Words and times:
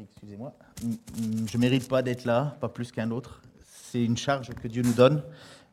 Excusez-moi. 0.00 0.54
Je 0.80 1.56
ne 1.56 1.60
mérite 1.60 1.88
pas 1.88 2.02
d'être 2.02 2.24
là, 2.24 2.56
pas 2.60 2.68
plus 2.68 2.92
qu'un 2.92 3.10
autre. 3.10 3.42
C'est 3.64 4.02
une 4.02 4.16
charge 4.16 4.50
que 4.50 4.68
Dieu 4.68 4.82
nous 4.82 4.92
donne 4.92 5.24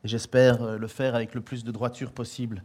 et 0.04 0.08
j'espère 0.08 0.64
euh, 0.64 0.78
le 0.78 0.88
faire 0.88 1.14
avec 1.14 1.36
le 1.36 1.42
plus 1.42 1.64
de 1.64 1.72
droiture 1.72 2.12
possible. 2.12 2.64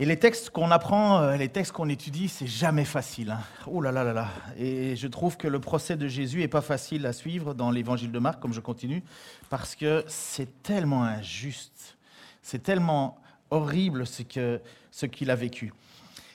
Et 0.00 0.06
les 0.06 0.18
textes 0.18 0.48
qu'on 0.48 0.70
apprend, 0.70 1.20
euh, 1.20 1.36
les 1.36 1.50
textes 1.50 1.72
qu'on 1.72 1.90
étudie, 1.90 2.30
c'est 2.30 2.46
jamais 2.46 2.86
facile. 2.86 3.32
Hein. 3.32 3.40
Oh 3.66 3.82
là 3.82 3.92
là 3.92 4.02
là 4.02 4.14
là. 4.14 4.28
Et 4.56 4.96
je 4.96 5.06
trouve 5.06 5.36
que 5.36 5.46
le 5.46 5.60
procès 5.60 5.98
de 5.98 6.08
Jésus 6.08 6.42
est 6.42 6.48
pas 6.48 6.62
facile 6.62 7.04
à 7.04 7.12
suivre 7.12 7.52
dans 7.52 7.70
l'évangile 7.70 8.10
de 8.10 8.18
Marc, 8.18 8.40
comme 8.40 8.54
je 8.54 8.62
continue, 8.62 9.02
parce 9.50 9.76
que 9.76 10.02
c'est 10.06 10.62
tellement 10.62 11.04
injuste, 11.04 11.98
c'est 12.40 12.62
tellement 12.62 13.18
horrible 13.50 14.06
ce 14.06 14.22
que 14.22 14.62
ce 14.90 15.04
qu'il 15.04 15.30
a 15.30 15.34
vécu. 15.34 15.70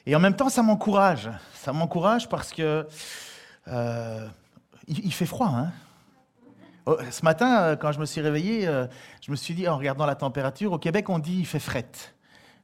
Et 0.06 0.16
en 0.16 0.20
même 0.20 0.36
temps, 0.36 0.50
ça 0.50 0.62
m'encourage. 0.62 1.32
Ça 1.56 1.74
m'encourage 1.74 2.30
parce 2.30 2.54
que 2.54 2.86
euh, 3.68 4.28
il, 4.88 5.12
fait 5.12 5.26
froid. 5.26 5.50
Hein 5.50 5.72
oh, 6.86 6.98
ce 7.10 7.26
matin, 7.26 7.62
euh, 7.62 7.76
quand 7.76 7.92
je 7.92 8.00
me 8.00 8.06
suis 8.06 8.22
réveillé, 8.22 8.70
je 9.22 9.32
me 9.32 9.36
suis 9.36 9.56
dit, 9.56 9.68
en 9.68 9.76
regardant 9.76 10.06
la 10.06 10.14
température, 10.14 10.72
au 10.72 10.78
Québec, 10.78 11.10
on 11.10 11.18
dit 11.18 11.40
il 11.40 11.48
fait 11.48 11.58
frette. 11.58 12.15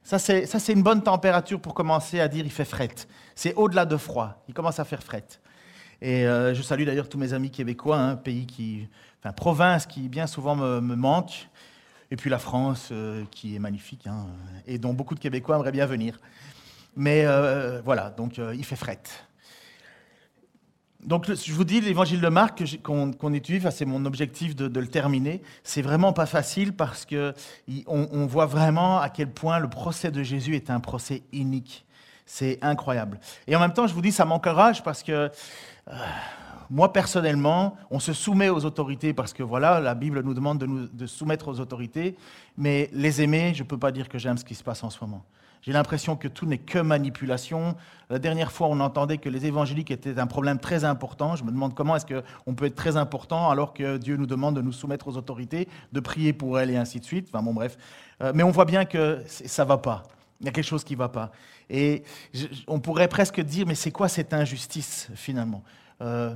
Ça, 0.04 0.18
c'est 0.18 0.72
une 0.72 0.82
bonne 0.82 1.02
température 1.02 1.60
pour 1.60 1.74
commencer 1.74 2.20
à 2.20 2.28
dire 2.28 2.44
il 2.44 2.50
fait 2.50 2.64
fret. 2.64 2.94
C'est 3.34 3.54
au-delà 3.54 3.86
de 3.86 3.96
froid. 3.96 4.42
Il 4.48 4.54
commence 4.54 4.80
à 4.80 4.84
faire 4.84 5.02
fret. 5.02 5.24
Et 6.00 6.26
euh, 6.26 6.52
je 6.52 6.62
salue 6.62 6.84
d'ailleurs 6.84 7.08
tous 7.08 7.18
mes 7.18 7.32
amis 7.32 7.50
québécois, 7.50 7.96
hein, 7.96 8.16
pays 8.16 8.46
qui, 8.46 8.88
enfin, 9.20 9.32
province 9.32 9.86
qui 9.86 10.08
bien 10.08 10.26
souvent 10.26 10.56
me, 10.56 10.80
manque. 10.80 11.48
Et 12.10 12.16
puis 12.16 12.28
la 12.28 12.38
France, 12.38 12.88
euh, 12.90 13.24
qui 13.30 13.54
est 13.54 13.60
magnifique, 13.60 14.06
hein, 14.06 14.26
et 14.66 14.78
dont 14.78 14.92
beaucoup 14.92 15.14
de 15.14 15.20
Québécois 15.20 15.56
aimeraient 15.56 15.72
bien 15.72 15.86
venir. 15.86 16.18
Mais 16.96 17.24
euh, 17.24 17.80
voilà, 17.82 18.10
donc 18.10 18.38
il 18.38 18.64
fait 18.64 18.76
fret. 18.76 19.00
Donc, 21.02 21.26
je 21.32 21.52
vous 21.52 21.64
dis, 21.64 21.80
l'évangile 21.80 22.20
de 22.20 22.28
Marc 22.28 22.62
qu'on 22.82 23.34
étudie, 23.34 23.66
c'est 23.72 23.84
mon 23.84 24.04
objectif 24.04 24.54
de, 24.54 24.80
le 24.80 24.86
terminer. 24.86 25.42
C'est 25.64 25.82
vraiment 25.82 26.12
pas 26.12 26.26
facile 26.26 26.74
parce 26.74 27.04
que 27.04 27.34
on, 27.86 28.26
voit 28.26 28.46
vraiment 28.46 29.00
à 29.00 29.08
quel 29.08 29.30
point 29.30 29.58
le 29.58 29.68
procès 29.68 30.12
de 30.12 30.22
Jésus 30.22 30.54
est 30.54 30.70
un 30.70 30.78
procès 30.78 31.22
unique. 31.32 31.84
C'est 32.24 32.58
incroyable. 32.62 33.18
Et 33.48 33.56
en 33.56 33.60
même 33.60 33.72
temps, 33.72 33.88
je 33.88 33.94
vous 33.94 34.00
dis, 34.00 34.12
ça 34.12 34.24
m'encourage 34.24 34.84
parce 34.84 35.02
que 35.02 35.12
euh, 35.12 35.30
moi, 36.70 36.92
personnellement, 36.92 37.76
on 37.90 37.98
se 37.98 38.12
soumet 38.12 38.48
aux 38.48 38.64
autorités 38.64 39.12
parce 39.12 39.32
que 39.32 39.42
voilà, 39.42 39.80
la 39.80 39.94
Bible 39.94 40.22
nous 40.22 40.34
demande 40.34 40.58
de 40.58 40.66
nous 40.66 41.06
soumettre 41.08 41.48
aux 41.48 41.58
autorités. 41.58 42.16
Mais 42.56 42.88
les 42.92 43.22
aimer, 43.22 43.54
je 43.54 43.64
ne 43.64 43.68
peux 43.68 43.78
pas 43.78 43.90
dire 43.90 44.08
que 44.08 44.18
j'aime 44.18 44.38
ce 44.38 44.44
qui 44.44 44.54
se 44.54 44.62
passe 44.62 44.84
en 44.84 44.90
ce 44.90 44.98
moment. 45.02 45.24
J'ai 45.62 45.72
l'impression 45.72 46.16
que 46.16 46.26
tout 46.26 46.44
n'est 46.44 46.58
que 46.58 46.80
manipulation. 46.80 47.76
La 48.10 48.18
dernière 48.18 48.50
fois, 48.50 48.66
on 48.66 48.80
entendait 48.80 49.18
que 49.18 49.28
les 49.28 49.46
évangéliques 49.46 49.92
étaient 49.92 50.18
un 50.18 50.26
problème 50.26 50.58
très 50.58 50.84
important. 50.84 51.36
Je 51.36 51.44
me 51.44 51.52
demande 51.52 51.74
comment 51.74 51.94
est-ce 51.94 52.06
qu'on 52.06 52.54
peut 52.54 52.66
être 52.66 52.74
très 52.74 52.96
important 52.96 53.48
alors 53.48 53.72
que 53.72 53.96
Dieu 53.96 54.16
nous 54.16 54.26
demande 54.26 54.56
de 54.56 54.60
nous 54.60 54.72
soumettre 54.72 55.06
aux 55.06 55.16
autorités, 55.16 55.68
de 55.92 56.00
prier 56.00 56.32
pour 56.32 56.58
elles 56.58 56.70
et 56.70 56.76
ainsi 56.76 56.98
de 56.98 57.04
suite. 57.04 57.28
Enfin 57.32 57.44
bon, 57.44 57.54
bref. 57.54 57.78
Euh, 58.22 58.32
mais 58.34 58.42
on 58.42 58.50
voit 58.50 58.64
bien 58.64 58.84
que 58.84 59.22
ça 59.26 59.62
ne 59.62 59.68
va 59.68 59.78
pas. 59.78 60.02
Il 60.40 60.46
y 60.46 60.48
a 60.48 60.52
quelque 60.52 60.66
chose 60.66 60.82
qui 60.82 60.94
ne 60.94 60.98
va 60.98 61.08
pas. 61.08 61.30
Et 61.70 62.02
on 62.66 62.80
pourrait 62.80 63.06
presque 63.06 63.40
dire, 63.40 63.64
mais 63.64 63.76
c'est 63.76 63.92
quoi 63.92 64.08
cette 64.08 64.34
injustice 64.34 65.10
finalement? 65.14 65.62
Euh, 66.02 66.34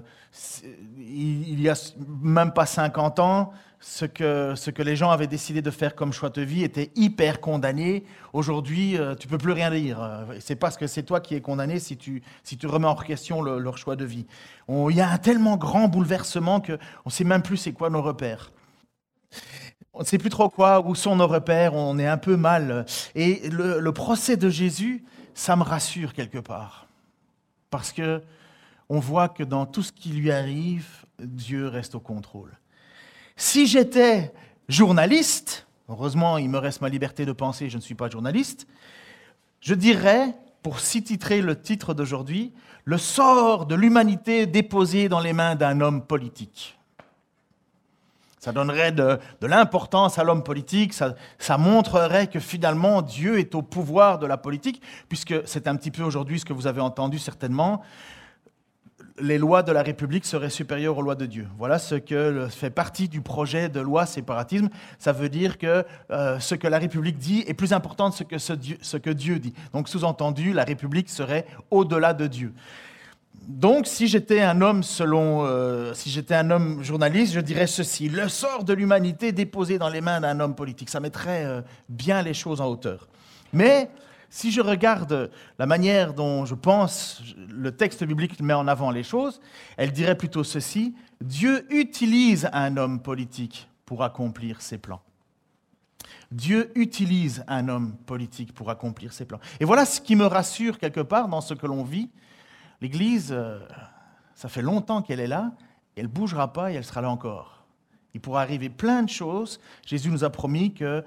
Il 0.99 1.57
n'y 1.57 1.69
a 1.69 1.75
même 2.23 2.53
pas 2.53 2.67
50 2.67 3.19
ans, 3.19 3.53
ce 3.81 4.05
que, 4.05 4.55
ce 4.57 4.71
que 4.71 4.83
les 4.83 4.97
gens 4.97 5.11
avaient 5.11 5.27
décidé 5.27 5.63
de 5.63 5.71
faire 5.71 5.95
comme 5.95 6.13
choix 6.13 6.31
de 6.31 6.43
vie 6.43 6.63
était 6.63 6.91
hyper 6.95 7.41
condamné. 7.41 8.05
Aujourd'hui, 8.33 8.99
euh, 8.99 9.15
tu 9.15 9.29
peux 9.29 9.39
plus 9.39 9.53
rien 9.53 9.71
dire. 9.71 10.03
Euh, 10.03 10.25
c'est 10.41 10.57
parce 10.57 10.77
que 10.77 10.87
c'est 10.87 11.03
toi 11.03 11.21
qui 11.21 11.35
es 11.35 11.41
condamné 11.41 11.79
si 11.79 11.97
tu, 11.97 12.23
si 12.43 12.57
tu 12.57 12.67
remets 12.67 12.89
en 12.89 12.95
question 12.97 13.43
leur 13.43 13.79
choix 13.79 13.97
de 13.97 14.05
vie. 14.05 14.27
Il 14.69 14.97
y 14.97 15.01
a 15.01 15.11
un 15.11 15.19
tellement 15.19 15.57
grand 15.57 15.89
bouleversement 15.89 16.61
qu'on 16.61 16.79
ne 17.07 17.11
sait 17.11 17.25
même 17.25 17.43
plus 17.43 17.57
c'est 17.57 17.73
quoi 17.73 17.91
nos 17.91 18.03
repères. 18.03 18.53
On 19.93 20.01
ne 20.01 20.05
sait 20.05 20.19
plus 20.19 20.31
trop 20.31 20.51
quoi, 20.51 20.87
où 20.87 20.95
sont 20.95 21.17
nos 21.17 21.27
repères, 21.27 21.75
on 21.75 21.99
est 21.99 22.07
un 22.07 22.19
peu 22.19 22.37
mal. 22.37 22.85
Et 23.15 23.49
le 23.51 23.91
procès 23.93 24.37
de 24.37 24.51
Jésus, 24.51 25.05
ça 25.33 25.57
me 25.57 25.63
rassure 25.63 26.13
quelque 26.13 26.39
part. 26.39 26.87
Parce 27.71 27.93
que 27.93 28.23
on 28.89 29.01
voit 29.01 29.29
que 29.29 29.43
dans 29.43 29.67
tout 29.67 29.83
ce 29.83 29.93
qui 29.93 30.11
lui 30.11 30.31
arrive, 30.31 30.87
Dieu 31.19 31.69
reste 31.69 31.95
au 31.95 32.01
contrôle. 32.01 32.57
Si 33.37 33.67
j'étais 33.67 34.33
journaliste, 34.69 35.67
heureusement 35.89 36.39
il 36.39 36.49
me 36.49 36.59
reste 36.59 36.81
ma 36.81 36.89
liberté 36.89 37.25
de 37.27 37.33
penser, 37.33 37.69
je 37.69 37.77
ne 37.77 37.83
suis 37.83 37.95
pas 37.95 38.09
journaliste, 38.09 38.67
je 39.61 39.75
dirais, 39.75 40.35
pour 40.63 40.81
titrer 40.81 41.43
le 41.43 41.61
titre 41.61 41.95
d'aujourd'hui, 41.95 42.53
le 42.85 42.99
sort 42.99 43.67
de 43.67 43.75
l'humanité 43.75 44.47
déposé 44.47 45.09
dans 45.09 45.21
les 45.21 45.33
mains 45.33 45.55
d'un 45.55 45.81
homme 45.81 46.05
politique. 46.05 46.77
Ça 48.39 48.53
donnerait 48.53 48.93
de, 48.93 49.19
l'importance 49.43 50.21
à 50.21 50.25
l'homme 50.25 50.45
politique, 50.45 50.93
ça, 50.93 51.59
montrerait 51.59 52.29
que 52.29 52.39
finalement 52.39 53.03
Dieu 53.03 53.41
est 53.41 53.57
au 53.57 53.63
pouvoir 53.63 54.21
de 54.21 54.27
la 54.27 54.37
politique, 54.37 54.81
puisque 55.09 55.35
c'est 55.47 55.67
un 55.67 55.75
petit 55.75 55.91
peu 55.91 56.05
aujourd'hui 56.05 56.39
ce 56.39 56.45
que 56.45 56.53
vous 56.53 56.69
avez 56.69 56.81
entendu 56.81 57.19
certainement 57.19 57.83
les 59.19 59.39
lois 59.39 59.63
de 59.63 59.73
la 59.73 59.83
République 59.83 60.25
seraient 60.25 60.51
supérieures 60.51 60.99
aux 60.99 61.03
lois 61.03 61.15
de 61.15 61.27
Dieu. 61.27 61.47
Voilà 61.59 61.79
ce 61.79 61.95
que 61.95 62.49
fait 62.51 62.71
partie 62.71 63.09
du 63.09 63.21
projet 63.21 63.69
de 63.69 63.81
loi 63.81 64.07
séparatisme. 64.07 64.69
Ça 64.99 65.13
veut 65.13 65.29
dire 65.29 65.59
que 65.59 65.85
euh, 66.11 66.39
ce 66.39 66.55
que 66.55 66.67
la 66.67 66.79
République 66.79 67.19
dit 67.19 67.45
est 67.47 67.55
plus 67.55 67.73
important 67.73 68.11
que 68.11 68.39
ce, 68.39 68.97
que 68.97 69.11
Dieu 69.11 69.39
dit. 69.39 69.55
Donc, 69.73 69.89
sous-entendu, 69.89 70.53
la 70.53 70.65
République 70.65 71.09
serait 71.09 71.47
au-delà 71.71 72.15
de 72.15 72.27
Dieu. 72.27 72.53
Donc, 73.49 73.87
si 73.87 74.09
j'étais 74.09 74.41
un 74.41 74.61
homme 74.61 74.83
selon, 74.83 75.45
euh, 75.45 75.95
si 75.95 76.11
j'étais 76.11 76.35
un 76.35 76.51
homme 76.51 76.83
journaliste, 76.83 77.33
je 77.33 77.41
dirais 77.41 77.67
ceci 77.67 78.09
le 78.09 78.29
sort 78.29 78.65
de 78.65 78.73
l'humanité 78.73 79.31
déposé 79.33 79.79
dans 79.79 79.89
les 79.89 80.01
mains 80.01 80.21
d'un 80.21 80.41
homme 80.41 80.55
politique. 80.55 80.91
Ça 80.91 81.01
mettrait 81.01 81.45
euh, 81.45 81.61
bien 81.89 82.23
les 82.23 82.35
choses 82.35 82.61
en 82.61 82.67
hauteur. 82.67 83.07
Mais 83.53 83.89
si 84.31 84.51
je 84.51 84.61
regarde 84.61 85.31
la 85.59 85.67
manière 85.67 86.15
dont 86.15 86.45
je 86.45 86.55
pense, 86.55 87.23
le 87.49 87.75
texte 87.75 88.05
biblique 88.05 88.41
met 88.41 88.55
en 88.55 88.69
avant 88.69 88.91
les 88.91 89.03
choses, 89.03 89.41
elle 89.77 89.93
dirait 89.93 90.17
plutôt 90.17 90.45
ceci, 90.45 90.95
Dieu 91.21 91.67
utilise 91.73 92.49
un 92.53 92.77
homme 92.77 93.01
politique 93.01 93.69
pour 93.85 94.03
accomplir 94.03 94.61
ses 94.61 94.79
plans. 94.79 95.01
Dieu 96.33 96.73
utilise 96.75 97.45
un 97.47 97.69
homme 97.69 97.95
politique 98.07 98.53
pour 98.53 98.71
accomplir 98.71 99.13
ses 99.13 99.25
plans. 99.25 99.41
Et 99.61 99.65
voilà 99.65 99.85
ce 99.85 100.01
qui 100.01 100.17
me 100.17 100.27
rassure 100.27 100.79
quelque 100.79 101.01
part 101.01 101.29
dans 101.29 101.41
ce 101.41 101.55
que 101.55 101.67
l'on 101.67 101.85
vit. 101.85 102.11
L'Église, 102.81 103.31
euh, 103.31 103.61
ça 104.35 104.49
fait 104.49 104.63
longtemps 104.63 105.03
qu'elle 105.03 105.21
est 105.21 105.29
là, 105.29 105.53
elle 105.97 106.05
ne 106.05 106.11
bougera 106.11 106.53
pas 106.53 106.73
et 106.73 106.75
elle 106.75 106.85
sera 106.85 107.01
là 107.01 107.11
encore. 107.11 107.65
Il 108.13 108.21
pourra 108.21 108.43
arriver 108.43 108.69
plein 108.69 109.03
de 109.03 109.09
choses. 109.09 109.61
Jésus 109.85 110.11
nous 110.11 110.25
a 110.25 110.31
promis 110.31 110.75
que 110.75 111.05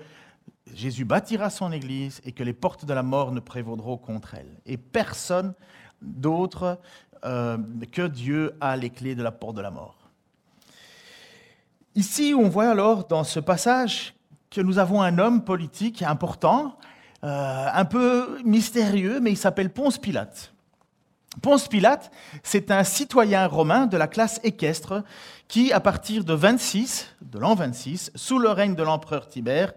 Jésus 0.76 1.06
bâtira 1.06 1.50
son 1.50 1.72
Église 1.72 2.22
et 2.24 2.32
que 2.32 2.44
les 2.44 2.54
portes 2.54 2.86
de 2.86 2.94
la 2.94 3.04
mort 3.04 3.32
ne 3.32 3.40
prévaudront 3.40 3.98
contre 3.98 4.36
elle. 4.36 4.60
Et 4.66 4.78
personne 4.78 5.54
d'autre 6.02 6.80
euh, 7.26 7.58
que 7.92 8.08
Dieu 8.08 8.56
a 8.62 8.78
les 8.78 8.90
clés 8.90 9.16
de 9.16 9.24
la 9.24 9.32
porte 9.32 9.56
de 9.56 9.62
la 9.62 9.72
mort. 9.72 9.98
Ici, 11.96 12.34
on 12.38 12.50
voit 12.50 12.70
alors 12.70 13.08
dans 13.08 13.24
ce 13.24 13.40
passage 13.40 14.14
que 14.50 14.62
nous 14.62 14.78
avons 14.80 15.02
un 15.02 15.18
homme 15.18 15.44
politique 15.44 16.02
important, 16.02 16.78
euh, 17.24 17.68
un 17.74 17.86
peu 17.86 18.40
mystérieux, 18.46 19.20
mais 19.20 19.32
il 19.32 19.38
s'appelle 19.38 19.72
Ponce 19.72 19.98
Pilate. 19.98 20.54
Ponce 21.42 21.68
Pilate, 21.68 22.12
c'est 22.44 22.72
un 22.72 22.84
citoyen 22.84 23.46
romain 23.48 23.86
de 23.86 23.98
la 23.98 24.08
classe 24.08 24.40
équestre 24.44 25.04
qui, 25.48 25.72
à 25.72 25.80
partir 25.80 26.24
de 26.24 26.34
26, 26.34 27.08
de 27.22 27.40
l'an 27.40 27.56
26, 27.56 28.12
sous 28.16 28.40
le 28.40 28.50
règne 28.50 28.76
de 28.76 28.84
l'empereur 28.84 29.28
Tibère, 29.28 29.74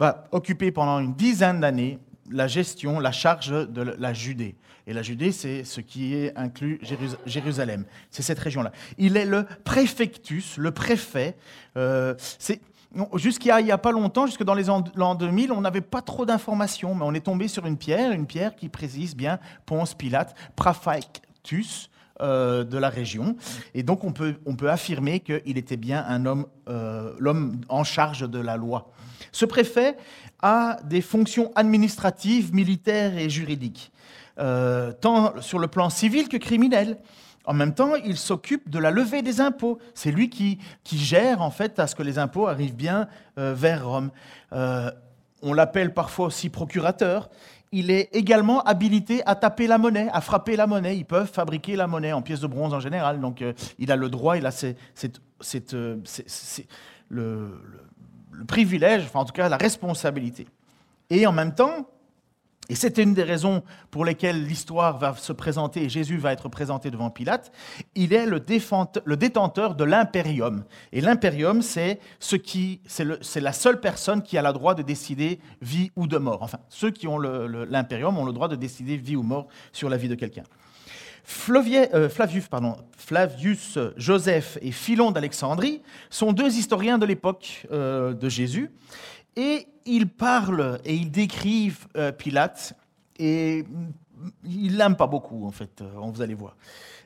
va 0.00 0.24
occuper 0.32 0.72
pendant 0.72 0.98
une 0.98 1.14
dizaine 1.14 1.60
d'années 1.60 1.98
la 2.30 2.48
gestion, 2.48 2.98
la 2.98 3.12
charge 3.12 3.50
de 3.50 3.82
la 3.82 4.12
Judée. 4.14 4.56
Et 4.86 4.92
la 4.92 5.02
Judée, 5.02 5.30
c'est 5.30 5.62
ce 5.62 5.80
qui 5.80 6.14
est 6.14 6.36
inclus 6.36 6.80
Jérusalem. 7.26 7.84
C'est 8.10 8.22
cette 8.22 8.38
région-là. 8.38 8.72
Il 8.98 9.16
est 9.16 9.26
le 9.26 9.46
préfectus, 9.64 10.56
le 10.56 10.70
préfet. 10.70 11.36
Euh, 11.76 12.14
Jusqu'à 13.14 13.60
il 13.60 13.66
n'y 13.66 13.70
a 13.70 13.78
pas 13.78 13.92
longtemps, 13.92 14.26
jusque 14.26 14.42
dans 14.42 14.54
les 14.54 14.64
l'an 14.64 15.14
2000, 15.14 15.52
on 15.52 15.60
n'avait 15.60 15.80
pas 15.80 16.02
trop 16.02 16.26
d'informations, 16.26 16.94
mais 16.96 17.04
on 17.04 17.14
est 17.14 17.24
tombé 17.24 17.46
sur 17.46 17.66
une 17.66 17.76
pierre, 17.76 18.10
une 18.10 18.26
pierre 18.26 18.56
qui 18.56 18.68
précise 18.68 19.14
bien 19.14 19.38
Ponce 19.64 19.94
Pilate, 19.94 20.34
Praefectus, 20.56 21.89
euh, 22.20 22.64
de 22.64 22.76
la 22.76 22.90
région. 22.90 23.36
Et 23.72 23.82
donc 23.82 24.04
on 24.04 24.12
peut, 24.12 24.34
on 24.44 24.54
peut 24.54 24.70
affirmer 24.70 25.20
qu'il 25.20 25.56
était 25.56 25.78
bien 25.78 26.04
un 26.06 26.26
homme, 26.26 26.46
euh, 26.68 27.14
l'homme 27.18 27.60
en 27.70 27.82
charge 27.82 28.28
de 28.28 28.38
la 28.38 28.58
loi. 28.58 28.90
Ce 29.32 29.46
préfet 29.46 29.96
a 30.42 30.76
des 30.84 31.00
fonctions 31.00 31.50
administratives, 31.54 32.54
militaires 32.54 33.16
et 33.16 33.30
juridiques, 33.30 33.90
euh, 34.38 34.92
tant 34.92 35.40
sur 35.40 35.58
le 35.58 35.66
plan 35.66 35.88
civil 35.88 36.28
que 36.28 36.36
criminel. 36.36 36.98
En 37.46 37.54
même 37.54 37.74
temps, 37.74 37.94
il 37.94 38.18
s'occupe 38.18 38.68
de 38.68 38.78
la 38.78 38.90
levée 38.90 39.22
des 39.22 39.40
impôts. 39.40 39.78
C'est 39.94 40.12
lui 40.12 40.28
qui, 40.28 40.58
qui, 40.84 40.98
gère 40.98 41.40
en 41.40 41.50
fait 41.50 41.78
à 41.78 41.86
ce 41.86 41.94
que 41.94 42.02
les 42.02 42.18
impôts 42.18 42.48
arrivent 42.48 42.76
bien 42.76 43.08
vers 43.36 43.88
Rome. 43.88 44.10
on 44.52 45.52
l'appelle 45.54 45.94
parfois 45.94 46.26
aussi 46.26 46.50
procurateur 46.50 47.30
il 47.72 47.90
est 47.90 48.08
également 48.12 48.62
habilité 48.62 49.22
à 49.26 49.36
taper 49.36 49.66
la 49.66 49.78
monnaie, 49.78 50.08
à 50.12 50.20
frapper 50.20 50.56
la 50.56 50.66
monnaie. 50.66 50.96
Ils 50.96 51.04
peuvent 51.04 51.30
fabriquer 51.30 51.76
la 51.76 51.86
monnaie 51.86 52.12
en 52.12 52.22
pièces 52.22 52.40
de 52.40 52.46
bronze 52.46 52.74
en 52.74 52.80
général. 52.80 53.20
Donc 53.20 53.42
euh, 53.42 53.52
il 53.78 53.92
a 53.92 53.96
le 53.96 54.08
droit, 54.08 54.36
il 54.36 54.46
a 54.46 54.50
euh, 54.64 55.96
le, 57.08 57.48
le, 58.32 58.44
privilège, 58.44 59.04
enfin 59.04 59.20
en 59.20 59.24
tout 59.24 59.32
cas 59.32 59.48
la 59.48 59.56
responsabilité. 59.56 60.48
Et 61.10 61.26
en 61.26 61.32
même 61.32 61.54
temps, 61.54 61.88
et 62.70 62.76
c'était 62.76 63.02
une 63.02 63.14
des 63.14 63.24
raisons 63.24 63.64
pour 63.90 64.04
lesquelles 64.04 64.46
l'histoire 64.46 64.96
va 64.96 65.16
se 65.16 65.32
présenter 65.32 65.82
et 65.82 65.88
Jésus 65.88 66.18
va 66.18 66.32
être 66.32 66.48
présenté 66.48 66.92
devant 66.92 67.10
Pilate. 67.10 67.50
Il 67.96 68.12
est 68.12 68.26
le, 68.26 68.38
détenteur 69.16 69.74
de 69.74 69.82
l'impérium. 69.82 70.62
Et 70.92 71.00
l'impérium, 71.00 71.62
c'est 71.62 71.98
ce 72.20 72.36
qui, 72.36 72.80
c'est 72.86 73.40
la 73.40 73.52
seule 73.52 73.80
personne 73.80 74.22
qui 74.22 74.38
a 74.38 74.42
le 74.42 74.52
droit 74.52 74.76
de 74.76 74.82
décider 74.82 75.40
vie 75.60 75.90
ou 75.96 76.06
de 76.06 76.16
mort. 76.16 76.38
Enfin, 76.42 76.60
ceux 76.68 76.92
qui 76.92 77.08
ont 77.08 77.18
l'impérium 77.18 78.16
ont 78.16 78.24
le 78.24 78.32
droit 78.32 78.46
de 78.46 78.54
décider 78.54 78.96
vie 78.96 79.16
ou 79.16 79.24
mort 79.24 79.48
sur 79.72 79.88
la 79.90 79.96
vie 79.96 80.08
de 80.08 80.14
quelqu'un. 80.14 80.44
Euh, 81.58 82.08
Flavius, 82.08 82.46
pardon, 82.46 82.76
Flavius 82.96 83.78
Joseph 83.96 84.58
et 84.62 84.70
Philon 84.70 85.10
d'Alexandrie 85.10 85.82
sont 86.08 86.32
deux 86.32 86.56
historiens 86.56 86.98
de 86.98 87.06
l'époque 87.06 87.66
euh, 87.72 88.14
de 88.14 88.28
Jésus. 88.28 88.70
Et 89.36 89.66
ils 89.90 90.08
parlent 90.08 90.80
et 90.84 90.94
ils 90.94 91.10
décrivent 91.10 91.86
euh, 91.96 92.12
Pilate, 92.12 92.74
et 93.18 93.64
ils 94.44 94.76
l'aiment 94.76 94.96
pas 94.96 95.06
beaucoup, 95.06 95.46
en 95.46 95.50
fait, 95.50 95.82
euh, 95.82 95.90
vous 95.96 96.22
allez 96.22 96.34
voir. 96.34 96.56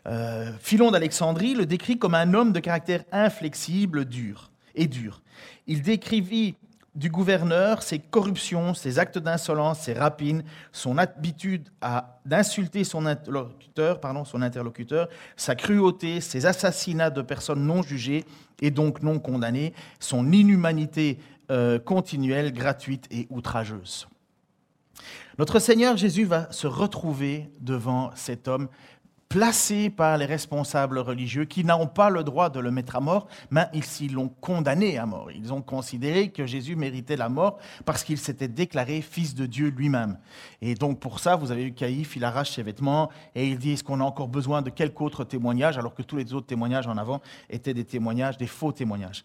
Euh, 0.06 0.52
Philon 0.60 0.90
d'Alexandrie 0.90 1.54
le 1.54 1.64
décrit 1.64 1.98
comme 1.98 2.14
un 2.14 2.34
homme 2.34 2.52
de 2.52 2.60
caractère 2.60 3.04
inflexible, 3.10 4.04
dur 4.04 4.50
et 4.74 4.86
dur. 4.86 5.22
Il 5.66 5.80
décrivit 5.80 6.56
du 6.94 7.10
gouverneur 7.10 7.82
ses 7.82 7.98
corruptions, 7.98 8.74
ses 8.74 8.98
actes 8.98 9.18
d'insolence, 9.18 9.80
ses 9.80 9.94
rapines, 9.94 10.44
son 10.70 10.98
habitude 10.98 11.68
d'insulter 12.24 12.84
son 12.84 13.06
interlocuteur, 13.06 13.98
pardon, 13.98 14.24
son 14.24 14.42
interlocuteur, 14.42 15.08
sa 15.36 15.56
cruauté, 15.56 16.20
ses 16.20 16.46
assassinats 16.46 17.10
de 17.10 17.22
personnes 17.22 17.66
non 17.66 17.82
jugées 17.82 18.24
et 18.62 18.70
donc 18.70 19.02
non 19.02 19.18
condamnées, 19.18 19.72
son 19.98 20.30
inhumanité 20.30 21.18
euh, 21.50 21.78
continuelle, 21.78 22.52
gratuite 22.52 23.06
et 23.10 23.26
outrageuse. 23.30 24.08
Notre 25.38 25.58
Seigneur 25.58 25.96
Jésus 25.96 26.24
va 26.24 26.50
se 26.52 26.66
retrouver 26.66 27.50
devant 27.60 28.10
cet 28.14 28.46
homme 28.46 28.68
placé 29.34 29.90
par 29.90 30.16
les 30.16 30.26
responsables 30.26 30.96
religieux 30.96 31.44
qui 31.44 31.64
n'ont 31.64 31.88
pas 31.88 32.08
le 32.08 32.22
droit 32.22 32.50
de 32.50 32.60
le 32.60 32.70
mettre 32.70 32.94
à 32.94 33.00
mort, 33.00 33.26
mais 33.50 33.66
ils 34.00 34.12
l'ont 34.12 34.28
condamné 34.28 34.96
à 34.96 35.06
mort. 35.06 35.32
Ils 35.32 35.52
ont 35.52 35.60
considéré 35.60 36.30
que 36.30 36.46
Jésus 36.46 36.76
méritait 36.76 37.16
la 37.16 37.28
mort 37.28 37.58
parce 37.84 38.04
qu'il 38.04 38.18
s'était 38.18 38.46
déclaré 38.46 39.00
fils 39.00 39.34
de 39.34 39.46
Dieu 39.46 39.70
lui-même. 39.70 40.18
Et 40.62 40.76
donc 40.76 41.00
pour 41.00 41.18
ça, 41.18 41.34
vous 41.34 41.50
avez 41.50 41.64
eu 41.64 41.72
Caïphe, 41.72 42.14
il 42.14 42.24
arrache 42.24 42.52
ses 42.52 42.62
vêtements 42.62 43.10
et 43.34 43.48
il 43.48 43.58
dit, 43.58 43.72
est-ce 43.72 43.82
qu'on 43.82 44.00
a 44.00 44.04
encore 44.04 44.28
besoin 44.28 44.62
de 44.62 44.70
quelque 44.70 45.02
autre 45.02 45.24
témoignage 45.24 45.78
alors 45.78 45.94
que 45.94 46.02
tous 46.02 46.16
les 46.16 46.32
autres 46.32 46.46
témoignages 46.46 46.86
en 46.86 46.96
avant 46.96 47.20
étaient 47.50 47.74
des 47.74 47.84
témoignages, 47.84 48.38
des 48.38 48.46
faux 48.46 48.70
témoignages. 48.70 49.24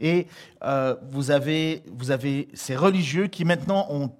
Et 0.00 0.26
euh, 0.62 0.94
vous, 1.10 1.30
avez, 1.30 1.82
ces 2.54 2.76
religieux 2.76 3.26
qui 3.26 3.44
maintenant 3.44 3.86
ont 3.90 4.12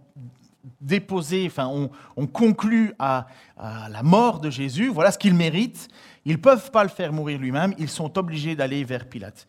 déposé, 0.80 1.46
enfin, 1.46 1.66
ont, 1.66 2.26
conclu 2.26 2.92
à, 2.98 3.26
la 3.56 4.02
mort 4.02 4.40
de 4.40 4.50
Jésus. 4.50 4.88
Voilà 4.88 5.12
ce 5.12 5.18
qu'ils 5.18 5.34
méritent. 5.34 5.88
Ils 6.24 6.32
ne 6.32 6.38
peuvent 6.38 6.70
pas 6.70 6.82
le 6.82 6.88
faire 6.88 7.12
mourir 7.12 7.38
lui-même. 7.38 7.74
Ils 7.78 7.88
sont 7.88 8.18
obligés 8.18 8.54
d'aller 8.54 8.84
vers 8.84 9.08
Pilate. 9.08 9.46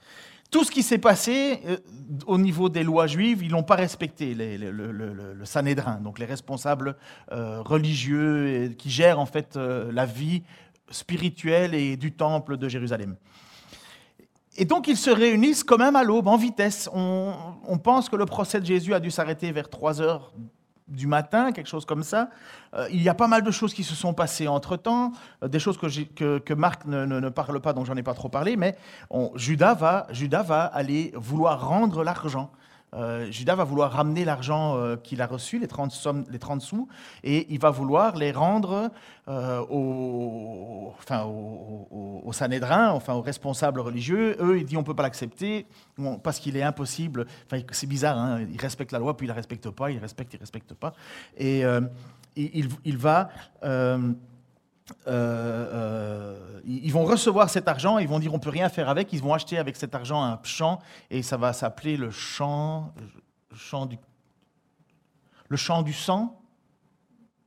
Tout 0.51 0.63
ce 0.63 0.71
qui 0.71 0.81
s'est 0.81 0.97
passé 0.97 1.61
euh, 1.67 1.77
au 2.25 2.39
niveau 2.39 2.69
des 2.69 2.83
lois 2.83 3.05
juives, 3.05 3.43
ils 3.43 3.51
n'ont 3.51 3.63
pas 3.63 3.75
respecté 3.75 4.33
le, 4.33 4.71
le, 4.71 5.45
Sanhédrin, 5.45 5.99
donc 6.01 6.17
les 6.17 6.25
responsables 6.25 6.95
euh, 7.31 7.61
religieux 7.61 8.73
qui 8.77 8.89
gèrent 8.89 9.19
en 9.19 9.27
fait 9.27 9.55
la 9.57 10.05
vie 10.05 10.41
spirituelle 10.89 11.75
et 11.75 11.97
du 11.97 12.11
temple 12.11 12.57
de 12.57 12.67
Jérusalem. 12.67 13.15
Et 14.59 14.65
donc 14.65 14.89
ils 14.89 14.97
se 14.97 15.09
réunissent 15.09 15.63
quand 15.63 15.77
même 15.77 15.95
à 15.95 16.03
l'aube, 16.03 16.27
en 16.27 16.35
vitesse. 16.35 16.89
On, 16.93 17.77
pense 17.81 18.09
que 18.09 18.17
le 18.17 18.25
procès 18.25 18.59
de 18.59 18.65
Jésus 18.65 18.93
a 18.93 18.99
dû 18.99 19.09
s'arrêter 19.09 19.53
vers 19.53 19.69
3 19.69 20.01
heures 20.01 20.33
du 20.89 21.07
matin, 21.07 21.53
quelque 21.53 21.69
chose 21.69 21.85
comme 21.85 22.03
ça. 22.03 22.29
Euh, 22.73 22.85
il 22.91 23.01
y 23.01 23.07
a 23.07 23.13
pas 23.13 23.27
mal 23.27 23.41
de 23.41 23.51
choses 23.51 23.73
qui 23.73 23.85
se 23.85 23.95
sont 23.95 24.13
passées 24.13 24.49
entre-temps, 24.49 25.13
euh, 25.43 25.47
des 25.47 25.59
choses 25.59 25.77
que, 25.77 26.53
Marc 26.53 26.85
ne, 26.85 27.29
parle 27.29 27.61
pas, 27.61 27.71
dont 27.71 27.85
j'en 27.85 27.95
ai 27.95 28.03
pas 28.03 28.13
trop 28.13 28.27
parlé, 28.27 28.57
mais 28.57 28.75
Judas, 29.35 29.75
va, 29.75 30.07
Judas 30.09 30.43
va 30.43 30.65
aller 30.65 31.13
vouloir 31.15 31.65
rendre 31.65 32.03
l'argent. 32.03 32.51
Euh, 32.93 33.29
Judas 33.31 33.55
va 33.55 33.63
vouloir 33.63 33.91
ramener 33.91 34.25
l'argent 34.25 34.75
euh, 34.75 34.95
qu'il 34.95 35.21
a 35.21 35.27
reçu, 35.27 35.59
les 35.59 35.67
30, 35.67 35.91
sommes, 35.91 36.25
les 36.29 36.39
30 36.39 36.61
sous, 36.61 36.87
et 37.23 37.45
il 37.49 37.59
va 37.59 37.69
vouloir 37.69 38.15
les 38.15 38.31
rendre 38.31 38.89
euh, 39.27 39.61
au, 39.69 40.93
enfin, 40.97 41.23
au, 41.23 42.31
Sanhédrin, 42.31 42.91
enfin 42.91 43.13
aux 43.13 43.21
responsables 43.21 43.79
religieux. 43.79 44.37
Eux, 44.39 44.57
il 44.59 44.65
dit 44.65 44.77
on 44.77 44.81
ne 44.81 44.85
peut 44.85 44.95
pas 44.95 45.03
l'accepter 45.03 45.65
parce 46.23 46.39
qu'il 46.39 46.57
est 46.57 46.63
impossible. 46.63 47.25
Enfin, 47.45 47.61
c'est 47.71 47.87
bizarre, 47.87 48.17
hein, 48.17 48.45
il 48.51 48.59
respecte 48.59 48.91
la 48.91 48.99
loi, 48.99 49.15
puis 49.15 49.25
il 49.25 49.29
ne 49.29 49.33
la 49.33 49.37
respecte 49.37 49.69
pas, 49.69 49.91
il 49.91 49.99
respecte, 49.99 50.33
il 50.33 50.37
ne 50.37 50.41
respecte 50.41 50.73
pas. 50.73 50.93
Et 51.37 51.63
il, 52.35 52.69
il, 52.85 52.97
va 52.97 53.29
euh, 55.07 55.67
euh, 55.73 56.61
ils 56.65 56.91
vont 56.91 57.03
recevoir 57.03 57.49
cet 57.49 57.67
argent, 57.67 57.97
ils 57.97 58.07
vont 58.07 58.19
dire 58.19 58.33
on 58.33 58.39
peut 58.39 58.49
rien 58.49 58.69
faire 58.69 58.89
avec, 58.89 59.13
ils 59.13 59.21
vont 59.21 59.33
acheter 59.33 59.57
avec 59.57 59.75
cet 59.75 59.95
argent 59.95 60.23
un 60.23 60.39
champ 60.43 60.79
et 61.09 61.23
ça 61.23 61.37
va 61.37 61.53
s'appeler 61.53 61.97
le 61.97 62.11
champ, 62.11 62.93
du, 63.87 63.97
le 65.47 65.57
champ 65.57 65.81
du 65.81 65.93
sang. 65.93 66.38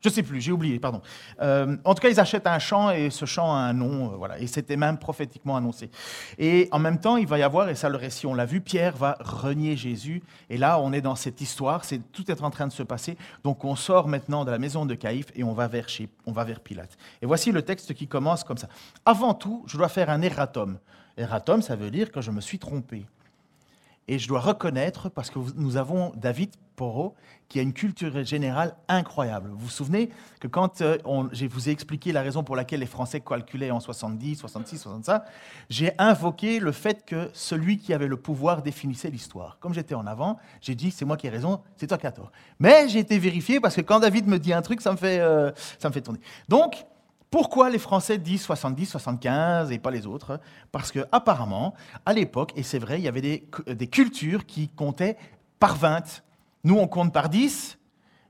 Je 0.02 0.08
ne 0.08 0.14
sais 0.14 0.22
plus, 0.24 0.40
j'ai 0.40 0.50
oublié, 0.50 0.80
pardon. 0.80 1.00
Euh, 1.40 1.76
en 1.84 1.94
tout 1.94 2.02
cas, 2.02 2.08
ils 2.08 2.18
achètent 2.18 2.48
un 2.48 2.58
champ 2.58 2.90
et 2.90 3.08
ce 3.10 3.24
champ 3.24 3.54
a 3.54 3.58
un 3.58 3.72
nom, 3.72 4.12
euh, 4.12 4.16
voilà. 4.16 4.36
Et 4.40 4.48
c'était 4.48 4.76
même 4.76 4.98
prophétiquement 4.98 5.56
annoncé. 5.56 5.90
Et 6.38 6.68
en 6.72 6.80
même 6.80 6.98
temps, 6.98 7.16
il 7.16 7.26
va 7.28 7.38
y 7.38 7.42
avoir, 7.44 7.68
et 7.68 7.76
ça 7.76 7.88
le 7.88 7.96
récit, 7.96 8.26
on 8.26 8.34
l'a 8.34 8.44
vu, 8.44 8.60
Pierre 8.60 8.96
va 8.96 9.16
renier 9.20 9.76
Jésus. 9.76 10.24
Et 10.50 10.58
là, 10.58 10.80
on 10.80 10.92
est 10.92 11.00
dans 11.00 11.14
cette 11.14 11.40
histoire, 11.40 11.84
c'est 11.84 12.00
tout 12.10 12.28
est 12.32 12.42
en 12.42 12.50
train 12.50 12.66
de 12.66 12.72
se 12.72 12.82
passer. 12.82 13.16
Donc, 13.44 13.64
on 13.64 13.76
sort 13.76 14.08
maintenant 14.08 14.44
de 14.44 14.50
la 14.50 14.58
maison 14.58 14.86
de 14.86 14.96
Caïphe 14.96 15.28
et 15.36 15.44
on 15.44 15.52
va 15.52 15.68
vers, 15.68 15.86
on 16.26 16.32
va 16.32 16.42
vers 16.42 16.58
Pilate. 16.58 16.96
Et 17.22 17.26
voici 17.26 17.52
le 17.52 17.62
texte 17.62 17.94
qui 17.94 18.08
commence 18.08 18.42
comme 18.42 18.58
ça. 18.58 18.68
Avant 19.04 19.34
tout, 19.34 19.62
je 19.68 19.78
dois 19.78 19.88
faire 19.88 20.10
un 20.10 20.20
erratum. 20.20 20.78
Erratum, 21.16 21.62
ça 21.62 21.76
veut 21.76 21.92
dire 21.92 22.10
que 22.10 22.20
je 22.20 22.32
me 22.32 22.40
suis 22.40 22.58
trompé. 22.58 23.06
Et 24.08 24.18
je 24.18 24.28
dois 24.28 24.40
reconnaître, 24.40 25.08
parce 25.08 25.30
que 25.30 25.38
nous 25.56 25.76
avons 25.76 26.12
David 26.16 26.50
Porot, 26.76 27.14
qui 27.48 27.58
a 27.58 27.62
une 27.62 27.74
culture 27.74 28.24
générale 28.24 28.74
incroyable. 28.88 29.50
Vous 29.50 29.58
vous 29.58 29.68
souvenez 29.68 30.08
que 30.40 30.48
quand 30.48 30.80
euh, 30.80 30.96
je 31.32 31.46
vous 31.46 31.68
ai 31.68 31.72
expliqué 31.72 32.10
la 32.10 32.22
raison 32.22 32.42
pour 32.42 32.56
laquelle 32.56 32.80
les 32.80 32.86
Français 32.86 33.20
calculaient 33.20 33.70
en 33.70 33.78
70, 33.78 34.36
66, 34.36 34.78
65, 34.78 35.22
j'ai 35.68 35.92
invoqué 35.98 36.60
le 36.60 36.72
fait 36.72 37.04
que 37.04 37.28
celui 37.34 37.76
qui 37.76 37.92
avait 37.92 38.06
le 38.06 38.16
pouvoir 38.16 38.62
définissait 38.62 39.10
l'histoire. 39.10 39.58
Comme 39.60 39.74
j'étais 39.74 39.94
en 39.94 40.06
avant, 40.06 40.38
j'ai 40.62 40.74
dit 40.74 40.90
c'est 40.90 41.04
moi 41.04 41.18
qui 41.18 41.26
ai 41.26 41.30
raison, 41.30 41.60
c'est 41.76 41.86
toi 41.86 41.98
qui 41.98 42.06
as 42.06 42.12
tort. 42.12 42.32
Mais 42.58 42.88
j'ai 42.88 43.00
été 43.00 43.18
vérifié 43.18 43.60
parce 43.60 43.76
que 43.76 43.82
quand 43.82 44.00
David 44.00 44.26
me 44.26 44.38
dit 44.38 44.54
un 44.54 44.62
truc, 44.62 44.80
ça 44.80 44.90
me 44.90 44.96
fait, 44.96 45.20
euh, 45.20 45.52
ça 45.78 45.90
me 45.90 45.92
fait 45.92 46.00
tourner. 46.00 46.20
Donc, 46.48 46.86
pourquoi 47.32 47.70
les 47.70 47.78
Français 47.78 48.18
disent 48.18 48.42
70, 48.42 48.84
75 48.84 49.72
et 49.72 49.78
pas 49.78 49.90
les 49.90 50.06
autres? 50.06 50.38
Parce 50.70 50.92
que 50.92 51.06
apparemment, 51.12 51.72
à 52.04 52.12
l'époque, 52.12 52.52
et 52.56 52.62
c'est 52.62 52.78
vrai, 52.78 53.00
il 53.00 53.04
y 53.04 53.08
avait 53.08 53.22
des, 53.22 53.48
des, 53.66 53.86
cultures 53.86 54.44
qui 54.44 54.68
comptaient 54.68 55.16
par 55.58 55.76
20. 55.76 56.22
Nous, 56.64 56.76
on 56.78 56.86
compte 56.86 57.10
par 57.10 57.30
10, 57.30 57.78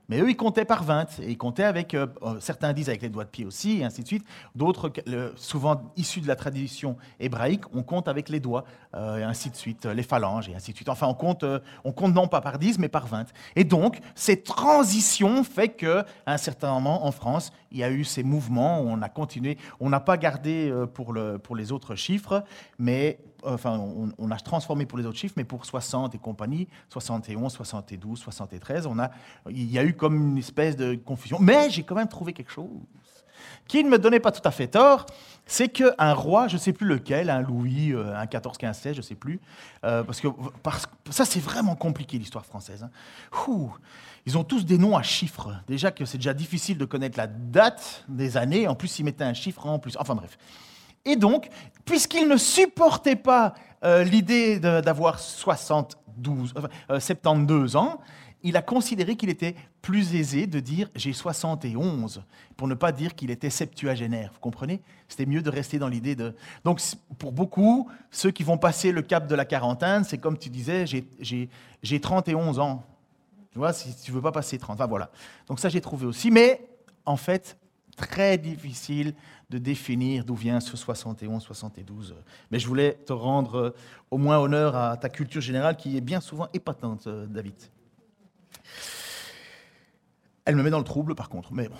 mais 0.09 0.19
eux, 0.19 0.29
ils 0.29 0.35
comptaient 0.35 0.65
par 0.65 0.83
20. 0.83 1.19
Et 1.19 1.31
ils 1.31 1.37
comptaient 1.37 1.63
avec, 1.63 1.93
euh, 1.93 2.07
euh, 2.23 2.39
certains 2.39 2.73
disent 2.73 2.89
avec 2.89 3.01
les 3.01 3.09
doigts 3.09 3.23
de 3.23 3.29
pied 3.29 3.45
aussi, 3.45 3.79
et 3.79 3.83
ainsi 3.83 4.01
de 4.01 4.07
suite. 4.07 4.25
D'autres, 4.55 4.91
souvent 5.35 5.81
issus 5.95 6.21
de 6.21 6.27
la 6.27 6.35
tradition 6.35 6.97
hébraïque, 7.19 7.63
on 7.73 7.83
compte 7.83 8.07
avec 8.07 8.29
les 8.29 8.39
doigts, 8.39 8.65
euh, 8.95 9.17
et 9.17 9.23
ainsi 9.23 9.49
de 9.49 9.55
suite, 9.55 9.85
les 9.85 10.03
phalanges, 10.03 10.49
et 10.49 10.55
ainsi 10.55 10.71
de 10.71 10.75
suite. 10.75 10.89
Enfin, 10.89 11.07
on 11.07 11.13
compte, 11.13 11.45
on 11.83 11.91
compte 11.91 12.13
non 12.13 12.27
pas 12.27 12.41
par 12.41 12.59
10, 12.59 12.79
mais 12.79 12.89
par 12.89 13.07
20. 13.07 13.27
Et 13.55 13.63
donc, 13.63 13.99
cette 14.15 14.43
transition 14.43 15.43
fait 15.43 15.69
qu'à 15.69 16.05
un 16.25 16.37
certain 16.37 16.73
moment, 16.73 17.05
en 17.05 17.11
France, 17.11 17.51
il 17.71 17.79
y 17.79 17.83
a 17.83 17.89
eu 17.89 18.03
ces 18.03 18.23
mouvements, 18.23 18.81
on 18.81 19.01
a 19.01 19.09
continué, 19.09 19.57
on 19.79 19.89
n'a 19.89 19.99
pas 19.99 20.17
gardé 20.17 20.71
pour, 20.93 21.15
pour 21.41 21.55
les 21.55 21.71
autres 21.71 21.95
chiffres, 21.95 22.43
mais 22.77 23.19
enfin, 23.45 23.79
on, 24.17 24.31
a 24.31 24.37
transformé 24.37 24.85
pour 24.85 24.97
les 24.97 25.05
autres 25.05 25.17
chiffres, 25.17 25.35
mais 25.37 25.43
pour 25.43 25.65
60 25.65 26.15
et 26.15 26.17
compagnie, 26.17 26.67
71, 26.89 27.51
72, 27.51 28.19
73, 28.19 28.87
on 28.87 28.99
a, 28.99 29.11
il 29.49 29.71
y 29.71 29.79
a 29.79 29.83
eu 29.83 29.93
comme 29.93 30.15
une 30.15 30.37
espèce 30.37 30.75
de 30.75 30.95
confusion. 30.95 31.37
Mais 31.39 31.69
j'ai 31.69 31.83
quand 31.83 31.95
même 31.95 32.07
trouvé 32.07 32.33
quelque 32.33 32.51
chose 32.51 32.69
qui 33.67 33.83
ne 33.83 33.89
me 33.89 33.97
donnait 33.97 34.19
pas 34.19 34.31
tout 34.31 34.45
à 34.47 34.51
fait 34.51 34.67
tort, 34.67 35.05
c'est 35.45 35.69
qu'un 35.69 36.13
roi, 36.13 36.47
je 36.47 36.55
ne 36.55 36.59
sais 36.59 36.73
plus 36.73 36.87
lequel, 36.87 37.29
un 37.29 37.41
Louis, 37.41 37.91
euh, 37.93 38.15
un 38.15 38.25
14, 38.25 38.57
15, 38.57 38.77
16, 38.77 38.93
je 38.95 38.99
ne 38.99 39.03
sais 39.03 39.15
plus, 39.15 39.39
euh, 39.83 40.03
parce, 40.03 40.19
que, 40.19 40.27
parce 40.61 40.85
ça 41.09 41.25
c'est 41.25 41.39
vraiment 41.39 41.75
compliqué 41.75 42.17
l'histoire 42.17 42.45
française. 42.45 42.83
Hein. 42.83 42.89
ils 44.25 44.37
ont 44.37 44.43
tous 44.43 44.65
des 44.65 44.77
noms 44.77 44.97
à 44.97 45.03
chiffres. 45.03 45.55
Déjà 45.67 45.91
que 45.91 46.05
c'est 46.05 46.17
déjà 46.17 46.33
difficile 46.33 46.77
de 46.77 46.85
connaître 46.85 47.17
la 47.17 47.27
date 47.27 48.03
des 48.07 48.37
années, 48.37 48.67
en 48.67 48.75
plus 48.75 48.99
ils 48.99 49.03
mettaient 49.03 49.23
un 49.23 49.33
chiffre 49.33 49.65
en 49.65 49.79
plus. 49.79 49.97
Enfin 49.97 50.15
bref. 50.15 50.37
Et 51.05 51.15
donc, 51.15 51.49
puisqu'ils 51.85 52.27
ne 52.27 52.37
supportaient 52.37 53.15
pas 53.15 53.53
euh, 53.83 54.03
l'idée 54.03 54.59
d'avoir 54.59 55.19
72, 55.19 56.53
72 56.99 57.75
ans, 57.75 57.99
il 58.43 58.57
a 58.57 58.61
considéré 58.61 59.15
qu'il 59.15 59.29
était 59.29 59.55
plus 59.81 60.15
aisé 60.15 60.47
de 60.47 60.59
dire 60.59 60.89
j'ai 60.95 61.13
71 61.13 62.23
pour 62.57 62.67
ne 62.67 62.73
pas 62.73 62.91
dire 62.91 63.15
qu'il 63.15 63.31
était 63.31 63.49
septuagénaire. 63.49 64.31
Vous 64.33 64.39
comprenez? 64.39 64.81
C'était 65.07 65.25
mieux 65.25 65.41
de 65.41 65.49
rester 65.49 65.79
dans 65.79 65.87
l'idée 65.87 66.15
de. 66.15 66.35
Donc, 66.63 66.81
pour 67.17 67.31
beaucoup, 67.31 67.89
ceux 68.11 68.31
qui 68.31 68.43
vont 68.43 68.57
passer 68.57 68.91
le 68.91 69.01
cap 69.01 69.27
de 69.27 69.35
la 69.35 69.45
quarantaine, 69.45 70.03
c'est 70.03 70.17
comme 70.17 70.37
tu 70.37 70.49
disais 70.49 70.85
j'ai 71.21 71.99
31 71.99 72.57
ans. 72.59 72.83
Tu 73.51 73.59
vois, 73.59 73.71
si 73.71 73.95
tu 74.01 74.11
veux 74.11 74.21
pas 74.21 74.31
passer 74.31 74.57
30. 74.57 74.75
Enfin, 74.75 74.87
voilà. 74.87 75.09
Donc, 75.47 75.59
ça, 75.59 75.69
j'ai 75.69 75.81
trouvé 75.81 76.05
aussi. 76.05 76.31
Mais, 76.31 76.67
en 77.05 77.17
fait, 77.17 77.57
très 77.95 78.37
difficile 78.37 79.13
de 79.53 79.59
définir 79.59 80.25
d'où 80.25 80.33
vient 80.33 80.59
ce 80.59 80.75
71, 80.75 81.43
72. 81.43 82.15
Mais 82.49 82.57
je 82.57 82.67
voulais 82.67 82.93
te 83.05 83.13
rendre 83.13 83.75
au 84.09 84.17
moins 84.17 84.39
honneur 84.39 84.75
à 84.75 84.97
ta 84.97 85.09
culture 85.09 85.41
générale 85.41 85.77
qui 85.77 85.95
est 85.95 86.01
bien 86.01 86.21
souvent 86.21 86.47
épatante, 86.53 87.07
David. 87.07 87.53
Elle 90.45 90.55
me 90.55 90.63
met 90.63 90.71
dans 90.71 90.79
le 90.79 90.83
trouble, 90.83 91.13
par 91.13 91.29
contre, 91.29 91.53
mais 91.53 91.69
bon. 91.69 91.75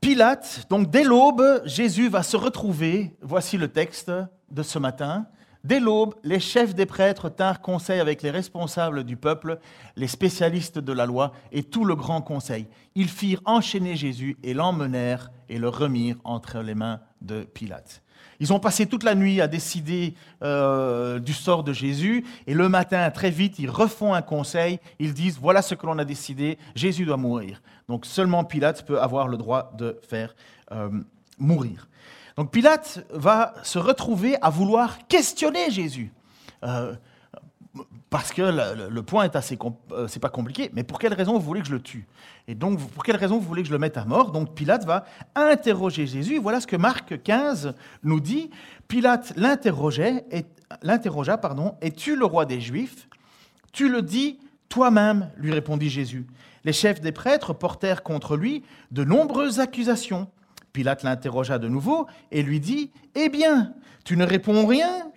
Pilate, 0.00 0.66
donc 0.70 0.90
dès 0.90 1.04
l'aube, 1.04 1.60
Jésus 1.66 2.08
va 2.08 2.22
se 2.22 2.38
retrouver, 2.38 3.14
voici 3.20 3.58
le 3.58 3.68
texte 3.68 4.10
de 4.50 4.62
ce 4.62 4.78
matin, 4.78 5.26
Dès 5.64 5.80
l'aube, 5.80 6.14
les 6.22 6.40
chefs 6.40 6.74
des 6.74 6.86
prêtres 6.86 7.28
tinrent 7.28 7.60
conseil 7.60 8.00
avec 8.00 8.22
les 8.22 8.30
responsables 8.30 9.04
du 9.04 9.16
peuple, 9.16 9.58
les 9.96 10.06
spécialistes 10.06 10.78
de 10.78 10.92
la 10.92 11.04
loi 11.04 11.32
et 11.52 11.64
tout 11.64 11.84
le 11.84 11.96
grand 11.96 12.22
conseil. 12.22 12.68
Ils 12.94 13.08
firent 13.08 13.42
enchaîner 13.44 13.96
Jésus 13.96 14.36
et 14.42 14.54
l'emmenèrent 14.54 15.30
et 15.48 15.58
le 15.58 15.68
remirent 15.68 16.18
entre 16.24 16.60
les 16.60 16.74
mains 16.74 17.00
de 17.20 17.42
Pilate. 17.42 18.02
Ils 18.40 18.52
ont 18.52 18.60
passé 18.60 18.86
toute 18.86 19.02
la 19.02 19.16
nuit 19.16 19.40
à 19.40 19.48
décider 19.48 20.14
euh, 20.42 21.18
du 21.18 21.32
sort 21.32 21.64
de 21.64 21.72
Jésus, 21.72 22.24
et 22.46 22.54
le 22.54 22.68
matin, 22.68 23.10
très 23.10 23.30
vite, 23.30 23.58
ils 23.58 23.70
refont 23.70 24.14
un 24.14 24.22
conseil, 24.22 24.78
ils 25.00 25.12
disent, 25.12 25.38
voilà 25.40 25.60
ce 25.60 25.74
que 25.74 25.86
l'on 25.86 25.98
a 25.98 26.04
décidé, 26.04 26.58
Jésus 26.76 27.04
doit 27.04 27.16
mourir. 27.16 27.60
Donc 27.88 28.06
seulement 28.06 28.44
Pilate 28.44 28.86
peut 28.86 29.00
avoir 29.00 29.26
le 29.26 29.36
droit 29.36 29.72
de 29.76 29.98
faire 30.08 30.36
euh, 30.70 30.88
mourir. 31.38 31.88
Donc 32.38 32.52
Pilate 32.52 33.04
va 33.10 33.52
se 33.64 33.80
retrouver 33.80 34.36
à 34.40 34.48
vouloir 34.48 35.08
questionner 35.08 35.72
Jésus. 35.72 36.12
Euh, 36.62 36.94
parce 38.10 38.32
que 38.32 38.42
le, 38.88 39.02
point 39.02 39.24
est 39.24 39.34
assez, 39.34 39.58
euh, 39.90 40.06
pas 40.20 40.28
compliqué, 40.28 40.70
mais 40.72 40.84
pour 40.84 41.00
quelle 41.00 41.14
raison 41.14 41.32
vous 41.32 41.44
voulez 41.44 41.62
que 41.62 41.66
je 41.66 41.72
le 41.72 41.82
tue? 41.82 42.06
Et 42.46 42.54
donc, 42.54 42.78
pour 42.92 43.02
quelle 43.02 43.16
raison 43.16 43.38
vous 43.38 43.44
voulez 43.44 43.62
que 43.62 43.68
je 43.68 43.72
le 43.72 43.80
mette 43.80 43.96
à 43.96 44.04
mort? 44.04 44.30
Donc, 44.30 44.54
Pilate 44.54 44.84
va 44.84 45.04
interroger 45.34 46.06
Jésus. 46.06 46.38
Voilà 46.38 46.60
ce 46.60 46.68
que 46.68 46.76
Marc 46.76 47.20
15 47.20 47.74
nous 48.04 48.20
dit. 48.20 48.50
Pilate 48.86 49.32
l'interrogea, 49.36 50.18
pardon, 51.38 51.74
es-tu 51.80 52.14
le 52.14 52.24
roi 52.24 52.46
des 52.46 52.60
Juifs? 52.60 53.08
Tu 53.72 53.88
le 53.88 54.00
dis 54.00 54.38
toi-même, 54.68 55.32
lui 55.38 55.52
répondit 55.52 55.90
Jésus. 55.90 56.24
Les 56.62 56.72
chefs 56.72 57.00
des 57.00 57.10
prêtres 57.10 57.52
portèrent 57.52 58.04
contre 58.04 58.36
lui 58.36 58.62
de 58.92 59.02
nombreuses 59.02 59.58
accusations. 59.58 60.28
Pilate 60.72 61.02
l'interrogea 61.02 61.58
de 61.58 61.68
nouveau 61.68 62.06
et 62.30 62.42
lui 62.42 62.60
dit, 62.60 62.90
Eh 63.14 63.28
bien, 63.28 63.74
tu 64.04 64.16
ne 64.16 64.24
réponds 64.24 64.66
rien 64.66 65.08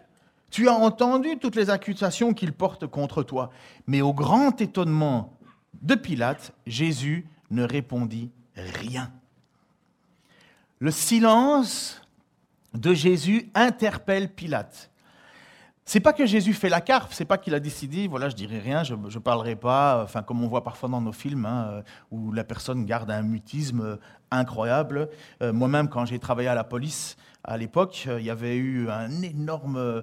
tu 0.51 0.67
as 0.67 0.73
entendu 0.73 1.37
toutes 1.39 1.55
les 1.55 1.69
accusations 1.69 2.33
qu'il 2.33 2.51
porte 2.51 2.85
contre 2.85 3.23
toi. 3.23 3.49
Mais 3.87 4.01
au 4.01 4.13
grand 4.13 4.59
étonnement 4.61 5.37
de 5.81 5.95
Pilate, 5.95 6.53
Jésus 6.67 7.25
ne 7.49 7.63
répondit 7.63 8.29
rien. 8.55 9.11
Le 10.79 10.91
silence 10.91 12.01
de 12.73 12.93
Jésus 12.93 13.49
interpelle 13.55 14.29
Pilate. 14.29 14.90
C'est 15.91 15.99
pas 15.99 16.13
que 16.13 16.25
Jésus 16.25 16.53
fait 16.53 16.69
la 16.69 16.79
carpe, 16.79 17.11
c'est 17.11 17.25
pas 17.25 17.37
qu'il 17.37 17.53
a 17.53 17.59
décidé, 17.59 18.07
voilà, 18.07 18.29
je 18.29 18.35
dirai 18.37 18.59
rien, 18.59 18.81
je 18.85 18.93
ne 18.93 19.19
parlerai 19.19 19.57
pas, 19.57 20.01
enfin 20.05 20.23
comme 20.23 20.41
on 20.41 20.47
voit 20.47 20.63
parfois 20.63 20.87
dans 20.87 21.01
nos 21.01 21.11
films, 21.11 21.45
hein, 21.45 21.67
euh, 21.69 21.81
où 22.11 22.31
la 22.31 22.45
personne 22.45 22.85
garde 22.85 23.11
un 23.11 23.23
mutisme 23.23 23.97
incroyable. 24.31 25.09
Euh, 25.43 25.51
moi-même, 25.51 25.89
quand 25.89 26.05
j'ai 26.05 26.17
travaillé 26.17 26.47
à 26.47 26.55
la 26.55 26.63
police, 26.63 27.17
à 27.43 27.57
l'époque, 27.57 28.07
il 28.07 28.23
y 28.23 28.29
avait 28.29 28.55
eu 28.55 28.89
un 28.89 29.21
énorme, 29.21 29.75
euh, 29.75 30.01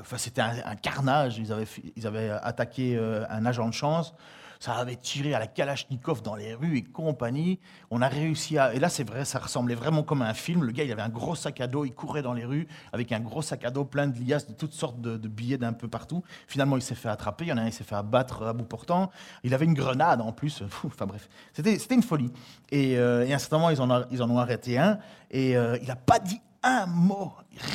enfin 0.00 0.16
c'était 0.16 0.42
un, 0.42 0.76
carnage. 0.76 1.38
Ils 1.38 1.52
avaient, 1.52 1.66
ils 1.96 2.06
avaient 2.06 2.30
attaqué 2.30 2.96
euh, 2.96 3.24
un 3.28 3.46
agent 3.46 3.66
de 3.66 3.74
chance. 3.74 4.14
Ça 4.60 4.74
avait 4.74 4.96
tiré 4.96 5.34
à 5.34 5.38
la 5.38 5.46
Kalachnikov 5.46 6.22
dans 6.22 6.34
les 6.34 6.54
rues 6.54 6.78
et 6.78 6.82
compagnie. 6.82 7.58
On 7.90 8.02
a 8.02 8.08
réussi 8.08 8.58
à. 8.58 8.74
Et 8.74 8.78
là, 8.78 8.88
c'est 8.88 9.04
vrai, 9.04 9.24
ça 9.24 9.38
ressemblait 9.38 9.74
vraiment 9.74 10.02
comme 10.02 10.22
un 10.22 10.34
film. 10.34 10.64
Le 10.64 10.72
gars, 10.72 10.84
il 10.84 10.92
avait 10.92 11.02
un 11.02 11.08
gros 11.08 11.34
sac 11.34 11.60
à 11.60 11.66
dos, 11.66 11.84
il 11.84 11.92
courait 11.92 12.22
dans 12.22 12.32
les 12.32 12.44
rues 12.44 12.66
avec 12.92 13.12
un 13.12 13.20
gros 13.20 13.42
sac 13.42 13.64
à 13.64 13.70
dos 13.70 13.84
plein 13.84 14.06
de 14.06 14.18
liasses, 14.18 14.46
de 14.46 14.54
toutes 14.54 14.72
sortes 14.72 15.00
de, 15.00 15.16
billets 15.28 15.58
d'un 15.58 15.72
peu 15.72 15.88
partout. 15.88 16.22
Finalement, 16.46 16.76
il 16.76 16.82
s'est 16.82 16.94
fait 16.94 17.08
attraper. 17.08 17.44
Il 17.44 17.48
y 17.48 17.52
en 17.52 17.58
a 17.58 17.62
un, 17.62 17.66
il 17.66 17.72
s'est 17.72 17.84
fait 17.84 17.96
abattre 17.96 18.42
à 18.42 18.52
bout 18.52 18.64
portant. 18.64 19.10
Il 19.44 19.54
avait 19.54 19.66
une 19.66 19.74
grenade 19.74 20.20
en 20.20 20.32
plus. 20.32 20.62
enfin 20.84 21.06
bref, 21.06 21.28
c'était 21.52 21.94
une 21.94 22.02
folie. 22.02 22.32
Et, 22.70 22.98
euh, 22.98 23.26
et, 23.26 23.32
à 23.32 23.36
un 23.36 23.38
certain 23.38 23.58
moment, 23.58 23.70
ils 23.70 23.80
en, 23.80 24.04
ils 24.10 24.22
en 24.22 24.30
ont 24.30 24.38
arrêté 24.38 24.78
un. 24.78 24.98
Et 25.30 25.52
il 25.52 25.88
n'a 25.88 25.96
pas 25.96 26.18
dit 26.18 26.40
un 26.66 26.86
mot, 26.86 27.32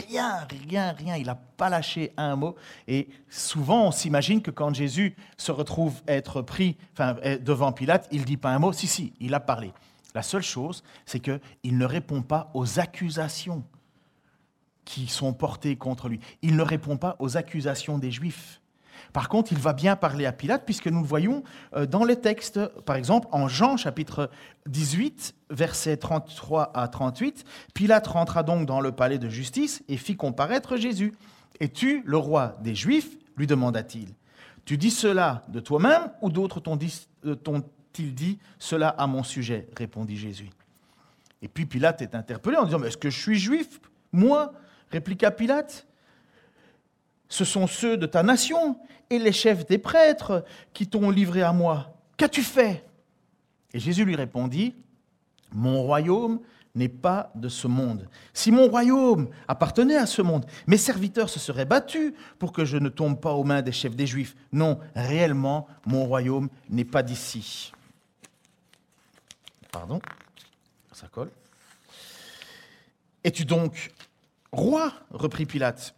rien, 0.10 0.46
rien, 0.68 0.92
rien. 0.92 1.16
Il 1.16 1.28
n'a 1.28 1.36
pas 1.36 1.70
lâché 1.70 2.12
un 2.18 2.36
mot. 2.36 2.56
Et 2.88 3.08
souvent, 3.30 3.88
on 3.88 3.92
s'imagine 3.92 4.42
que 4.42 4.52
quand 4.52 4.74
Jésus 4.74 5.16
se 5.38 5.52
retrouve 5.52 6.02
être 6.08 6.42
pris 6.42 6.78
devant 7.42 7.72
Pilate, 7.72 8.08
il 8.12 8.22
ne 8.22 8.26
dit 8.26 8.38
pas 8.38 8.52
un 8.52 8.60
mot. 8.60 8.74
Si, 8.74 8.88
si, 8.88 9.14
il 9.20 9.34
a 9.34 9.40
parlé. 9.40 9.74
La 10.14 10.22
seule 10.22 10.44
chose, 10.44 10.84
c'est 11.06 11.20
qu'il 11.20 11.78
ne 11.78 11.86
répond 11.86 12.22
pas 12.22 12.52
aux 12.54 12.80
accusations 12.80 13.64
qui 14.84 15.08
sont 15.08 15.34
portées 15.34 15.78
contre 15.78 16.10
lui. 16.10 16.20
Il 16.42 16.56
ne 16.56 16.64
répond 16.64 16.98
pas 16.98 17.16
aux 17.20 17.38
accusations 17.38 17.98
des 17.98 18.12
Juifs. 18.12 18.61
Par 19.14 19.30
contre, 19.30 19.52
il 19.52 19.58
va 19.58 19.74
bien 19.74 19.96
parler 19.96 20.26
à 20.26 20.32
Pilate, 20.32 20.64
puisque 20.66 20.88
nous 20.88 21.02
le 21.02 21.08
voyons 21.08 21.44
euh, 21.76 21.86
dans 21.86 22.04
les 22.04 22.16
textes, 22.16 22.66
par 22.82 22.96
exemple 22.96 23.28
en 23.32 23.48
Jean 23.48 23.78
chapitre 23.78 24.30
18, 24.68 25.36
versets 25.50 25.98
33 25.98 26.72
à 26.74 26.88
38. 26.88 27.44
Pilate 27.74 28.08
rentra 28.08 28.44
donc 28.44 28.66
dans 28.66 28.82
le 28.82 28.92
palais 28.92 29.18
de 29.18 29.30
justice 29.30 29.84
et 29.88 29.98
fit 29.98 30.16
comparaître 30.16 30.78
Jésus. 30.78 31.14
Es-tu 31.60 32.04
le 32.06 32.18
roi 32.18 32.58
des 32.62 32.76
Juifs? 32.76 33.18
lui 33.38 33.48
demanda-t-il. 33.48 34.10
Tu 34.66 34.78
dis 34.78 34.92
cela 34.92 35.44
de 35.48 35.60
toi-même 35.60 36.12
ou 36.22 36.30
d'autres 36.30 36.62
euh, 37.26 37.36
t'ont-ils 37.36 38.14
dit 38.14 38.40
cela 38.60 38.90
à 38.90 39.08
mon 39.08 39.24
sujet? 39.24 39.68
répondit 39.76 40.18
Jésus. 40.18 40.50
Et 41.42 41.48
puis 41.48 41.66
Pilate 41.66 42.02
est 42.02 42.14
interpellé 42.14 42.58
en 42.58 42.66
disant, 42.66 42.80
mais 42.80 42.88
est-ce 42.88 42.98
que 42.98 43.10
je 43.10 43.20
suis 43.20 43.40
juif 43.40 43.80
Moi? 44.12 44.54
répliqua 44.92 45.32
Pilate 45.32 45.88
ce 47.32 47.46
sont 47.46 47.66
ceux 47.66 47.96
de 47.96 48.06
ta 48.06 48.24
nation 48.24 48.78
et 49.10 49.18
les 49.18 49.32
chefs 49.32 49.66
des 49.66 49.78
prêtres 49.78 50.44
qui 50.74 50.86
t'ont 50.86 51.10
livré 51.10 51.42
à 51.42 51.54
moi. 51.54 51.96
Qu'as-tu 52.18 52.44
fait? 52.44 52.86
Et 53.74 53.80
Jésus 53.80 54.04
lui 54.04 54.18
répondit, 54.18 54.76
Mon 55.54 55.82
royaume 55.82 56.42
n'est 56.76 56.90
pas 56.90 57.32
de 57.36 57.48
ce 57.48 57.68
monde. 57.68 58.10
Si 58.34 58.52
mon 58.52 58.68
royaume 58.68 59.30
appartenait 59.48 59.96
à 59.96 60.06
ce 60.06 60.22
monde, 60.22 60.46
mes 60.68 60.76
serviteurs 60.76 61.30
se 61.30 61.40
seraient 61.40 61.66
battus 61.66 62.14
pour 62.38 62.52
que 62.52 62.66
je 62.66 62.76
ne 62.76 62.90
tombe 62.90 63.20
pas 63.20 63.32
aux 63.32 63.46
mains 63.46 63.62
des 63.62 63.72
chefs 63.72 63.96
des 63.96 64.08
Juifs. 64.08 64.36
Non, 64.52 64.80
réellement, 64.94 65.68
mon 65.86 66.04
royaume 66.04 66.50
n'est 66.70 66.84
pas 66.84 67.02
d'ici. 67.02 67.72
Pardon, 69.72 70.02
ça 70.92 71.08
colle. 71.08 71.32
Es-tu 73.24 73.46
donc 73.46 73.94
roi? 74.52 74.92
reprit 75.12 75.46
Pilate 75.46 75.96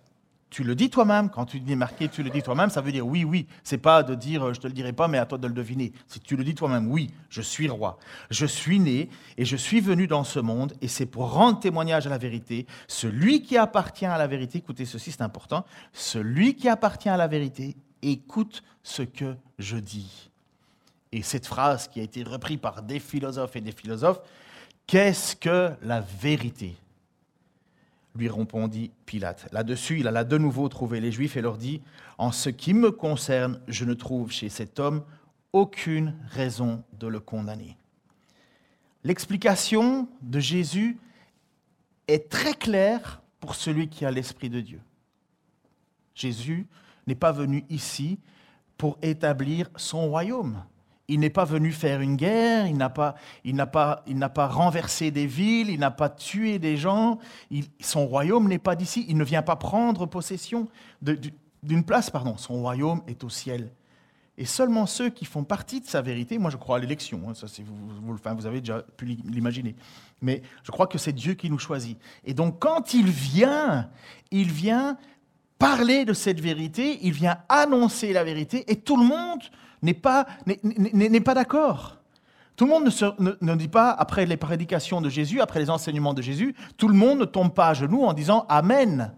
tu 0.53 0.63
le 0.63 0.75
dis 0.75 0.91
toi-même. 0.91 1.31
Quand 1.31 1.45
tu 1.45 1.59
dis 1.59 1.75
marqué, 1.75 2.07
tu 2.07 2.21
le 2.21 2.29
dis 2.29 2.43
toi-même, 2.43 2.69
ça 2.69 2.79
veut 2.79 2.91
dire 2.91 3.07
oui, 3.07 3.23
oui. 3.23 3.47
C'est 3.63 3.79
pas 3.79 4.03
de 4.03 4.13
dire 4.13 4.43
euh, 4.43 4.53
je 4.53 4.59
te 4.59 4.67
le 4.67 4.73
dirai 4.73 4.93
pas, 4.93 5.07
mais 5.07 5.17
à 5.17 5.25
toi 5.25 5.39
de 5.39 5.47
le 5.47 5.53
deviner. 5.53 5.91
Si 6.07 6.19
tu 6.19 6.35
le 6.35 6.43
dis 6.43 6.53
toi-même, 6.53 6.91
oui, 6.91 7.09
je 7.29 7.41
suis 7.41 7.67
roi. 7.67 7.97
Je 8.29 8.45
suis 8.45 8.79
né 8.79 9.09
et 9.37 9.45
je 9.45 9.57
suis 9.57 9.81
venu 9.81 10.05
dans 10.05 10.23
ce 10.23 10.39
monde 10.39 10.73
et 10.79 10.87
c'est 10.87 11.07
pour 11.07 11.31
rendre 11.33 11.59
témoignage 11.59 12.05
à 12.05 12.11
la 12.11 12.19
vérité. 12.19 12.67
Celui 12.87 13.41
qui 13.41 13.57
appartient 13.57 14.05
à 14.05 14.17
la 14.19 14.27
vérité, 14.27 14.59
écoutez 14.59 14.85
ceci, 14.85 15.11
c'est 15.11 15.23
important. 15.23 15.65
Celui 15.91 16.55
qui 16.55 16.69
appartient 16.69 17.09
à 17.09 17.17
la 17.17 17.27
vérité, 17.27 17.75
écoute 18.03 18.61
ce 18.83 19.01
que 19.01 19.35
je 19.57 19.77
dis. 19.77 20.29
Et 21.11 21.23
cette 21.23 21.47
phrase 21.47 21.87
qui 21.87 21.99
a 21.99 22.03
été 22.03 22.21
reprise 22.21 22.59
par 22.59 22.83
des 22.83 22.99
philosophes 22.99 23.55
et 23.55 23.61
des 23.61 23.71
philosophes, 23.71 24.21
qu'est-ce 24.85 25.35
que 25.35 25.71
la 25.81 26.01
vérité? 26.01 26.75
Lui 28.15 28.29
répondit 28.29 28.91
Pilate. 29.05 29.47
Là-dessus, 29.51 29.99
il 29.99 30.07
alla 30.07 30.23
de 30.23 30.37
nouveau 30.37 30.69
trouver 30.69 30.99
les 30.99 31.11
Juifs 31.11 31.37
et 31.37 31.41
leur 31.41 31.57
dit, 31.57 31.81
En 32.17 32.31
ce 32.31 32.49
qui 32.49 32.73
me 32.73 32.91
concerne, 32.91 33.59
je 33.67 33.85
ne 33.85 33.93
trouve 33.93 34.31
chez 34.31 34.49
cet 34.49 34.79
homme 34.79 35.03
aucune 35.51 36.15
raison 36.29 36.83
de 36.99 37.07
le 37.07 37.19
condamner. 37.19 37.77
L'explication 39.03 40.07
de 40.21 40.39
Jésus 40.39 40.97
est 42.07 42.29
très 42.29 42.53
claire 42.53 43.21
pour 43.39 43.55
celui 43.55 43.89
qui 43.89 44.05
a 44.05 44.11
l'Esprit 44.11 44.49
de 44.49 44.61
Dieu. 44.61 44.81
Jésus 46.15 46.67
n'est 47.07 47.15
pas 47.15 47.31
venu 47.31 47.65
ici 47.69 48.19
pour 48.77 48.97
établir 49.01 49.69
son 49.75 50.07
royaume. 50.07 50.63
Il 51.09 51.19
n'est 51.19 51.29
pas 51.29 51.43
venu 51.43 51.71
faire 51.71 51.99
une 51.99 52.15
guerre, 52.15 52.65
il 52.67 52.77
n'a 52.77 52.89
pas, 52.89 53.15
pas, 53.71 54.03
pas 54.33 54.47
renversé 54.47 55.11
des 55.11 55.27
villes, 55.27 55.69
il 55.69 55.79
n'a 55.79 55.91
pas 55.91 56.09
tué 56.09 56.59
des 56.59 56.77
gens. 56.77 57.19
son 57.81 58.05
royaume 58.07 58.47
n'est 58.47 58.59
pas 58.59 58.75
d'ici. 58.75 59.05
Il 59.09 59.17
ne 59.17 59.23
vient 59.23 59.41
pas 59.41 59.57
prendre 59.57 60.05
possession 60.05 60.69
d'une 61.01 61.83
place. 61.83 62.09
Pardon, 62.09 62.37
son 62.37 62.55
royaume 62.61 63.01
est 63.07 63.23
au 63.23 63.29
ciel. 63.29 63.71
Et 64.37 64.45
seulement 64.45 64.87
ceux 64.87 65.09
qui 65.09 65.25
font 65.25 65.43
partie 65.43 65.79
de 65.79 65.85
sa 65.85 66.01
vérité, 66.01 66.39
moi 66.39 66.49
je 66.49 66.57
crois 66.57 66.77
à 66.77 66.79
l'élection, 66.79 67.21
hein, 67.29 67.33
vous, 67.59 68.17
vous, 68.17 68.45
avez 68.47 68.61
déjà 68.61 68.81
pu 68.81 69.05
l'imaginer, 69.05 69.75
mais 70.21 70.41
je 70.63 70.71
crois 70.71 70.87
que 70.87 70.97
c'est 70.97 71.13
Dieu 71.13 71.35
qui 71.35 71.51
nous 71.51 71.59
choisit. 71.59 71.99
Et 72.23 72.33
donc 72.33 72.59
quand 72.59 72.95
il 72.95 73.11
vient, 73.11 73.91
il 74.31 74.51
vient 74.51 74.97
parler 75.59 76.03
de 76.03 76.13
cette 76.13 76.39
vérité, 76.41 76.97
il 77.03 77.13
vient 77.13 77.37
annoncer 77.47 78.11
la 78.11 78.23
vérité, 78.23 78.69
et 78.71 78.77
tout 78.77 78.97
le 78.97 79.05
monde 79.05 79.43
n'est 79.83 79.93
pas, 79.93 80.25
n'est, 80.45 81.21
pas 81.21 81.33
d'accord. 81.33 81.97
Tout 82.55 82.65
le 82.65 82.71
monde 82.71 82.85
ne, 83.19 83.31
ne, 83.41 83.55
dit 83.55 83.67
pas, 83.67 83.91
après 83.91 84.25
les 84.25 84.37
prédications 84.37 85.01
de 85.01 85.09
Jésus, 85.09 85.41
après 85.41 85.59
les 85.59 85.69
enseignements 85.69 86.13
de 86.13 86.21
Jésus, 86.21 86.55
tout 86.77 86.87
le 86.87 86.93
monde 86.93 87.19
ne 87.19 87.25
tombe 87.25 87.53
pas 87.53 87.69
à 87.69 87.73
genoux 87.73 88.03
en 88.03 88.13
disant 88.13 88.45
Amen. 88.49 89.13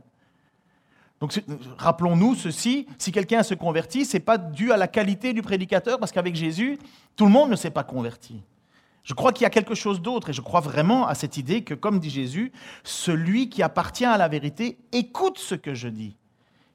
Donc 1.21 1.39
rappelons-nous 1.77 2.35
ceci, 2.35 2.87
si 2.97 3.11
quelqu'un 3.11 3.43
se 3.43 3.53
convertit, 3.53 4.05
ce 4.05 4.17
n'est 4.17 4.23
pas 4.23 4.37
dû 4.37 4.71
à 4.71 4.77
la 4.77 4.87
qualité 4.87 5.33
du 5.33 5.41
prédicateur, 5.41 5.99
parce 5.99 6.11
qu'avec 6.11 6.35
Jésus, 6.35 6.77
tout 7.15 7.25
le 7.25 7.31
monde 7.31 7.49
ne 7.49 7.55
s'est 7.55 7.71
pas 7.71 7.83
converti. 7.83 8.43
Je 9.03 9.13
crois 9.13 9.31
qu'il 9.31 9.43
y 9.43 9.47
a 9.47 9.51
quelque 9.51 9.75
chose 9.75 10.01
d'autre, 10.01 10.31
et 10.31 10.33
je 10.33 10.41
crois 10.41 10.59
vraiment 10.59 11.07
à 11.07 11.15
cette 11.15 11.37
idée 11.37 11.63
que, 11.63 11.73
comme 11.73 11.99
dit 11.99 12.09
Jésus, 12.09 12.51
celui 12.83 13.49
qui 13.49 13.63
appartient 13.63 14.05
à 14.05 14.17
la 14.17 14.27
vérité 14.27 14.77
écoute 14.91 15.37
ce 15.37 15.55
que 15.55 15.73
je 15.73 15.87
dis. 15.87 16.15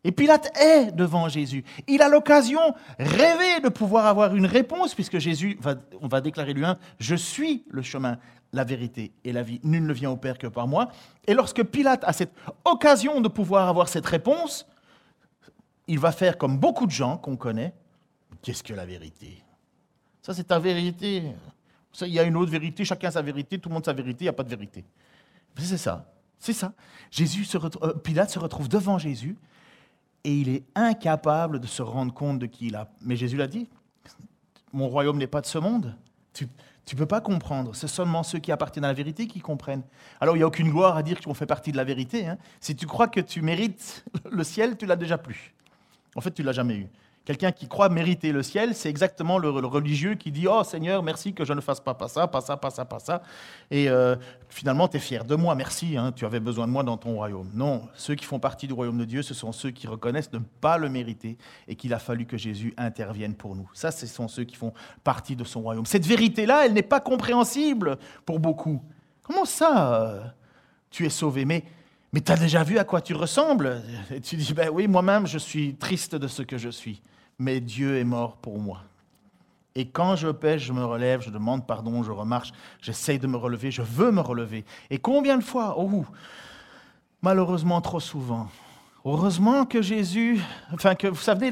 Et 0.03 0.13
Pilate 0.13 0.57
est 0.59 0.93
devant 0.93 1.29
Jésus. 1.29 1.63
Il 1.87 2.01
a 2.01 2.09
l'occasion 2.09 2.61
rêvé 2.99 3.61
de 3.63 3.69
pouvoir 3.69 4.07
avoir 4.07 4.35
une 4.35 4.47
réponse, 4.47 4.95
puisque 4.95 5.19
Jésus, 5.19 5.59
va, 5.61 5.75
on 6.01 6.09
va 6.09 6.21
déclarer 6.21 6.55
lui 6.55 6.65
un, 6.65 6.79
je 6.99 7.15
suis 7.15 7.65
le 7.69 7.83
chemin, 7.83 8.19
la 8.53 8.65
vérité 8.65 9.13
et 9.25 9.33
la 9.33 9.43
vie. 9.43 9.61
Nul 9.63 9.85
ne 9.87 9.93
vient 9.93 10.11
au 10.11 10.17
Père 10.17 10.39
que 10.39 10.47
par 10.47 10.67
moi. 10.67 10.89
Et 11.27 11.35
lorsque 11.35 11.63
Pilate 11.63 12.03
a 12.05 12.13
cette 12.13 12.33
occasion 12.65 13.21
de 13.21 13.29
pouvoir 13.29 13.69
avoir 13.69 13.89
cette 13.89 14.07
réponse, 14.07 14.67
il 15.87 15.99
va 15.99 16.13
faire 16.13 16.39
comme 16.39 16.59
beaucoup 16.59 16.87
de 16.87 16.93
gens 16.93 17.19
qu'on 17.19 17.37
connaît. 17.37 17.75
Qu'est-ce 18.43 18.63
que 18.63 18.73
la 18.73 18.87
vérité? 18.87 19.43
Ça, 20.23 20.33
c'est 20.33 20.45
ta 20.45 20.59
vérité. 20.59 21.25
Ça, 21.93 22.07
il 22.07 22.15
y 22.15 22.19
a 22.19 22.23
une 22.23 22.37
autre 22.37 22.51
vérité, 22.51 22.85
chacun 22.85 23.11
sa 23.11 23.21
vérité, 23.21 23.59
tout 23.59 23.69
le 23.69 23.75
monde 23.75 23.85
sa 23.85 23.93
vérité, 23.93 24.25
il 24.25 24.27
n'y 24.27 24.31
a 24.31 24.33
pas 24.33 24.45
de 24.45 24.49
vérité. 24.49 24.85
C'est 25.57 25.77
ça. 25.77 26.07
C'est 26.39 26.55
ça. 26.55 26.73
Jésus 27.11 27.47
euh, 27.55 27.93
Pilate 28.03 28.31
se 28.31 28.39
retrouve 28.39 28.69
devant 28.69 28.97
Jésus 28.97 29.37
et 30.25 30.35
il 30.35 30.49
est 30.49 30.65
incapable 30.75 31.61
de 31.61 31.67
se 31.67 31.83
rendre 31.83 32.13
compte 32.13 32.39
de 32.39 32.47
qui 32.47 32.69
il 32.69 32.77
a. 32.77 32.91
Mais 33.01 33.17
Jésus 33.17 33.37
l'a 33.37 33.47
dit, 33.47 33.69
mon 34.73 34.89
royaume 34.89 35.19
n'est 35.19 35.27
pas 35.27 35.41
de 35.41 35.47
ce 35.47 35.59
monde. 35.59 35.97
Tu 36.33 36.47
ne 36.93 36.99
peux 36.99 37.07
pas 37.07 37.21
comprendre. 37.21 37.75
C'est 37.75 37.89
seulement 37.89 38.23
ceux 38.23 38.39
qui 38.39 38.53
appartiennent 38.53 38.85
à 38.85 38.89
la 38.89 38.95
vérité 38.95 39.27
qui 39.27 39.41
comprennent. 39.41 39.83
Alors 40.21 40.35
il 40.37 40.41
n'y 40.41 40.43
a 40.43 40.47
aucune 40.47 40.71
gloire 40.71 40.97
à 40.97 41.03
dire 41.03 41.21
qu'on 41.21 41.35
fait 41.35 41.47
partie 41.47 41.73
de 41.73 41.77
la 41.77 41.85
vérité. 41.85 42.27
Hein. 42.27 42.39
Si 42.61 42.75
tu 42.75 42.87
crois 42.87 43.09
que 43.09 43.21
tu 43.21 43.43
mérites 43.43 44.05
le 44.31 44.45
ciel, 44.45 44.77
tu 44.77 44.87
l'as 44.87 44.97
déjà 44.97 45.19
plus. 45.19 45.55
En 46.17 46.21
fait, 46.21 46.33
tu 46.33 46.43
l'as 46.43 46.53
jamais 46.53 46.77
eu. 46.77 46.89
Quelqu'un 47.27 47.53
qui 47.53 47.69
croit 47.69 47.91
mériter 47.91 48.33
le 48.33 48.43
ciel, 48.43 48.75
c'est 48.75 48.89
exactement 48.89 49.37
le, 49.37 49.51
religieux 49.51 50.15
qui 50.15 50.33
dit 50.33 50.47
Oh 50.49 50.65
Seigneur, 50.65 51.03
merci 51.03 51.35
que 51.35 51.45
je 51.45 51.53
ne 51.53 51.61
fasse 51.61 51.79
pas, 51.79 51.93
pas 51.93 52.09
ça, 52.09 52.27
pas 52.27 52.41
ça, 52.41 52.57
pas 52.57 52.71
ça, 52.71 52.87
pas 52.87 52.99
ça. 52.99 53.23
Et 53.71 53.91
euh, 53.91 54.17
finalement, 54.49 54.89
tu 54.89 54.97
es 54.97 55.01
fier 55.01 55.25
de 55.27 55.37
moi, 55.37 55.55
merci, 55.55 55.99
hein, 55.99 56.13
tu 56.13 56.25
avais 56.25 56.41
besoin 56.41 56.67
de 56.67 56.73
moi 56.73 56.83
dans 56.83 56.97
ton 56.97 57.15
royaume. 57.15 57.51
Non, 57.53 57.83
ceux 57.95 58.15
qui 58.15 58.25
font 58.25 58.39
partie 58.39 58.67
du 58.67 58.73
royaume 58.73 58.97
de 58.97 59.05
Dieu, 59.05 59.21
ce 59.23 59.35
sont 59.35 59.53
ceux 59.53 59.71
qui 59.71 59.87
reconnaissent 59.87 60.33
ne 60.33 60.39
pas 60.39 60.79
le 60.79 60.89
mériter 60.89 61.37
et 61.69 61.77
qu'il 61.77 61.93
a 61.93 61.99
fallu 61.99 62.25
que 62.25 62.39
Jésus 62.39 62.73
intervienne 62.79 63.35
pour 63.35 63.55
nous. 63.55 63.69
Ça, 63.75 63.91
ce 63.91 64.07
sont 64.07 64.27
ceux 64.27 64.45
qui 64.45 64.57
font 64.57 64.73
partie 65.05 65.37
de 65.37 65.45
son 65.45 65.61
royaume. 65.61 65.85
Cette 65.85 66.07
vérité-là, 66.07 66.65
elle 66.65 66.73
n'est 66.73 66.83
pas 66.83 67.01
compréhensible 67.01 67.99
pour 68.25 68.41
beaucoup. 68.41 68.83
Comment 69.23 69.45
ça, 69.45 69.95
euh, 69.95 70.23
tu 70.91 71.05
es 71.05 71.11
sauvé? 71.11 71.45
Mais 71.45 71.65
mais 72.13 72.21
tu 72.21 72.33
as 72.33 72.37
déjà 72.37 72.65
vu 72.65 72.77
à 72.79 72.83
quoi 72.83 73.01
tu 73.01 73.15
ressembles? 73.15 73.83
Et 74.11 74.21
tu 74.21 74.35
dis, 74.35 74.53
ben 74.53 74.69
oui, 74.69 74.89
moi-même, 74.89 75.29
je 75.29 75.39
suis 75.39 75.77
triste 75.77 76.17
de 76.17 76.27
ce 76.27 76.43
que 76.43 76.59
je 76.59 76.69
suis 76.69 77.01
mais 77.41 77.61
Dieu 77.61 77.97
est 77.97 78.05
mort 78.05 78.37
pour 78.37 78.59
moi. 78.59 78.83
Et 79.75 79.89
quand 79.89 80.15
je 80.15 80.29
pêche, 80.29 80.63
je 80.63 80.73
me 80.73 80.85
relève, 80.85 81.23
je 81.23 81.31
demande 81.31 81.67
pardon, 81.67 82.03
je 82.03 82.13
remarche, 82.13 82.53
j'essaye 82.83 83.19
de 83.19 83.27
me 83.27 83.37
relever, 83.37 83.71
je 83.71 83.83
veux 83.83 84.13
me 84.13 84.21
relever. 84.21 84.65
Et 84.91 84.99
combien 84.99 85.39
de 85.39 85.43
fois 85.43 85.75
Oh, 85.79 86.05
malheureusement 87.23 87.81
trop 87.81 87.99
souvent. 87.99 88.49
Heureusement 89.07 89.65
que 89.65 89.81
Jésus, 89.81 90.39
enfin 90.75 90.95
que 90.95 91.07
vous 91.07 91.17
savez 91.17 91.51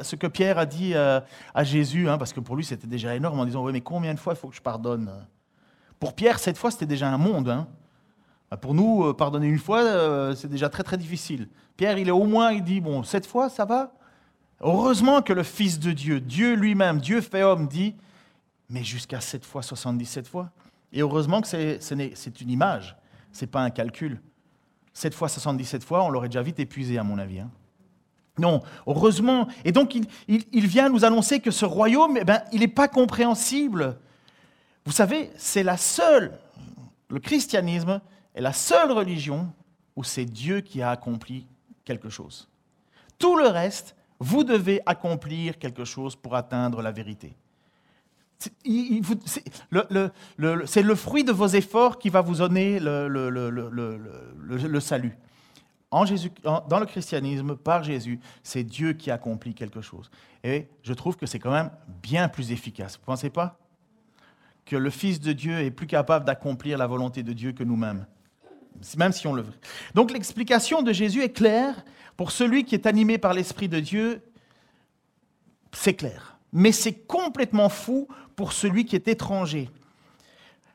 ce 0.00 0.16
que 0.16 0.26
Pierre 0.26 0.56
a 0.56 0.64
dit 0.64 0.94
euh, 0.94 1.20
à 1.54 1.62
Jésus, 1.64 2.08
hein, 2.08 2.16
parce 2.16 2.32
que 2.32 2.40
pour 2.40 2.56
lui 2.56 2.64
c'était 2.64 2.86
déjà 2.86 3.14
énorme 3.14 3.40
en 3.40 3.44
disant 3.44 3.62
oui 3.62 3.72
mais 3.72 3.82
combien 3.82 4.14
de 4.14 4.18
fois 4.18 4.32
il 4.32 4.36
faut 4.36 4.48
que 4.48 4.56
je 4.56 4.62
pardonne? 4.62 5.12
Pour 5.98 6.14
Pierre 6.14 6.38
cette 6.38 6.56
fois 6.56 6.70
c'était 6.70 6.86
déjà 6.86 7.08
un 7.10 7.18
monde. 7.18 7.50
Hein. 7.50 7.68
Pour 8.62 8.72
nous 8.72 9.04
euh, 9.04 9.12
pardonner 9.12 9.48
une 9.48 9.58
fois 9.58 9.82
euh, 9.82 10.34
c'est 10.34 10.48
déjà 10.48 10.70
très 10.70 10.82
très 10.82 10.96
difficile. 10.96 11.48
Pierre 11.76 11.98
il 11.98 12.08
est 12.08 12.12
au 12.12 12.24
moins 12.24 12.52
il 12.52 12.64
dit 12.64 12.80
bon 12.80 13.02
cette 13.02 13.26
fois 13.26 13.50
ça 13.50 13.66
va? 13.66 13.92
Heureusement 14.60 15.22
que 15.22 15.32
le 15.32 15.42
Fils 15.42 15.78
de 15.78 15.92
Dieu, 15.92 16.20
Dieu 16.20 16.54
lui-même, 16.54 17.00
Dieu 17.00 17.20
fait 17.20 17.42
homme, 17.42 17.66
dit, 17.66 17.94
mais 18.68 18.84
jusqu'à 18.84 19.20
7 19.20 19.44
fois, 19.44 19.62
77 19.62 20.28
fois. 20.28 20.50
Et 20.92 21.00
heureusement 21.00 21.40
que 21.40 21.48
c'est 21.48 22.40
une 22.40 22.50
image, 22.50 22.96
ce 23.32 23.44
n'est 23.44 23.50
pas 23.50 23.62
un 23.62 23.70
calcul. 23.70 24.20
7 24.92 25.14
fois, 25.14 25.28
77 25.28 25.84
fois, 25.84 26.04
on 26.04 26.10
l'aurait 26.10 26.28
déjà 26.28 26.42
vite 26.42 26.60
épuisé, 26.60 26.98
à 26.98 27.02
mon 27.02 27.18
avis. 27.18 27.40
Hein. 27.40 27.50
Non, 28.38 28.62
heureusement. 28.86 29.48
Et 29.64 29.72
donc, 29.72 29.94
il, 30.28 30.66
vient 30.66 30.88
nous 30.88 31.04
annoncer 31.04 31.40
que 31.40 31.50
ce 31.50 31.64
royaume, 31.64 32.16
eh 32.18 32.24
ben, 32.24 32.42
il 32.52 32.60
n'est 32.60 32.68
pas 32.68 32.88
compréhensible. 32.88 33.98
Vous 34.84 34.92
savez, 34.92 35.30
c'est 35.36 35.62
la 35.62 35.76
seule, 35.76 36.38
le 37.08 37.20
christianisme 37.20 38.00
est 38.34 38.40
la 38.40 38.52
seule 38.52 38.92
religion 38.92 39.52
où 39.96 40.04
c'est 40.04 40.24
Dieu 40.24 40.60
qui 40.60 40.80
a 40.80 40.90
accompli 40.90 41.46
quelque 41.84 42.08
chose. 42.08 42.48
Tout 43.18 43.36
le 43.36 43.48
reste, 43.48 43.94
vous 44.20 44.44
devez 44.44 44.82
accomplir 44.84 45.58
quelque 45.58 45.84
chose 45.84 46.14
pour 46.14 46.36
atteindre 46.36 46.82
la 46.82 46.92
vérité. 46.92 47.34
C'est 48.38 48.52
le, 49.70 50.94
fruit 50.94 51.24
de 51.24 51.32
vos 51.32 51.48
efforts 51.48 51.98
qui 51.98 52.10
va 52.10 52.20
vous 52.20 52.36
donner 52.36 52.78
le, 52.80 54.80
salut. 54.80 55.16
En 55.90 56.04
Jésus, 56.04 56.30
dans 56.44 56.78
le 56.78 56.86
christianisme, 56.86 57.56
par 57.56 57.82
Jésus, 57.82 58.20
c'est 58.42 58.62
Dieu 58.62 58.92
qui 58.92 59.10
accomplit 59.10 59.54
quelque 59.54 59.80
chose. 59.80 60.10
Et 60.44 60.68
je 60.82 60.92
trouve 60.92 61.16
que 61.16 61.26
c'est 61.26 61.38
quand 61.38 61.50
même 61.50 61.70
bien 62.02 62.28
plus 62.28 62.52
efficace. 62.52 62.94
Vous 62.94 63.02
ne 63.02 63.06
pensez 63.06 63.30
pas? 63.30 63.58
Que 64.64 64.76
le 64.76 64.90
Fils 64.90 65.20
de 65.20 65.32
Dieu 65.32 65.58
est 65.58 65.70
plus 65.70 65.86
capable 65.86 66.24
d'accomplir 66.24 66.78
la 66.78 66.86
volonté 66.86 67.22
de 67.22 67.32
Dieu 67.32 67.52
que 67.52 67.64
nous-mêmes, 67.64 68.06
même 68.96 69.12
si 69.12 69.26
on 69.26 69.34
le 69.34 69.42
veut. 69.42 69.58
Donc 69.94 70.12
l'explication 70.12 70.82
de 70.82 70.92
Jésus 70.92 71.22
est 71.22 71.32
claire 71.32 71.84
pour 72.20 72.32
celui 72.32 72.66
qui 72.66 72.74
est 72.74 72.84
animé 72.84 73.16
par 73.16 73.32
l'Esprit 73.32 73.66
de 73.66 73.80
Dieu, 73.80 74.22
c'est 75.72 75.94
clair. 75.94 76.36
Mais 76.52 76.70
c'est 76.70 76.92
complètement 76.92 77.70
fou 77.70 78.08
pour 78.36 78.52
celui 78.52 78.84
qui 78.84 78.94
est 78.94 79.08
étranger. 79.08 79.70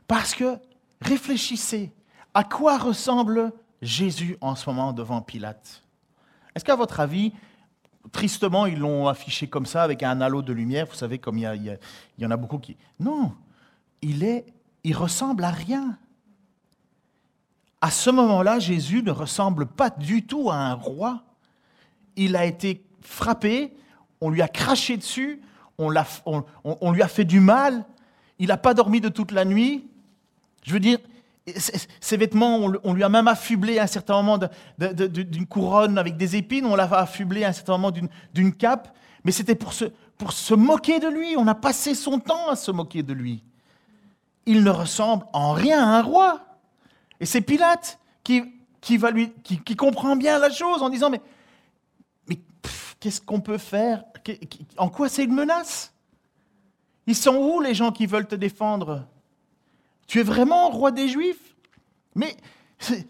Parce 0.08 0.34
que 0.34 0.58
réfléchissez, 1.02 1.94
à 2.34 2.44
quoi 2.44 2.80
ressemble 2.80 3.54
Jésus 3.80 4.38
en 4.42 4.56
ce 4.56 4.68
moment 4.68 4.92
devant 4.92 5.22
Pilate 5.22 5.84
Est-ce 6.56 6.66
qu'à 6.66 6.76
votre 6.76 7.00
avis, 7.00 7.32
tristement, 8.12 8.66
ils 8.66 8.80
l'ont 8.80 9.08
affiché 9.08 9.48
comme 9.48 9.68
ça, 9.68 9.84
avec 9.84 10.02
un 10.02 10.22
halo 10.22 10.42
de 10.42 10.52
lumière, 10.52 10.88
vous 10.88 10.96
savez, 10.96 11.20
comme 11.20 11.38
il 11.38 11.78
y, 12.18 12.26
en 12.26 12.32
a 12.32 12.38
beaucoup 12.38 12.58
qui... 12.58 12.76
Non, 13.00 13.36
il, 14.02 14.24
est, 14.24 14.48
il 14.84 14.98
ressemble 14.98 15.44
à 15.44 15.52
rien. 15.52 16.00
À 17.82 17.92
ce 17.92 18.10
moment-là, 18.10 18.58
Jésus 18.58 19.04
ne 19.04 19.12
ressemble 19.12 19.68
pas 19.68 19.92
du 19.92 20.26
tout 20.26 20.50
à 20.50 20.56
un 20.56 20.74
roi 20.74 21.22
il 22.16 22.36
a 22.36 22.46
été 22.46 22.84
frappé, 23.02 23.74
on 24.22 24.30
lui 24.30 24.42
a 24.42 24.48
craché 24.48 24.98
dessus, 24.98 25.42
on, 25.78 26.92
lui 26.92 27.02
a 27.02 27.08
fait 27.08 27.26
du 27.26 27.40
mal, 27.40 27.86
il 28.40 28.48
n'a 28.48 28.58
pas 28.58 28.74
dormi 28.74 29.02
de 29.02 29.10
toute 29.10 29.32
la 29.32 29.46
nuit. 29.46 29.88
Je 30.64 30.74
veux 30.74 30.80
dire, 30.80 31.00
ses 32.00 32.18
vêtements, 32.18 32.58
on, 32.84 32.94
lui 32.94 33.04
a 33.04 33.10
même 33.10 33.28
affublé 33.28 33.78
à 33.78 33.84
un 33.84 33.88
certain 33.88 34.22
moment 34.22 34.40
d'une 34.78 35.46
couronne 35.46 35.98
avec 35.98 36.18
des 36.18 36.36
épines, 36.36 36.66
on 36.66 36.76
l'a 36.76 36.86
affublé 36.86 37.44
à 37.44 37.50
un 37.50 37.54
certain 37.54 37.78
moment 37.78 37.94
d'une 38.34 38.54
cape, 38.54 38.96
mais 39.24 39.32
c'était 39.32 39.56
pour 39.56 39.74
se, 39.74 39.86
pour 40.18 40.32
se 40.32 40.54
moquer 40.54 41.00
de 41.00 41.08
lui. 41.08 41.36
On 41.38 41.48
a 41.48 41.56
passé 41.56 41.94
son 41.94 42.20
temps 42.20 42.50
à 42.50 42.56
se 42.56 42.72
moquer 42.72 43.04
de 43.04 43.14
lui. 43.14 43.44
Il 44.46 44.64
ne 44.64 44.70
ressemble 44.70 45.26
en 45.34 45.54
rien 45.54 45.84
à 45.84 45.98
un 45.98 46.02
roi. 46.02 46.42
Et 47.20 47.26
c'est 47.26 47.42
Pilate 47.42 48.00
qui 48.24 48.44
qui, 48.86 48.98
va 48.98 49.10
lui, 49.10 49.34
qui, 49.44 49.76
comprend 49.76 50.16
bien 50.16 50.38
la 50.38 50.52
chose 50.52 50.84
en 50.84 50.90
disant, 50.90 51.10
mais, 51.10 51.20
qu'est-ce 53.06 53.22
qu'on 53.22 53.40
peut 53.40 53.60
faire? 53.60 54.04
En 54.78 54.90
quoi 54.90 55.10
c'est 55.10 55.26
une 55.26 55.36
menace? 55.36 55.94
Ils 57.06 57.16
sont 57.16 57.36
où 57.36 57.62
les 57.62 57.76
gens 57.76 57.92
qui 57.92 58.08
veulent 58.08 58.28
te 58.28 58.34
défendre? 58.34 59.06
Tu 60.08 60.22
es 60.22 60.24
vraiment 60.24 60.72
roi 60.72 60.90
des 60.90 61.08
Juifs? 61.08 61.56
Mais 62.16 62.36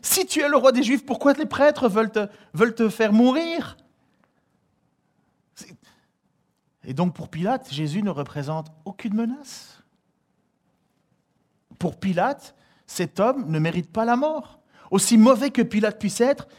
si 0.01 0.25
tu 0.25 0.41
es 0.41 0.49
le 0.49 0.57
roi 0.57 0.73
des 0.73 0.83
Juifs, 0.83 1.05
pourquoi 1.05 1.31
les 1.31 1.45
prêtres 1.45 1.87
veulent 1.87 2.11
te, 2.11 2.27
veulent 2.53 2.75
te 2.75 2.89
faire 2.89 3.13
mourir? 3.13 3.77
Et 6.83 6.93
donc 6.93 7.15
pour 7.15 7.29
Pilate, 7.29 7.71
Jésus 7.71 8.03
ne 8.03 8.09
représente 8.09 8.67
aucune 8.83 9.13
menace. 9.13 9.81
Pour 11.79 11.97
Pilate, 11.97 12.53
cet 12.85 13.21
homme 13.21 13.49
ne 13.49 13.59
mérite 13.59 13.93
pas 13.93 14.03
la 14.03 14.17
mort. 14.17 14.59
Aussi 14.91 15.17
mauvais 15.17 15.51
que 15.51 15.61
Pilate 15.61 15.97
puisse 15.99 16.19
être, 16.19 16.49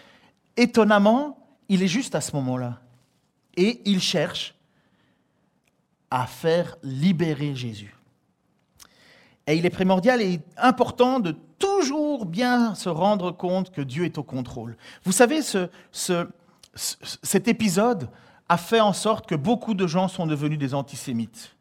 étonnamment, 0.57 1.39
il 1.69 1.83
est 1.83 1.89
juste 1.89 2.15
à 2.15 2.23
ce 2.23 2.35
moment-là. 2.37 2.81
Et 3.57 3.81
il 3.85 4.01
cherche 4.01 4.55
à 6.11 6.27
faire 6.27 6.77
libérer 6.83 7.55
Jésus. 7.55 7.95
Et 9.47 9.57
il 9.57 9.65
est 9.65 9.71
primordial 9.71 10.21
et 10.23 10.41
important 10.57 11.21
de 11.21 11.37
toujours 11.59 12.27
bien 12.27 12.75
se 12.75 12.89
rendre 12.89 13.31
compte 13.31 13.71
que 13.71 13.81
Dieu 13.81 14.05
est 14.05 14.19
au 14.19 14.23
contrôle. 14.23 14.77
Vous 15.05 15.13
savez, 15.13 15.41
ce, 15.43 15.69
cet 16.75 17.49
épisode 17.49 18.09
a 18.49 18.57
fait 18.57 18.81
en 18.81 18.93
sorte 18.93 19.27
que 19.27 19.35
beaucoup 19.35 19.75
de 19.75 19.87
gens 19.87 20.09
sont 20.09 20.27
devenus 20.27 20.59
des 20.59 20.75
antisémites. 20.75 21.57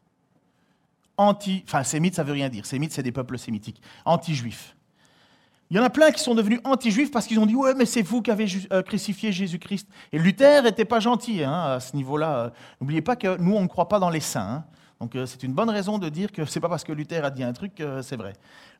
Anti, 1.17 1.63
enfin, 1.65 1.83
sémites, 1.83 2.15
ça 2.15 2.23
veut 2.23 2.33
rien 2.33 2.49
dire. 2.49 2.65
Sémites, 2.65 2.91
c'est 2.91 3.03
des 3.03 3.11
peuples 3.11 3.37
sémitiques. 3.37 3.81
Anti-juifs. 4.03 4.74
Il 5.71 5.77
y 5.77 5.79
en 5.79 5.83
a 5.83 5.89
plein 5.89 6.11
qui 6.11 6.21
sont 6.21 6.35
devenus 6.35 6.59
anti-juifs 6.63 7.09
parce 7.09 7.25
qu'ils 7.25 7.39
ont 7.39 7.45
dit 7.45 7.55
Ouais, 7.55 7.73
mais 7.73 7.85
c'est 7.85 8.03
vous 8.03 8.21
qui 8.21 8.29
avez 8.29 8.45
euh, 8.71 8.83
crucifié 8.83 9.31
Jésus-Christ. 9.31 9.87
Et 10.11 10.19
Luther 10.19 10.63
n'était 10.63 10.85
pas 10.85 10.99
gentil 10.99 11.43
hein, 11.43 11.75
à 11.75 11.79
ce 11.79 11.95
niveau-là. 11.95 12.51
N'oubliez 12.79 13.01
pas 13.01 13.15
que 13.15 13.37
nous, 13.37 13.55
on 13.55 13.61
ne 13.61 13.67
croit 13.67 13.89
pas 13.89 13.99
dans 13.99 14.11
les 14.11 14.19
saints. 14.19 14.47
Hein. 14.47 14.65
Donc 15.01 15.15
euh, 15.15 15.25
c'est 15.25 15.41
une 15.41 15.53
bonne 15.53 15.69
raison 15.69 15.97
de 15.97 16.07
dire 16.07 16.31
que 16.31 16.45
ce 16.45 16.57
n'est 16.57 16.61
pas 16.61 16.69
parce 16.69 16.83
que 16.83 16.93
Luther 16.93 17.25
a 17.25 17.31
dit 17.31 17.43
un 17.43 17.51
truc 17.51 17.75
que 17.75 18.03
c'est 18.03 18.15
vrai. 18.15 18.33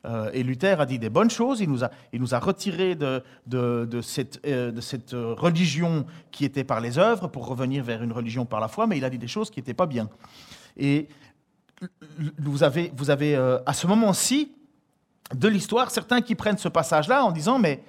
Euh, 0.04 0.30
et 0.32 0.44
Luther 0.44 0.80
a 0.80 0.86
dit 0.86 1.00
des 1.00 1.10
bonnes 1.10 1.28
choses, 1.28 1.60
il 1.60 1.68
nous 1.68 1.82
a, 1.82 1.90
il 2.12 2.20
nous 2.20 2.34
a 2.34 2.38
retirés 2.38 2.94
de, 2.94 3.22
de, 3.46 4.00
cette, 4.00 4.42
de, 4.44 4.80
cette, 4.80 5.10
religion 5.12 6.06
qui 6.30 6.44
était 6.44 6.64
par 6.64 6.80
les 6.80 6.98
œuvres 6.98 7.26
pour 7.26 7.48
revenir 7.48 7.82
vers 7.82 8.02
une 8.02 8.12
religion 8.12 8.46
par 8.46 8.60
la 8.60 8.68
foi, 8.68 8.86
mais 8.86 8.96
il 8.96 9.04
a 9.04 9.10
dit 9.10 9.18
des 9.18 9.28
choses 9.28 9.50
qui 9.50 9.58
n'étaient 9.58 9.74
pas 9.74 9.86
bien. 9.86 10.08
Et 10.76 11.08
vous 12.38 12.62
avez, 12.62 12.92
vous 12.96 13.10
avez 13.10 13.34
à 13.66 13.72
ce 13.74 13.86
moment-ci, 13.86 14.52
de 15.34 15.48
l'histoire 15.48 15.90
certains 15.90 16.20
qui 16.20 16.34
prennent 16.34 16.58
ce 16.58 16.68
passage-là 16.68 17.24
en 17.24 17.32
disant, 17.32 17.58
mais 17.58 17.82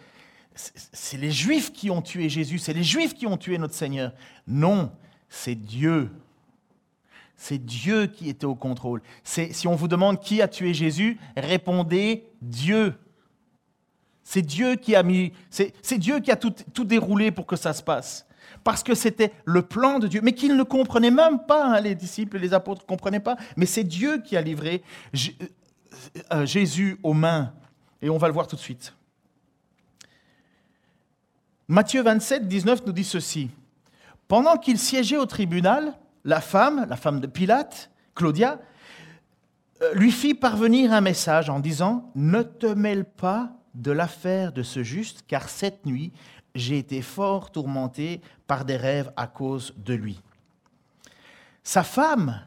c'est 0.55 1.17
les 1.17 1.31
Juifs 1.31 1.71
qui 1.71 1.89
ont 1.89 2.01
tué 2.01 2.29
Jésus, 2.29 2.57
c'est 2.57 2.73
les 2.73 2.83
Juifs 2.83 3.13
qui 3.13 3.27
ont 3.27 3.37
tué 3.37 3.57
notre 3.57 3.75
Seigneur. 3.75 4.11
Non, 4.47 4.91
c'est 5.29 5.55
Dieu. 5.55 6.09
C'est 7.35 7.63
Dieu 7.63 8.07
qui 8.07 8.29
était 8.29 8.45
au 8.45 8.55
contrôle. 8.55 9.01
Si 9.23 9.67
on 9.67 9.75
vous 9.75 9.87
demande 9.87 10.19
qui 10.19 10.41
a 10.41 10.47
tué 10.47 10.73
Jésus, 10.73 11.19
répondez 11.35 12.27
Dieu. 12.41 12.95
C'est 14.23 14.41
Dieu 14.41 14.75
qui 14.75 14.95
a 14.95 15.03
mis, 15.03 15.31
c'est 15.51 15.97
Dieu 15.97 16.19
qui 16.19 16.31
a 16.31 16.35
tout, 16.35 16.83
déroulé 16.83 17.31
pour 17.31 17.45
que 17.45 17.55
ça 17.55 17.73
se 17.73 17.83
passe. 17.83 18.25
Parce 18.63 18.81
que 18.81 18.95
c'était 18.95 19.31
le 19.45 19.61
plan 19.61 19.99
de 19.99 20.07
Dieu, 20.07 20.21
mais 20.23 20.33
qu'ils 20.33 20.57
ne 20.57 20.63
comprenaient 20.63 21.11
même 21.11 21.39
pas, 21.47 21.77
hein, 21.77 21.79
les 21.79 21.95
disciples 21.95 22.37
et 22.37 22.39
les 22.39 22.53
apôtres 22.53 22.81
ne 22.81 22.87
comprenaient 22.87 23.19
pas. 23.19 23.37
Mais 23.55 23.65
c'est 23.65 23.83
Dieu 23.83 24.21
qui 24.21 24.35
a 24.35 24.41
livré 24.41 24.81
Jésus 26.43 26.99
aux 27.03 27.13
mains. 27.13 27.53
Et 28.01 28.09
on 28.09 28.17
va 28.17 28.27
le 28.27 28.33
voir 28.33 28.47
tout 28.47 28.55
de 28.55 28.61
suite. 28.61 28.93
Matthieu 31.67 32.01
27, 32.01 32.47
19 32.47 32.85
nous 32.85 32.93
dit 32.93 33.03
ceci. 33.03 33.49
Pendant 34.27 34.57
qu'il 34.57 34.77
siégeait 34.77 35.17
au 35.17 35.25
tribunal, 35.25 35.97
la 36.23 36.41
femme, 36.41 36.85
la 36.89 36.95
femme 36.95 37.19
de 37.19 37.27
Pilate, 37.27 37.89
Claudia, 38.15 38.59
euh, 39.81 39.93
lui 39.93 40.11
fit 40.11 40.33
parvenir 40.33 40.93
un 40.93 41.01
message 41.01 41.49
en 41.49 41.59
disant 41.59 42.09
Ne 42.15 42.41
te 42.41 42.67
mêle 42.67 43.05
pas 43.05 43.51
de 43.73 43.91
l'affaire 43.91 44.51
de 44.53 44.63
ce 44.63 44.81
juste, 44.81 45.23
car 45.27 45.49
cette 45.49 45.85
nuit, 45.85 46.11
j'ai 46.55 46.77
été 46.77 47.01
fort 47.01 47.51
tourmenté 47.51 48.21
par 48.47 48.65
des 48.65 48.77
rêves 48.77 49.11
à 49.15 49.27
cause 49.27 49.73
de 49.77 49.93
lui. 49.93 50.21
Sa 51.63 51.83
femme 51.83 52.41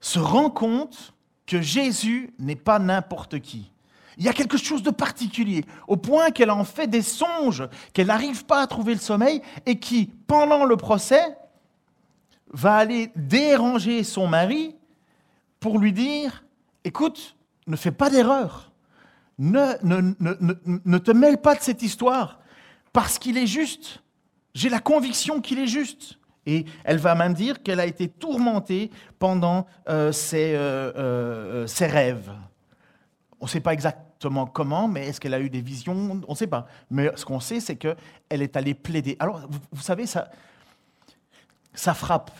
se 0.00 0.18
rend 0.18 0.50
compte 0.50 1.13
que 1.46 1.60
Jésus 1.60 2.32
n'est 2.38 2.56
pas 2.56 2.78
n'importe 2.78 3.40
qui. 3.40 3.70
Il 4.16 4.24
y 4.24 4.28
a 4.28 4.32
quelque 4.32 4.56
chose 4.56 4.82
de 4.82 4.90
particulier, 4.90 5.64
au 5.88 5.96
point 5.96 6.30
qu'elle 6.30 6.50
en 6.50 6.64
fait 6.64 6.86
des 6.86 7.02
songes, 7.02 7.68
qu'elle 7.92 8.06
n'arrive 8.06 8.44
pas 8.44 8.62
à 8.62 8.66
trouver 8.66 8.94
le 8.94 9.00
sommeil, 9.00 9.42
et 9.66 9.78
qui, 9.78 10.06
pendant 10.26 10.64
le 10.64 10.76
procès, 10.76 11.36
va 12.52 12.76
aller 12.76 13.10
déranger 13.16 14.04
son 14.04 14.28
mari 14.28 14.76
pour 15.58 15.78
lui 15.78 15.92
dire, 15.92 16.44
écoute, 16.84 17.36
ne 17.66 17.76
fais 17.76 17.90
pas 17.90 18.10
d'erreur, 18.10 18.70
ne, 19.38 20.98
te 20.98 21.10
mêle 21.10 21.38
pas 21.38 21.56
de 21.56 21.62
cette 21.62 21.82
histoire, 21.82 22.40
parce 22.92 23.18
qu'il 23.18 23.36
est 23.36 23.48
juste. 23.48 24.02
J'ai 24.54 24.68
la 24.68 24.78
conviction 24.78 25.40
qu'il 25.40 25.58
est 25.58 25.66
juste. 25.66 26.18
Et 26.46 26.64
elle 26.84 26.98
va 26.98 27.14
même 27.14 27.34
dire 27.34 27.62
qu'elle 27.62 27.80
a 27.80 27.86
été 27.86 28.08
tourmentée 28.08 28.90
pendant 29.18 29.66
euh, 29.88 30.12
euh, 30.34 30.92
euh, 30.96 31.66
ses, 31.66 31.86
rêves. 31.86 32.30
On 33.40 33.46
ne 33.46 33.50
sait 33.50 33.60
pas 33.60 33.72
exactement 33.72 34.46
comment, 34.46 34.88
mais 34.88 35.08
est-ce 35.08 35.20
qu'elle 35.20 35.34
a 35.34 35.40
eu 35.40 35.50
des 35.50 35.62
visions? 35.62 36.22
On 36.26 36.32
ne 36.32 36.36
sait 36.36 36.46
pas. 36.46 36.66
Mais 36.90 37.10
ce 37.16 37.24
qu'on 37.24 37.40
sait, 37.40 37.60
c'est 37.60 37.76
qu'elle 37.76 37.96
est 38.30 38.56
allée 38.56 38.74
plaider. 38.74 39.16
Alors, 39.18 39.40
vous, 39.72 39.82
savez, 39.82 40.06
ça, 40.06 41.94
frappe, 41.94 42.30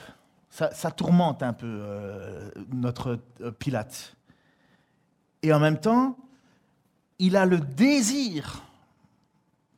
ça 0.51 0.90
tourmente 0.90 1.43
un 1.43 1.53
peu 1.53 1.83
notre 2.73 3.19
Pilate. 3.59 4.14
Et 5.43 5.53
en 5.53 5.61
même 5.61 5.79
temps, 5.79 6.17
il 7.19 7.37
a 7.37 7.47
le 7.47 7.59
désir, 7.59 8.62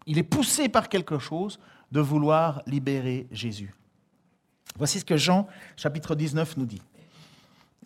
il 0.07 0.19
est 0.19 0.23
poussé 0.23 0.69
par 0.69 0.89
quelque 0.89 1.19
chose 1.19 1.59
de 1.93 2.01
vouloir 2.01 2.63
libérer 2.67 3.27
Jésus. 3.31 3.75
Voici 4.79 5.01
ce 5.01 5.05
que 5.05 5.17
Jean, 5.17 5.47
chapitre 5.77 6.15
19, 6.15 6.57
nous 6.59 6.67
dit, 6.67 6.83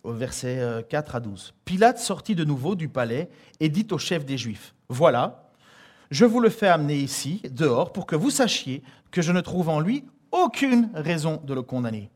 au 0.03 0.13
verset 0.13 0.85
4 0.89 1.15
euh, 1.15 1.17
à 1.17 1.19
12. 1.21 1.53
Pilate 1.63 1.99
sortit 1.99 2.35
de 2.35 2.43
nouveau 2.43 2.75
du 2.75 2.89
palais 2.89 3.29
et 3.59 3.69
dit 3.69 3.87
au 3.91 3.97
chef 3.97 4.25
des 4.25 4.37
Juifs, 4.37 4.73
Voilà, 4.89 5.49
je 6.09 6.25
vous 6.25 6.39
le 6.39 6.49
fais 6.49 6.67
amener 6.67 6.97
ici, 6.97 7.41
dehors, 7.49 7.93
pour 7.93 8.05
que 8.05 8.15
vous 8.15 8.29
sachiez 8.29 8.83
que 9.11 9.21
je 9.21 9.31
ne 9.31 9.41
trouve 9.41 9.69
en 9.69 9.79
lui 9.79 10.03
aucune 10.31 10.89
raison 10.93 11.41
de 11.45 11.53
le 11.53 11.61
condamner. 11.61 12.09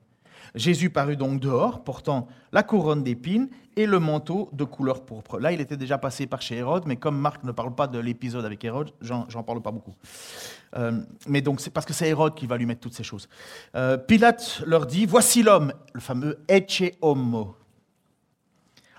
Jésus 0.56 0.90
parut 0.90 1.18
donc 1.18 1.40
dehors, 1.40 1.84
portant 1.84 2.28
la 2.52 2.64
couronne 2.64 3.04
d'épines 3.04 3.50
et 3.76 3.86
le 3.86 4.00
manteau 4.00 4.50
de 4.54 4.64
couleur 4.64 5.04
pourpre. 5.04 5.38
Là, 5.40 5.52
il 5.52 5.60
était 5.60 5.76
déjà 5.76 5.98
passé 5.98 6.28
par 6.28 6.42
chez 6.42 6.56
Hérode, 6.56 6.84
mais 6.86 6.96
comme 6.96 7.18
Marc 7.20 7.44
ne 7.44 7.52
parle 7.52 7.76
pas 7.76 7.88
de 7.88 8.00
l'épisode 8.00 8.46
avec 8.46 8.64
Hérode, 8.64 8.92
j'en 9.02 9.44
parle 9.44 9.62
pas 9.62 9.72
beaucoup. 9.72 9.94
Euh, 10.78 11.02
mais 11.28 11.42
donc, 11.42 11.60
c'est 11.60 11.72
parce 11.72 11.86
que 11.86 11.94
c'est 11.94 12.08
Hérode 12.08 12.36
qui 12.36 12.48
va 12.48 12.58
lui 12.58 12.66
mettre 12.66 12.82
toutes 12.82 12.94
ces 12.94 13.04
choses. 13.04 13.28
Euh, 13.76 13.98
Pilate 13.98 14.64
leur 14.66 14.86
dit 14.86 15.06
Voici 15.06 15.44
l'homme, 15.44 15.74
le 15.94 16.00
fameux 16.00 16.40
Ecce 16.48 16.92
Homo. 17.02 17.56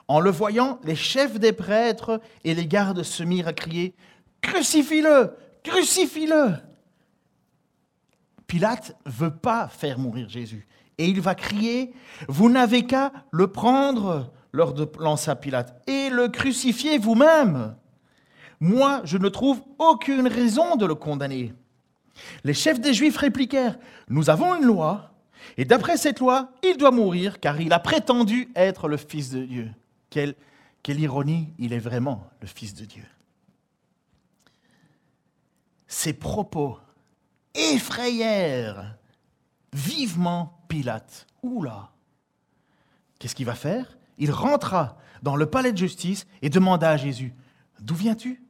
En 0.09 0.21
le 0.21 0.31
voyant, 0.31 0.79
les 0.85 0.95
chefs 0.95 1.41
des 1.41 1.53
prêtres 1.53 2.21
et 2.45 2.55
les 2.55 2.67
gardes 2.67 3.03
se 3.03 3.25
mirent 3.25 3.49
à 3.49 3.53
crier 3.53 3.95
Crucifie-le 4.41 5.35
Crucifie-le 5.65 6.55
Pilate 8.47 8.97
veut 9.05 9.35
pas 9.35 9.67
faire 9.67 9.99
mourir 9.99 10.29
Jésus. 10.29 10.69
Et 10.99 11.09
il 11.09 11.21
va 11.21 11.35
crier, 11.35 11.93
vous 12.29 12.49
n'avez 12.49 12.87
qu'à 12.87 13.13
le 13.31 13.49
prendre, 13.49 14.33
leur 14.53 14.75
lança 14.99 15.37
Pilate, 15.37 15.83
et 15.87 16.09
le 16.09 16.29
crucifier 16.29 16.99
vous-même. 16.99 17.77
Moi, 18.61 19.03
je 19.05 19.19
ne 19.19 19.29
trouve 19.29 19.61
aucune 19.79 20.27
raison 20.27 20.77
de 20.77 20.87
le 20.87 20.95
condamner. 20.95 21.53
Les 22.45 22.55
chefs 22.55 22.81
des 22.81 22.95
Juifs 22.95 23.19
répliquèrent, 23.19 23.79
nous 24.09 24.31
avons 24.31 24.55
une 24.55 24.65
loi, 24.65 25.11
et 25.59 25.65
d'après 25.65 25.99
cette 25.99 26.21
loi, 26.21 26.51
il 26.63 26.77
doit 26.79 26.91
mourir, 26.91 27.41
car 27.41 27.61
il 27.61 27.73
a 27.73 27.79
prétendu 27.79 28.49
être 28.57 28.89
le 28.89 28.97
Fils 28.97 29.31
de 29.31 29.45
Dieu. 29.45 29.71
Quelle, 30.09 30.35
quelle 30.83 31.01
ironie, 31.01 31.53
il 31.59 31.73
est 31.73 31.79
vraiment 31.79 32.25
le 32.41 32.47
Fils 32.47 32.75
de 32.75 32.85
Dieu. 32.85 33.05
Ces 35.87 36.15
propos 36.15 36.79
effrayèrent 37.55 38.97
vivement 39.77 40.59
Pilate. 40.69 41.27
Oula 41.43 41.91
Qu'est-ce 43.19 43.35
qu'il 43.35 43.47
va 43.47 43.55
faire? 43.55 43.99
Il 44.19 44.31
rentra 44.31 44.97
dans 45.23 45.37
le 45.37 45.47
palais 45.47 45.73
de 45.73 45.79
justice 45.79 46.27
et 46.43 46.49
demanda 46.49 46.91
à 46.91 46.97
Jésus 46.97 47.35
D'où 47.81 47.95
viens-tu 47.95 48.43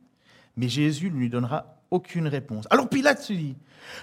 Mais 0.56 0.68
Jésus 0.68 1.10
ne 1.10 1.16
lui 1.16 1.28
donnera 1.28 1.80
aucune 1.90 2.28
réponse. 2.28 2.66
Alors 2.70 2.88
Pilate 2.88 3.20
se 3.20 3.32
dit 3.32 3.56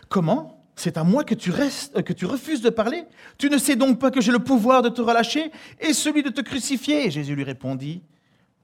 Comment? 0.10 0.60
C'est 0.76 0.98
à 0.98 1.04
moi 1.04 1.24
que 1.24 1.36
tu, 1.36 1.52
restes, 1.52 2.02
que 2.02 2.14
tu 2.14 2.26
refuses 2.26 2.62
de 2.62 2.72
parler? 2.72 3.06
Tu 3.38 3.50
ne 3.50 3.58
sais 3.58 3.76
donc 3.76 4.00
pas 4.00 4.10
que 4.10 4.22
j'ai 4.22 4.32
le 4.32 4.40
pouvoir 4.40 4.82
de 4.82 4.90
te 4.90 5.02
relâcher 5.02 5.52
et 5.80 5.94
celui 5.94 6.24
de 6.24 6.30
te 6.30 6.42
crucifier 6.42 7.12
Jésus 7.12 7.36
lui 7.36 7.44
répondit 7.44 8.04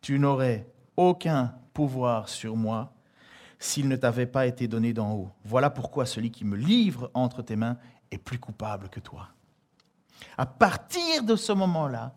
Tu 0.02 0.20
n'aurais 0.20 0.68
aucun 0.98 1.54
pouvoir 1.74 2.28
sur 2.28 2.56
moi 2.56 2.94
s'il 3.60 3.88
ne 3.90 3.96
t'avait 3.96 4.26
pas 4.26 4.48
été 4.48 4.68
donné 4.68 4.94
d'en 4.94 5.14
haut. 5.14 5.30
Voilà 5.44 5.70
pourquoi 5.70 6.06
celui 6.06 6.32
qui 6.32 6.46
me 6.46 6.56
livre 6.56 7.12
entre 7.14 7.42
tes 7.42 7.58
mains 7.58 7.78
est 8.12 8.18
plus 8.18 8.40
coupable 8.40 8.90
que 8.90 9.00
toi. 9.00 9.30
À 10.38 10.46
partir 10.46 11.24
de 11.24 11.36
ce 11.36 11.52
moment-là, 11.52 12.14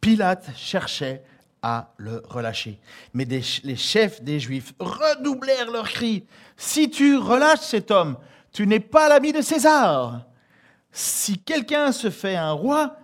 Pilate 0.00 0.56
cherchait 0.56 1.24
à 1.62 1.92
le 1.96 2.22
relâcher. 2.28 2.80
Mais 3.14 3.24
les 3.24 3.76
chefs 3.76 4.22
des 4.22 4.40
Juifs 4.40 4.74
redoublèrent 4.80 5.70
leurs 5.70 5.88
cris. 5.88 6.26
Si 6.56 6.90
tu 6.90 7.16
relâches 7.16 7.60
cet 7.60 7.90
homme, 7.90 8.16
tu 8.52 8.66
n'es 8.66 8.80
pas 8.80 9.08
l'ami 9.08 9.32
de 9.32 9.40
César. 9.40 10.26
Si 10.90 11.38
quelqu'un 11.38 11.92
se 11.92 12.10
fait 12.10 12.36
un 12.36 12.52
roi, 12.52 12.96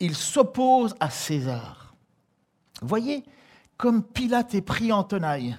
il 0.00 0.16
s'oppose 0.16 0.94
à 0.98 1.10
César. 1.10 1.94
Voyez, 2.80 3.24
comme 3.76 4.02
Pilate 4.02 4.54
est 4.54 4.62
pris 4.62 4.90
en 4.90 5.04
tenaille. 5.04 5.56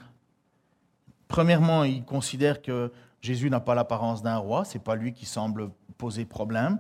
Premièrement, 1.28 1.84
il 1.84 2.04
considère 2.04 2.62
que 2.62 2.92
Jésus 3.24 3.50
n'a 3.50 3.62
pas 3.62 3.74
l'apparence 3.74 4.22
d'un 4.22 4.36
roi, 4.36 4.66
c'est 4.66 4.84
pas 4.84 4.96
lui 4.96 5.14
qui 5.14 5.26
semble 5.26 5.70
poser 5.98 6.26
problème. 6.26 6.78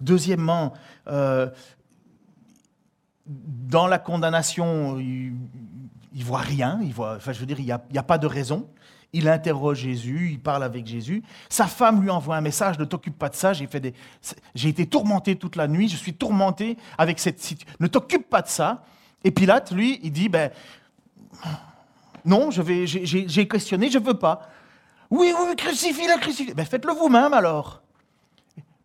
Deuxièmement, 0.00 0.74
euh, 1.08 1.50
dans 3.26 3.88
la 3.88 3.98
condamnation, 3.98 5.00
il, 5.00 5.34
ne 6.14 6.22
voit 6.22 6.38
rien, 6.38 6.78
il 6.82 6.94
voit, 6.94 7.16
enfin, 7.16 7.32
je 7.32 7.44
dire, 7.44 7.58
il 7.58 7.66
n'y 7.66 7.98
a, 7.98 8.02
pas 8.02 8.18
de 8.18 8.28
raison. 8.28 8.70
Il 9.12 9.28
interroge 9.28 9.80
Jésus, 9.80 10.30
il 10.30 10.40
parle 10.40 10.62
avec 10.62 10.86
Jésus. 10.86 11.24
Sa 11.48 11.66
femme 11.66 12.00
lui 12.00 12.10
envoie 12.10 12.36
un 12.36 12.40
message 12.40 12.78
ne 12.78 12.84
t'occupe 12.84 13.18
pas 13.18 13.28
de 13.28 13.34
ça, 13.34 13.52
j'ai, 13.52 13.66
fait 13.66 13.80
des, 13.80 13.92
j'ai 14.54 14.68
été 14.68 14.86
tourmenté 14.86 15.34
toute 15.34 15.56
la 15.56 15.66
nuit, 15.66 15.88
je 15.88 15.96
suis 15.96 16.14
tourmenté 16.14 16.78
avec 16.96 17.18
cette 17.18 17.40
situation. 17.42 17.76
Ne 17.80 17.88
t'occupe 17.88 18.30
pas 18.30 18.40
de 18.40 18.48
ça. 18.48 18.84
Et 19.24 19.32
Pilate, 19.32 19.72
lui, 19.72 19.98
il 20.04 20.12
dit 20.12 20.28
ben, 20.28 20.52
Non, 22.24 22.52
je 22.52 22.62
vais, 22.62 22.86
j'ai, 22.86 23.48
questionné, 23.48 23.90
je 23.90 23.98
veux 23.98 24.14
pas. 24.14 24.48
Oui, 25.12 25.30
oui, 25.38 25.54
crucifie-le, 25.56 26.18
crucifie 26.20 26.54
Ben, 26.54 26.64
faites-le 26.64 26.94
vous-même 26.94 27.34
alors. 27.34 27.82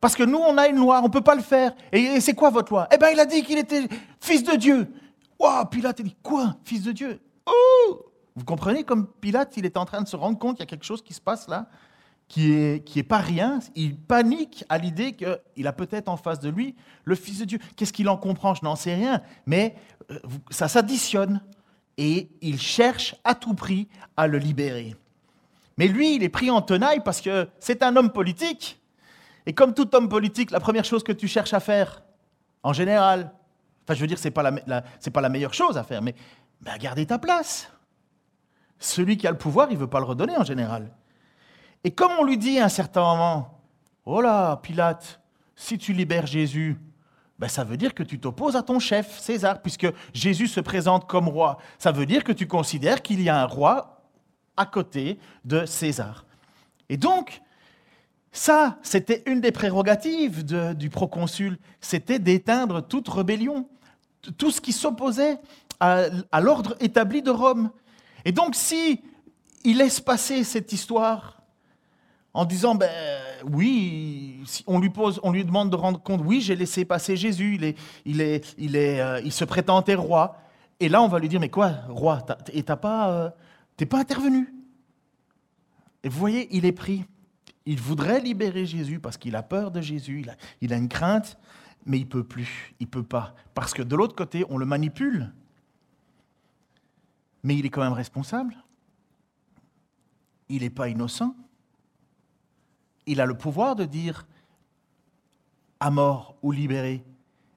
Parce 0.01 0.13
que 0.13 0.23
nous, 0.23 0.37
on 0.37 0.57
a 0.57 0.67
une 0.67 0.75
loi, 0.75 0.99
on 0.99 1.07
ne 1.07 1.11
peut 1.11 1.21
pas 1.21 1.35
le 1.35 1.41
faire. 1.41 1.71
Et, 1.93 2.19
c'est 2.19 2.33
quoi 2.33 2.49
votre 2.49 2.69
loi? 2.69 2.85
Eh 2.93 2.97
bien, 2.97 3.11
il 3.11 3.19
a 3.21 3.25
dit 3.25 3.43
qu'il 3.43 3.57
était 3.57 3.87
fils 4.19 4.43
de 4.43 4.57
Dieu. 4.57 4.93
Waouh, 5.39 5.65
Pilate, 5.67 5.99
il 5.99 6.07
dit 6.07 6.17
Quoi? 6.21 6.57
Fils 6.65 6.83
de 6.83 6.91
Dieu? 6.91 7.21
Oh 7.45 8.11
Vous 8.35 8.43
comprenez 8.43 8.83
comme 8.83 9.07
Pilate, 9.07 9.55
il 9.55 9.65
est 9.65 9.77
en 9.77 9.85
train 9.85 10.01
de 10.01 10.07
se 10.07 10.17
rendre 10.17 10.37
compte 10.37 10.57
qu'il 10.57 10.63
y 10.63 10.67
a 10.67 10.69
quelque 10.69 10.83
chose 10.83 11.01
qui 11.01 11.13
se 11.13 11.21
passe 11.21 11.47
là, 11.47 11.69
qui 12.27 12.51
est, 12.51 12.83
qui 12.83 12.99
est 12.99 13.03
pas 13.03 13.19
rien. 13.19 13.59
Il 13.75 13.97
panique 13.97 14.65
à 14.67 14.77
l'idée 14.79 15.13
qu'il 15.13 15.65
a 15.65 15.71
peut-être 15.71 16.09
en 16.09 16.17
face 16.17 16.41
de 16.41 16.49
lui 16.49 16.75
le 17.05 17.15
fils 17.15 17.39
de 17.39 17.45
Dieu. 17.45 17.59
Qu'est-ce 17.77 17.93
qu'il 17.93 18.09
en 18.09 18.17
comprend? 18.17 18.53
Je 18.53 18.65
n'en 18.65 18.75
sais 18.75 18.95
rien. 18.95 19.21
Mais 19.45 19.75
euh, 20.11 20.19
ça 20.49 20.67
s'additionne. 20.67 21.41
Et 21.97 22.27
il 22.41 22.59
cherche 22.59 23.15
à 23.23 23.33
tout 23.33 23.53
prix 23.53 23.87
à 24.17 24.27
le 24.27 24.39
libérer. 24.39 24.97
Mais 25.77 25.87
lui, 25.87 26.15
il 26.15 26.23
est 26.23 26.29
pris 26.29 26.49
en 26.49 26.61
tenaille 26.61 27.01
parce 27.03 27.21
que 27.21 27.47
c'est 27.59 27.83
un 27.83 27.95
homme 27.95 28.11
politique. 28.11 28.81
Et 29.45 29.53
comme 29.53 29.73
tout 29.73 29.95
homme 29.95 30.09
politique, 30.09 30.51
la 30.51 30.59
première 30.59 30.83
chose 30.83 31.03
que 31.03 31.11
tu 31.11 31.27
cherches 31.27 31.53
à 31.53 31.59
faire, 31.59 32.03
en 32.63 32.73
général, 32.73 33.31
enfin 33.83 33.93
je 33.93 34.01
veux 34.01 34.07
dire, 34.07 34.17
ce 34.17 34.25
n'est 34.25 34.31
pas, 34.31 34.43
la, 34.43 35.29
meilleure 35.29 35.53
chose 35.53 35.77
à 35.77 35.83
faire, 35.83 36.01
mais 36.01 36.15
ben, 36.61 36.77
garder 36.77 37.05
ta 37.05 37.19
place. 37.19 37.71
Celui 38.79 39.17
qui 39.17 39.27
a 39.27 39.31
le 39.31 39.37
pouvoir, 39.37 39.67
il 39.69 39.75
ne 39.75 39.79
veut 39.79 39.87
pas 39.87 39.99
le 39.99 40.05
redonner 40.05 40.35
en 40.35 40.43
général. 40.43 40.91
Et 41.83 41.91
comme 41.91 42.11
on 42.19 42.23
lui 42.23 42.37
dit 42.37 42.59
à 42.59 42.65
un 42.65 42.69
certain 42.69 43.01
moment, 43.01 43.61
oh 44.05 44.19
là, 44.19 44.57
Pilate, 44.57 45.21
si 45.55 45.77
tu 45.77 45.93
libères 45.93 46.27
Jésus, 46.27 46.77
ben, 47.39 47.47
ça 47.47 47.63
veut 47.63 47.77
dire 47.77 47.93
que 47.93 48.03
tu 48.03 48.19
t'opposes 48.19 48.55
à 48.55 48.63
ton 48.63 48.79
chef, 48.79 49.19
César, 49.19 49.61
puisque 49.61 49.87
Jésus 50.11 50.47
se 50.47 50.59
présente 50.59 51.07
comme 51.07 51.29
roi. 51.29 51.57
Ça 51.77 51.91
veut 51.91 52.07
dire 52.07 52.23
que 52.23 52.31
tu 52.31 52.47
considères 52.47 53.01
qu'il 53.03 53.21
y 53.21 53.29
a 53.29 53.39
un 53.39 53.45
roi 53.45 53.96
à 54.57 54.65
côté 54.65 55.19
de 55.45 55.65
César. 55.65 56.25
Et 56.89 56.97
donc, 56.97 57.41
ça, 58.31 58.77
c'était 58.83 59.23
une 59.25 59.41
des 59.41 59.51
prérogatives 59.51 60.45
du 60.75 60.89
proconsul, 60.89 61.57
c'était 61.81 62.19
d'éteindre 62.19 62.81
toute 62.81 63.07
rébellion, 63.07 63.67
tout 64.37 64.51
ce 64.51 64.61
qui 64.61 64.73
s'opposait 64.73 65.39
à, 65.79 66.41
l'ordre 66.41 66.75
établi 66.79 67.21
de 67.21 67.31
Rome. 67.31 67.71
Et 68.25 68.31
donc, 68.31 68.55
si 68.55 69.01
il 69.63 69.77
laisse 69.77 69.99
passer 69.99 70.43
cette 70.43 70.71
histoire 70.71 71.41
en 72.33 72.45
disant, 72.45 72.75
ben 72.75 72.91
oui, 73.51 74.43
on 74.67 74.79
lui 74.79 74.89
pose, 74.89 75.19
on 75.23 75.31
lui 75.31 75.43
demande 75.43 75.71
de 75.71 75.75
rendre 75.75 76.01
compte, 76.01 76.21
oui, 76.23 76.41
j'ai 76.41 76.55
laissé 76.55 76.85
passer 76.85 77.15
Jésus, 77.15 77.55
il 77.55 77.63
est, 77.63 77.77
il 78.05 78.21
est, 78.21 78.55
il 78.57 78.75
est, 78.75 78.99
euh, 78.99 79.21
il 79.23 79.31
se 79.31 79.45
prétend 79.45 79.83
être 79.85 79.99
roi. 79.99 80.37
Et 80.79 80.89
là, 80.89 81.01
on 81.01 81.07
va 81.07 81.17
lui 81.17 81.27
dire, 81.27 81.39
mais 81.39 81.49
quoi, 81.49 81.71
roi, 81.89 82.23
et 82.53 82.61
t'as 82.61 82.75
pas, 82.75 83.09
euh, 83.09 83.29
t'es 83.77 83.85
pas 83.85 83.99
intervenu. 83.99 84.53
Et 86.03 86.09
vous 86.09 86.19
voyez, 86.19 86.47
il 86.55 86.65
est 86.65 86.71
pris. 86.71 87.05
Il 87.65 87.79
voudrait 87.79 88.19
libérer 88.19 88.65
Jésus 88.65 88.99
parce 88.99 89.17
qu'il 89.17 89.35
a 89.35 89.43
peur 89.43 89.71
de 89.71 89.81
Jésus, 89.81 90.25
il 90.61 90.73
a, 90.73 90.77
une 90.77 90.87
crainte, 90.87 91.37
mais 91.85 91.99
il 91.99 92.07
peut 92.07 92.23
plus, 92.23 92.73
il 92.79 92.87
peut 92.87 93.03
pas. 93.03 93.35
Parce 93.53 93.73
que 93.73 93.81
de 93.81 93.95
l'autre 93.95 94.15
côté, 94.15 94.45
on 94.49 94.57
le 94.57 94.65
manipule. 94.65 95.33
Mais 97.43 97.57
il 97.57 97.65
est 97.65 97.69
quand 97.69 97.83
même 97.83 97.93
responsable. 97.93 98.55
Il 100.49 100.61
n'est 100.61 100.69
pas 100.69 100.89
innocent. 100.89 101.35
Il 103.05 103.21
a 103.21 103.25
le 103.25 103.37
pouvoir 103.37 103.75
de 103.75 103.85
dire 103.85 104.27
à 105.79 105.91
mort 105.91 106.37
ou 106.41 106.51
libéré. 106.51 107.03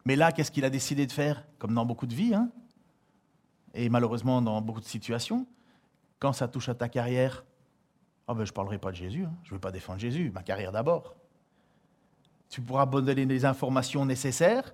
Mais 0.05 0.17
là, 0.17 0.33
qu'est-ce 0.33 0.51
qu'il 0.51 0.65
a 0.65 0.71
décidé 0.71 1.07
de 1.07 1.13
faire? 1.13 1.47
Comme 1.59 1.75
dans 1.75 1.87
beaucoup 1.87 2.07
de 2.07 2.15
vies, 2.15 2.35
hein 2.35 2.51
et 3.75 3.89
malheureusement 3.89 4.43
dans 4.43 4.61
beaucoup 4.61 4.81
de 4.81 4.87
situations, 4.87 5.47
quand 6.21 6.33
ça 6.33 6.47
touche 6.47 6.69
à 6.69 6.75
ta 6.75 6.89
carrière, 6.89 7.45
ah 8.29 8.35
ben, 8.35 8.45
je 8.45 8.53
ne 8.53 8.55
parlerai 8.55 8.79
pas 8.79 8.93
de 8.93 8.97
Jésus, 8.97 9.25
hein. 9.25 9.33
je 9.43 9.51
ne 9.51 9.55
veux 9.57 9.61
pas 9.61 9.73
défendre 9.73 9.99
Jésus, 9.99 10.31
ma 10.33 10.45
carrière 10.45 10.71
d'abord. 10.71 11.17
Tu 12.49 12.61
pourras 12.61 12.87
donner 12.87 13.25
les 13.25 13.45
informations 13.45 14.05
nécessaires, 14.07 14.73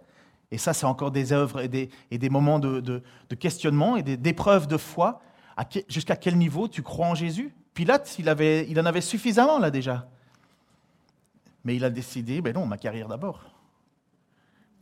et 0.50 0.58
ça, 0.58 0.72
c'est 0.72 0.86
encore 0.86 1.10
des 1.10 1.32
œuvres 1.32 1.60
et 1.60 1.68
des, 2.18 2.28
moments 2.28 2.58
de, 2.58 3.02
questionnement 3.38 3.96
et 3.96 4.02
d'épreuves 4.02 4.66
de 4.66 4.76
foi. 4.76 5.20
Jusqu'à 5.88 6.16
quel 6.16 6.36
niveau 6.36 6.68
tu 6.68 6.82
crois 6.82 7.08
en 7.08 7.14
Jésus? 7.14 7.54
Pilate, 7.74 8.18
il 8.18 8.80
en 8.80 8.86
avait 8.86 9.00
suffisamment 9.00 9.58
là 9.58 9.70
déjà. 9.70 10.08
Mais 11.64 11.74
il 11.74 11.84
a 11.84 11.90
décidé, 11.90 12.40
ben 12.40 12.54
non, 12.54 12.64
ma 12.64 12.78
carrière 12.78 13.08
d'abord. 13.08 13.42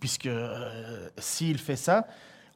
Puisque 0.01 0.27
euh, 0.27 1.09
s'il 1.17 1.59
fait 1.59 1.77
ça, 1.77 2.07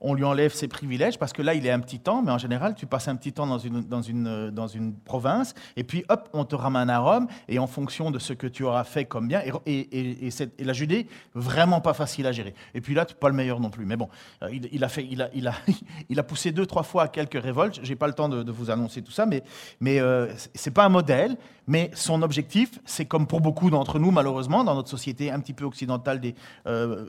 on 0.00 0.14
lui 0.14 0.24
enlève 0.24 0.52
ses 0.52 0.68
privilèges 0.68 1.18
parce 1.18 1.32
que 1.32 1.42
là, 1.42 1.54
il 1.54 1.66
est 1.66 1.70
un 1.70 1.80
petit 1.80 1.98
temps, 1.98 2.22
mais 2.22 2.30
en 2.30 2.38
général, 2.38 2.74
tu 2.74 2.86
passes 2.86 3.08
un 3.08 3.16
petit 3.16 3.32
temps 3.32 3.46
dans 3.46 3.58
une, 3.58 4.52
une 4.74 4.94
province, 4.94 5.54
et 5.76 5.84
puis 5.84 6.04
hop, 6.08 6.28
on 6.32 6.44
te 6.44 6.54
ramène 6.54 6.90
à 6.90 6.98
Rome, 6.98 7.26
et 7.48 7.58
en 7.58 7.66
fonction 7.66 8.10
de 8.10 8.18
ce 8.18 8.32
que 8.32 8.46
tu 8.46 8.64
auras 8.64 8.84
fait 8.84 9.04
comme 9.04 9.28
bien, 9.28 9.42
et, 9.66 10.30
la 10.58 10.72
Judée, 10.72 11.06
vraiment 11.34 11.80
pas 11.80 11.94
facile 11.94 12.26
à 12.26 12.32
gérer. 12.32 12.54
Et 12.74 12.80
puis 12.80 12.94
là, 12.94 13.04
tu 13.04 13.14
pas 13.14 13.28
le 13.28 13.34
meilleur 13.34 13.60
non 13.60 13.70
plus. 13.70 13.84
Mais 13.84 13.96
bon, 13.96 14.08
euh, 14.42 14.50
il, 14.72 14.84
a, 14.84 14.88
fait, 14.88 15.04
il, 16.08 16.18
a, 16.18 16.22
poussé 16.22 16.52
deux, 16.52 16.66
trois 16.66 16.82
fois 16.82 17.04
à 17.04 17.08
quelques 17.08 17.40
révoltes. 17.40 17.80
J'ai 17.82 17.96
pas 17.96 18.06
le 18.06 18.12
temps 18.12 18.28
de, 18.28 18.50
vous 18.50 18.70
annoncer 18.70 19.02
tout 19.02 19.12
ça, 19.12 19.26
mais, 19.26 19.42
mais 19.80 20.00
euh, 20.00 20.28
c'est 20.54 20.70
pas 20.70 20.84
un 20.84 20.88
modèle, 20.88 21.36
mais 21.68 21.90
son 21.94 22.22
objectif, 22.22 22.80
c'est 22.86 23.04
comme 23.04 23.26
pour 23.26 23.42
beaucoup 23.42 23.68
d'entre 23.68 23.98
nous, 23.98 24.10
malheureusement, 24.10 24.64
dans 24.64 24.74
notre 24.74 24.88
société 24.88 25.30
un 25.30 25.38
petit 25.38 25.52
peu 25.52 25.66
occidentale, 25.66 26.20
euh, 26.66 27.06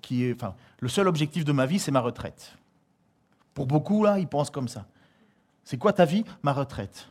qui 0.00 0.24
est, 0.24 0.34
enfin, 0.34 0.54
le 0.80 0.88
seul 0.88 1.06
objectif 1.06 1.44
de 1.44 1.52
ma 1.52 1.66
vie, 1.66 1.78
c'est 1.78 1.90
ma 1.92 2.00
retraite. 2.00 2.56
Pour 3.52 3.66
beaucoup, 3.66 4.02
là, 4.02 4.18
ils 4.18 4.26
pensent 4.26 4.50
comme 4.50 4.68
ça. 4.68 4.86
C'est 5.64 5.76
quoi 5.76 5.92
ta 5.92 6.06
vie? 6.06 6.24
Ma 6.42 6.54
retraite. 6.54 7.10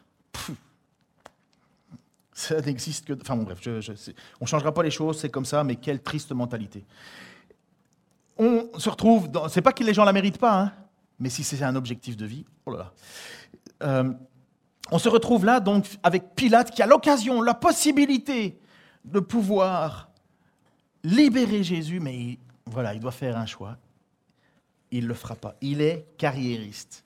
ça 2.34 2.60
n'existe 2.60 3.06
que. 3.06 3.14
Enfin 3.22 3.36
bon, 3.36 3.44
bref, 3.44 3.60
on 3.66 4.46
ne 4.46 4.48
changera 4.48 4.74
pas 4.74 4.82
les 4.82 4.92
choses, 4.92 5.20
c'est 5.20 5.30
comme 5.30 5.46
ça, 5.46 5.64
mais 5.64 5.76
quelle 5.76 6.02
triste 6.02 6.32
mentalité. 6.32 6.84
On 8.36 8.68
se 8.80 8.90
retrouve. 8.90 9.30
Dans... 9.30 9.48
C'est 9.48 9.62
pas 9.62 9.74
que 9.74 9.84
les 9.84 9.94
gens 9.94 10.06
la 10.06 10.14
méritent 10.14 10.40
pas, 10.40 10.60
hein, 10.60 10.74
mais 11.20 11.30
si 11.30 11.44
c'est 11.44 11.62
un 11.62 11.76
objectif 11.76 12.18
de 12.18 12.26
vie, 12.26 12.46
oh 12.66 12.72
là 12.72 12.78
là. 12.80 12.94
Euh, 13.84 14.14
on 14.92 15.00
se 15.00 15.10
retrouve 15.10 15.46
là, 15.46 15.60
donc, 15.60 15.86
avec 16.04 16.36
Pilate 16.36 16.72
qui 16.72 16.82
a 16.82 16.88
l'occasion, 16.88 17.42
la 17.42 17.54
possibilité 17.54 18.60
de 19.06 19.20
pouvoir 19.20 20.10
libérer 21.04 21.64
Jésus, 21.64 22.00
mais 22.00 22.38
voilà, 22.66 22.94
il 22.94 23.00
doit 23.00 23.12
faire 23.12 23.38
un 23.38 23.46
choix. 23.46 23.78
Il 24.92 25.04
ne 25.04 25.10
le 25.10 25.14
fera 25.14 25.36
pas. 25.36 25.56
Il 25.62 25.82
est 25.82 26.06
carriériste. 26.18 27.06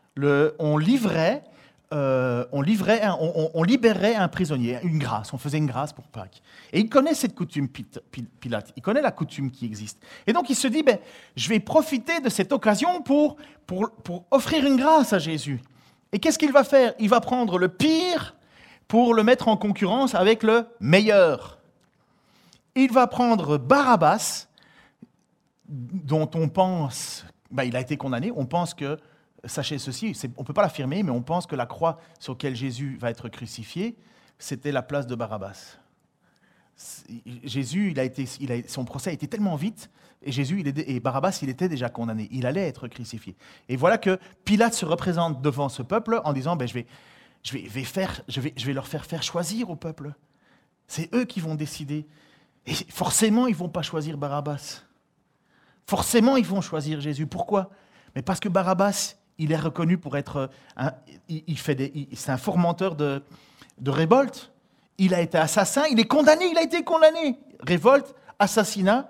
on 0.58 0.78
livrait 0.78 1.44
euh, 1.92 2.44
on, 2.50 2.60
livrait 2.60 3.02
on, 3.20 3.62
libérait 3.62 4.16
un 4.16 4.26
prisonnier, 4.26 4.78
une 4.82 4.98
grâce, 4.98 5.32
on 5.32 5.38
faisait 5.38 5.58
une 5.58 5.66
grâce 5.66 5.92
pour 5.92 6.04
Pâques. 6.08 6.42
Et 6.72 6.80
il 6.80 6.88
connaît 6.88 7.14
cette 7.14 7.36
coutume, 7.36 7.68
Pilate, 7.68 8.72
il 8.74 8.82
connaît 8.82 9.02
la 9.02 9.12
coutume 9.12 9.50
qui 9.50 9.64
existe. 9.64 10.02
Et 10.26 10.32
donc 10.32 10.50
il 10.50 10.56
se 10.56 10.66
dit, 10.66 10.82
ben, 10.82 10.98
je 11.36 11.48
vais 11.48 11.60
profiter 11.60 12.20
de 12.20 12.28
cette 12.30 12.52
occasion 12.52 13.00
pour, 13.02 13.36
pour, 13.66 13.90
pour 14.02 14.24
offrir 14.32 14.66
une 14.66 14.76
grâce 14.76 15.12
à 15.12 15.20
Jésus. 15.20 15.60
Et 16.10 16.18
qu'est-ce 16.18 16.38
qu'il 16.38 16.52
va 16.52 16.64
faire? 16.64 16.94
Il 16.98 17.10
va 17.10 17.20
prendre 17.20 17.58
le 17.58 17.68
pire 17.68 18.34
pour 18.88 19.14
le 19.14 19.22
mettre 19.22 19.46
en 19.46 19.56
concurrence 19.56 20.16
avec 20.16 20.42
le 20.42 20.66
meilleur. 20.80 21.58
Il 22.74 22.90
va 22.90 23.06
prendre 23.06 23.56
Barabbas, 23.56 24.48
dont 25.68 26.30
on 26.34 26.48
pense, 26.48 27.24
ben, 27.50 27.64
il 27.64 27.76
a 27.76 27.80
été 27.80 27.96
condamné, 27.96 28.32
on 28.34 28.46
pense 28.46 28.74
que 28.74 28.98
sachez 29.44 29.78
ceci, 29.78 30.16
on 30.36 30.42
ne 30.42 30.46
peut 30.46 30.52
pas 30.52 30.62
l'affirmer, 30.62 31.02
mais 31.02 31.10
on 31.10 31.22
pense 31.22 31.46
que 31.46 31.56
la 31.56 31.66
croix 31.66 31.98
sur 32.18 32.34
laquelle 32.34 32.56
Jésus 32.56 32.96
va 33.00 33.10
être 33.10 33.28
crucifié, 33.28 33.96
c'était 34.38 34.72
la 34.72 34.82
place 34.82 35.06
de 35.06 35.14
Barabbas. 35.14 35.78
Jésus, 37.44 37.92
il 37.92 38.00
a 38.00 38.04
été, 38.04 38.26
son 38.66 38.84
procès 38.84 39.10
a 39.10 39.12
été 39.12 39.28
tellement 39.28 39.54
vite, 39.54 39.90
et 40.22 40.32
Jésus 40.32 40.60
il 40.60 40.68
et 40.68 41.00
Barabbas, 41.00 41.38
il 41.42 41.48
était 41.48 41.68
déjà 41.68 41.88
condamné. 41.88 42.28
Il 42.32 42.46
allait 42.46 42.66
être 42.66 42.88
crucifié. 42.88 43.36
Et 43.68 43.76
voilà 43.76 43.98
que 43.98 44.18
Pilate 44.44 44.74
se 44.74 44.86
représente 44.86 45.42
devant 45.42 45.68
ce 45.68 45.82
peuple 45.82 46.20
en 46.24 46.32
disant 46.32 46.56
ben, 46.56 46.66
je, 46.66 46.74
vais, 46.74 46.86
je, 47.42 47.56
vais, 47.56 47.84
faire, 47.84 48.22
je, 48.26 48.40
vais, 48.40 48.54
je 48.56 48.66
vais 48.66 48.72
leur 48.72 48.88
faire 48.88 49.04
faire 49.04 49.22
choisir 49.22 49.70
au 49.70 49.76
peuple. 49.76 50.14
C'est 50.88 51.14
eux 51.14 51.24
qui 51.24 51.40
vont 51.40 51.54
décider. 51.54 52.06
Et 52.66 52.74
forcément, 52.74 53.46
ils 53.46 53.52
ne 53.52 53.58
vont 53.58 53.68
pas 53.68 53.82
choisir 53.82 54.16
Barabbas. 54.16 54.82
Forcément, 55.86 56.36
ils 56.36 56.46
vont 56.46 56.60
choisir 56.60 57.00
Jésus. 57.00 57.26
Pourquoi? 57.26 57.70
Mais 58.14 58.22
parce 58.22 58.40
que 58.40 58.48
Barabbas, 58.48 59.16
il 59.38 59.52
est 59.52 59.56
reconnu 59.56 59.98
pour 59.98 60.16
être 60.16 60.50
un, 60.76 60.92
il, 61.28 61.58
c'est 62.14 62.30
un 62.30 62.36
fomenteur 62.36 62.94
de, 62.94 63.22
de 63.78 63.90
révolte. 63.90 64.52
Il 64.98 65.12
a 65.14 65.20
été 65.20 65.36
assassin, 65.36 65.82
il 65.90 65.98
est 65.98 66.06
condamné, 66.06 66.46
il 66.46 66.56
a 66.56 66.62
été 66.62 66.84
condamné. 66.84 67.38
Révolte, 67.60 68.14
assassinat. 68.38 69.08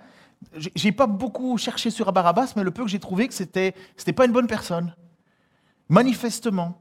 J'ai 0.75 0.93
pas 0.93 1.07
beaucoup 1.07 1.57
cherché 1.59 1.91
sur 1.91 2.13
Barabbas, 2.13 2.53
mais 2.57 2.63
le 2.63 2.71
peu 2.71 2.85
que 2.85 2.91
j'ai 2.91 3.01
trouvé 3.01 3.29
que 3.29 3.35
c'était 3.35 3.75
c'était 3.97 4.13
pas 4.13 4.25
une 4.25 4.33
bonne 4.33 4.47
personne. 4.47 4.95
Manifestement. 5.89 6.81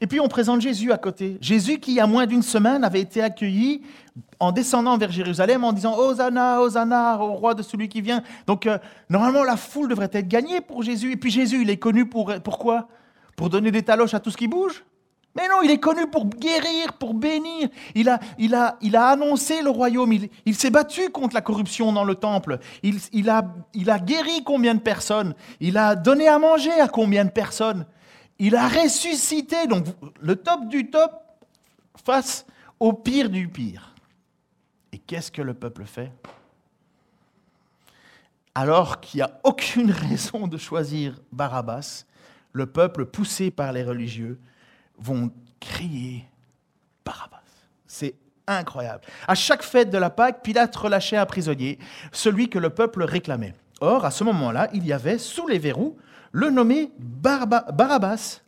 Et 0.00 0.06
puis 0.06 0.18
on 0.20 0.28
présente 0.28 0.60
Jésus 0.60 0.92
à 0.92 0.98
côté. 0.98 1.36
Jésus 1.40 1.78
qui, 1.78 1.92
il 1.92 1.96
y 1.96 2.00
a 2.00 2.06
moins 2.06 2.26
d'une 2.26 2.42
semaine, 2.42 2.84
avait 2.84 3.00
été 3.00 3.22
accueilli 3.22 3.82
en 4.38 4.50
descendant 4.50 4.96
vers 4.96 5.12
Jérusalem 5.12 5.62
en 5.62 5.72
disant 5.72 5.96
Hosanna, 5.96 6.60
Hosanna 6.60 7.18
au 7.20 7.34
roi 7.34 7.54
de 7.54 7.62
celui 7.62 7.88
qui 7.88 8.00
vient. 8.00 8.22
Donc 8.46 8.66
euh, 8.66 8.78
normalement 9.10 9.44
la 9.44 9.56
foule 9.56 9.88
devrait 9.88 10.10
être 10.12 10.28
gagnée 10.28 10.60
pour 10.62 10.82
Jésus. 10.82 11.12
Et 11.12 11.16
puis 11.16 11.30
Jésus, 11.30 11.60
il 11.62 11.70
est 11.70 11.76
connu 11.76 12.06
pour 12.06 12.32
pourquoi 12.42 12.88
Pour 13.36 13.50
donner 13.50 13.70
des 13.70 13.82
taloches 13.82 14.14
à 14.14 14.20
tout 14.20 14.30
ce 14.30 14.36
qui 14.36 14.48
bouge? 14.48 14.84
Mais 15.36 15.46
non, 15.46 15.62
il 15.62 15.70
est 15.70 15.78
connu 15.78 16.08
pour 16.08 16.26
guérir, 16.26 16.94
pour 16.94 17.14
bénir. 17.14 17.68
Il 17.94 18.08
a, 18.08 18.18
il 18.38 18.54
a, 18.54 18.76
il 18.80 18.96
a 18.96 19.08
annoncé 19.08 19.62
le 19.62 19.70
royaume. 19.70 20.12
Il, 20.44 20.54
s'est 20.56 20.70
battu 20.70 21.10
contre 21.10 21.34
la 21.34 21.40
corruption 21.40 21.92
dans 21.92 22.02
le 22.02 22.16
temple. 22.16 22.58
Il, 22.82 22.98
il, 23.12 23.30
a, 23.30 23.44
il 23.72 23.90
a 23.90 24.00
guéri 24.00 24.42
combien 24.44 24.74
de 24.74 24.80
personnes? 24.80 25.34
Il 25.60 25.78
a 25.78 25.94
donné 25.94 26.26
à 26.26 26.38
manger 26.40 26.72
à 26.80 26.88
combien 26.88 27.24
de 27.24 27.30
personnes? 27.30 27.86
Il 28.40 28.56
a 28.56 28.68
ressuscité, 28.68 29.66
donc 29.66 29.84
le 30.20 30.34
top 30.34 30.66
du 30.66 30.90
top 30.90 31.12
face 32.04 32.46
au 32.80 32.94
pire 32.94 33.28
du 33.28 33.46
pire. 33.48 33.94
Et 34.92 34.98
qu'est-ce 34.98 35.30
que 35.30 35.42
le 35.42 35.52
peuple 35.52 35.84
fait? 35.84 36.10
Alors 38.54 39.00
qu'il 39.00 39.18
n'y 39.18 39.22
a 39.22 39.38
aucune 39.44 39.90
raison 40.08 40.48
de 40.48 40.56
choisir 40.56 41.20
Barabbas, 41.30 42.06
le 42.52 42.66
peuple, 42.66 43.04
poussé 43.04 43.50
par 43.50 43.72
les 43.72 43.84
religieux, 43.84 44.40
vont 44.98 45.30
crier 45.60 46.24
Barabbas. 47.04 47.42
C'est 47.86 48.14
incroyable. 48.46 49.04
À 49.28 49.34
chaque 49.34 49.62
fête 49.62 49.90
de 49.90 49.98
la 49.98 50.08
Pâque, 50.08 50.42
Pilate 50.42 50.74
relâchait 50.74 51.18
un 51.18 51.26
prisonnier, 51.26 51.78
celui 52.10 52.48
que 52.48 52.58
le 52.58 52.70
peuple 52.70 53.04
réclamait. 53.04 53.54
Or, 53.82 54.06
à 54.06 54.10
ce 54.10 54.24
moment-là, 54.24 54.70
il 54.72 54.86
y 54.86 54.94
avait 54.94 55.18
sous 55.18 55.46
les 55.46 55.58
verrous 55.58 55.96
le 56.32 56.50
nommé 56.50 56.92
Barabbas, 56.98 58.40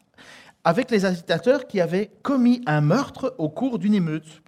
avec 0.65 0.91
les 0.91 1.05
agitateurs 1.05 1.67
qui 1.67 1.81
avaient 1.81 2.11
commis 2.23 2.63
un 2.67 2.81
meurtre 2.81 3.35
au 3.39 3.49
cours 3.49 3.79
d'une 3.79 3.95
émeute. 3.95 4.43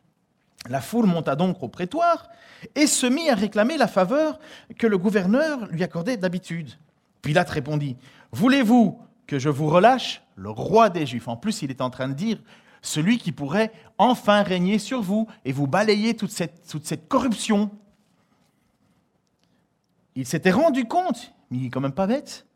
La 0.68 0.81
foule 0.81 1.07
monta 1.07 1.37
donc 1.37 1.62
au 1.62 1.68
prétoire 1.68 2.29
et 2.75 2.87
se 2.87 3.07
mit 3.07 3.29
à 3.29 3.35
réclamer 3.35 3.77
la 3.77 3.88
faveur 3.88 4.38
que 4.79 4.87
le 4.87 4.97
gouverneur 4.97 5.66
lui 5.66 5.83
accordait 5.83 6.16
d'habitude. 6.16 6.70
Pilate 7.23 7.51
répondit, 7.51 7.97
Voulez-vous 8.33 8.99
que 9.27 9.38
je 9.38 9.49
vous 9.49 9.68
relâche? 9.68 10.23
Le 10.37 10.51
roi 10.51 10.90
des 10.90 11.07
Juifs 11.07 11.29
En 11.29 11.37
plus, 11.37 11.62
il 11.62 11.70
est 11.70 11.81
en 11.81 11.90
train 11.90 12.09
de 12.09 12.14
dire, 12.14 12.38
celui 12.83 13.18
qui 13.18 13.33
pourrait 13.33 13.73
enfin 13.99 14.42
régner 14.42 14.79
sur 14.79 15.01
vous 15.01 15.27
et 15.44 15.53
vous 15.53 15.66
balayer 15.66 16.14
toute 16.14 16.31
cette, 16.31 16.66
toute 16.68 16.87
cette 16.87 17.09
corruption. 17.09 17.70
Il 20.14 20.27
s'était 20.27 20.51
rendu 20.51 20.85
compte, 20.85 21.33
mais 21.51 21.59
il 21.59 21.62
n'est 21.64 21.70
quand 21.70 21.81
même 21.81 21.92
pas 21.92 22.07
bête, 22.07 22.47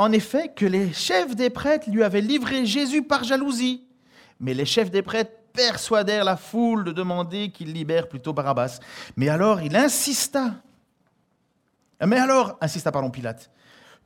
en 0.00 0.12
effet 0.12 0.48
que 0.48 0.64
les 0.64 0.94
chefs 0.94 1.36
des 1.36 1.50
prêtres 1.50 1.90
lui 1.90 2.02
avaient 2.02 2.22
livré 2.22 2.64
Jésus 2.64 3.02
par 3.02 3.22
jalousie. 3.22 3.86
Mais 4.40 4.54
les 4.54 4.64
chefs 4.64 4.90
des 4.90 5.02
prêtres 5.02 5.32
persuadèrent 5.52 6.24
la 6.24 6.38
foule 6.38 6.84
de 6.84 6.92
demander 6.92 7.50
qu'il 7.50 7.74
libère 7.74 8.08
plutôt 8.08 8.32
Barabbas. 8.32 8.78
Mais 9.16 9.28
alors 9.28 9.60
il 9.60 9.76
insista. 9.76 10.54
Mais 12.02 12.18
alors, 12.18 12.56
insista 12.62 12.90
pardon 12.90 13.10
Pilate, 13.10 13.50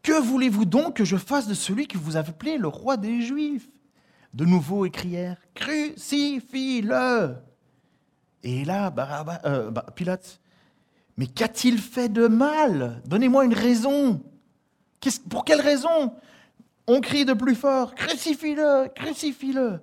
que 0.03 0.21
voulez-vous 0.21 0.65
donc 0.65 0.97
que 0.97 1.05
je 1.05 1.17
fasse 1.17 1.47
de 1.47 1.55
celui 1.55 1.87
que 1.87 1.97
vous 1.97 2.17
appelé 2.17 2.59
le 2.59 2.67
roi 2.67 2.97
des 2.97 3.23
Juifs? 3.23 3.69
De 4.33 4.45
nouveau 4.45 4.87
écrièrent, 4.87 5.41
crucifie-le. 5.55 7.37
Et 8.43 8.65
là, 8.65 8.93
euh, 9.45 9.71
Pilate, 9.95 10.41
mais 11.17 11.29
qu'a-t-il 11.29 11.79
fait 11.79 12.09
de 12.09 12.27
mal? 12.27 13.01
Donnez-moi 13.07 13.45
une 13.45 13.55
raison. 13.55 14.21
Pour 15.29 15.45
quelle 15.45 15.61
raison 15.61 16.15
On 16.87 17.01
crie 17.01 17.25
de 17.25 17.33
plus 17.33 17.55
fort, 17.55 17.95
crucifie-le, 17.95 18.89
crucifie-le. 18.95 19.81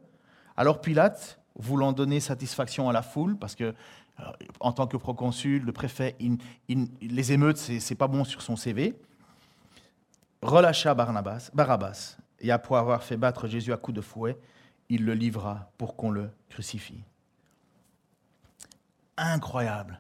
Alors 0.58 0.82
Pilate, 0.82 1.40
voulant 1.56 1.92
donner 1.94 2.20
satisfaction 2.20 2.90
à 2.90 2.94
la 2.94 3.02
foule, 3.02 3.38
parce 3.38 3.56
que 3.56 3.64
euh, 4.20 4.24
en 4.60 4.72
tant 4.72 4.88
que 4.88 4.98
proconsul, 4.98 5.64
le 5.64 5.72
préfet, 5.72 6.16
les 7.02 7.32
émeutes, 7.32 7.58
c'est 7.58 7.96
pas 7.96 8.08
bon 8.08 8.24
sur 8.24 8.42
son 8.42 8.56
CV, 8.56 8.96
relâcha 10.42 10.94
Barnabas, 10.94 11.50
Barabbas, 11.54 12.18
et 12.40 12.52
après 12.52 12.76
avoir 12.76 13.04
fait 13.04 13.18
battre 13.18 13.48
Jésus 13.48 13.74
à 13.74 13.78
coups 13.78 13.96
de 13.96 14.02
fouet, 14.02 14.38
il 14.90 15.06
le 15.06 15.14
livra 15.14 15.72
pour 15.78 15.96
qu'on 15.96 16.12
le 16.12 16.30
crucifie. 16.50 17.04
Incroyable. 19.18 20.00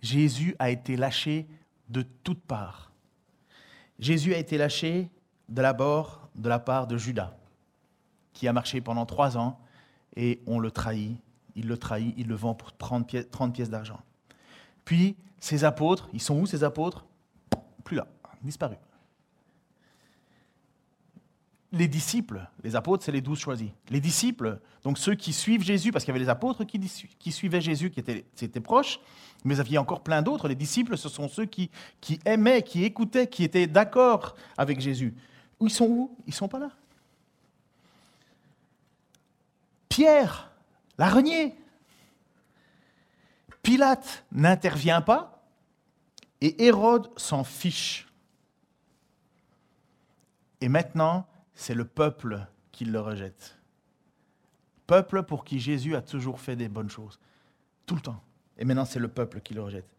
Jésus 0.00 0.54
a 0.58 0.70
été 0.70 0.96
lâché 0.96 1.46
de 1.88 2.02
toutes 2.02 2.40
parts. 2.40 2.89
Jésus 4.00 4.34
a 4.34 4.38
été 4.38 4.58
lâché 4.58 5.10
de 5.48 5.62
la, 5.62 5.72
de 5.72 6.48
la 6.48 6.58
part 6.58 6.86
de 6.86 6.96
Judas, 6.96 7.36
qui 8.32 8.48
a 8.48 8.52
marché 8.52 8.80
pendant 8.80 9.06
trois 9.06 9.36
ans 9.36 9.60
et 10.16 10.40
on 10.46 10.58
le 10.58 10.70
trahit. 10.70 11.18
Il 11.54 11.68
le 11.68 11.76
trahit, 11.76 12.14
il 12.16 12.26
le 12.26 12.34
vend 12.34 12.54
pour 12.54 12.72
30 12.76 13.06
pièces, 13.06 13.28
30 13.30 13.54
pièces 13.54 13.70
d'argent. 13.70 14.00
Puis, 14.84 15.16
ses 15.38 15.64
apôtres, 15.64 16.08
ils 16.12 16.20
sont 16.20 16.38
où 16.38 16.46
ces 16.46 16.64
apôtres? 16.64 17.04
Plus 17.84 17.96
là, 17.96 18.06
disparus 18.42 18.78
les 21.72 21.86
disciples, 21.86 22.48
les 22.64 22.74
apôtres, 22.74 23.04
c'est 23.04 23.12
les 23.12 23.20
douze 23.20 23.38
choisis. 23.38 23.70
Les 23.90 24.00
disciples, 24.00 24.60
donc 24.82 24.98
ceux 24.98 25.14
qui 25.14 25.32
suivent 25.32 25.62
Jésus, 25.62 25.92
parce 25.92 26.04
qu'il 26.04 26.12
y 26.12 26.16
avait 26.16 26.24
les 26.24 26.30
apôtres 26.30 26.64
qui, 26.64 27.32
suivaient 27.32 27.60
Jésus, 27.60 27.90
qui 27.90 28.00
étaient, 28.00 28.60
proches, 28.60 28.98
mais 29.44 29.54
il 29.54 29.58
y 29.58 29.60
avait 29.60 29.78
encore 29.78 30.02
plein 30.02 30.20
d'autres. 30.20 30.48
Les 30.48 30.56
disciples, 30.56 30.96
ce 30.98 31.08
sont 31.08 31.28
ceux 31.28 31.44
qui, 31.44 31.70
qui 32.00 32.18
aimaient, 32.24 32.62
qui 32.62 32.84
écoutaient, 32.84 33.28
qui 33.28 33.44
étaient 33.44 33.68
d'accord 33.68 34.34
avec 34.58 34.80
Jésus. 34.80 35.14
Ils 35.60 35.70
sont 35.70 35.86
où? 35.86 36.16
Ils 36.26 36.30
ne 36.30 36.34
sont 36.34 36.48
pas 36.48 36.58
là. 36.58 36.70
Pierre 39.88 40.50
l'a 40.98 41.08
renié. 41.08 41.54
Pilate 43.62 44.24
n'intervient 44.32 45.02
pas 45.02 45.44
et 46.40 46.64
Hérode 46.64 47.10
s'en 47.16 47.44
fiche. 47.44 48.08
Et 50.60 50.68
maintenant, 50.68 51.26
c'est 51.60 51.74
le 51.74 51.84
peuple 51.84 52.46
qui 52.72 52.86
le 52.86 52.98
rejette. 52.98 53.58
Peuple 54.86 55.24
pour 55.24 55.44
qui 55.44 55.60
Jésus 55.60 55.94
a 55.94 56.00
toujours 56.00 56.40
fait 56.40 56.56
des 56.56 56.70
bonnes 56.70 56.88
choses. 56.88 57.20
Tout 57.84 57.96
le 57.96 58.00
temps. 58.00 58.24
Et 58.56 58.64
maintenant, 58.64 58.86
c'est 58.86 58.98
le 58.98 59.08
peuple 59.08 59.42
qui 59.42 59.52
le 59.52 59.60
rejette. 59.60 59.94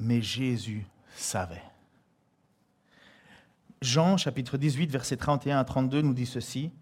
Mais 0.00 0.22
Jésus 0.22 0.86
savait. 1.16 1.62
Jean 3.82 4.16
chapitre 4.16 4.56
18, 4.56 4.90
versets 4.90 5.18
31 5.18 5.58
à 5.58 5.64
32 5.64 6.00
nous 6.00 6.14
dit 6.14 6.24
ceci. 6.24 6.72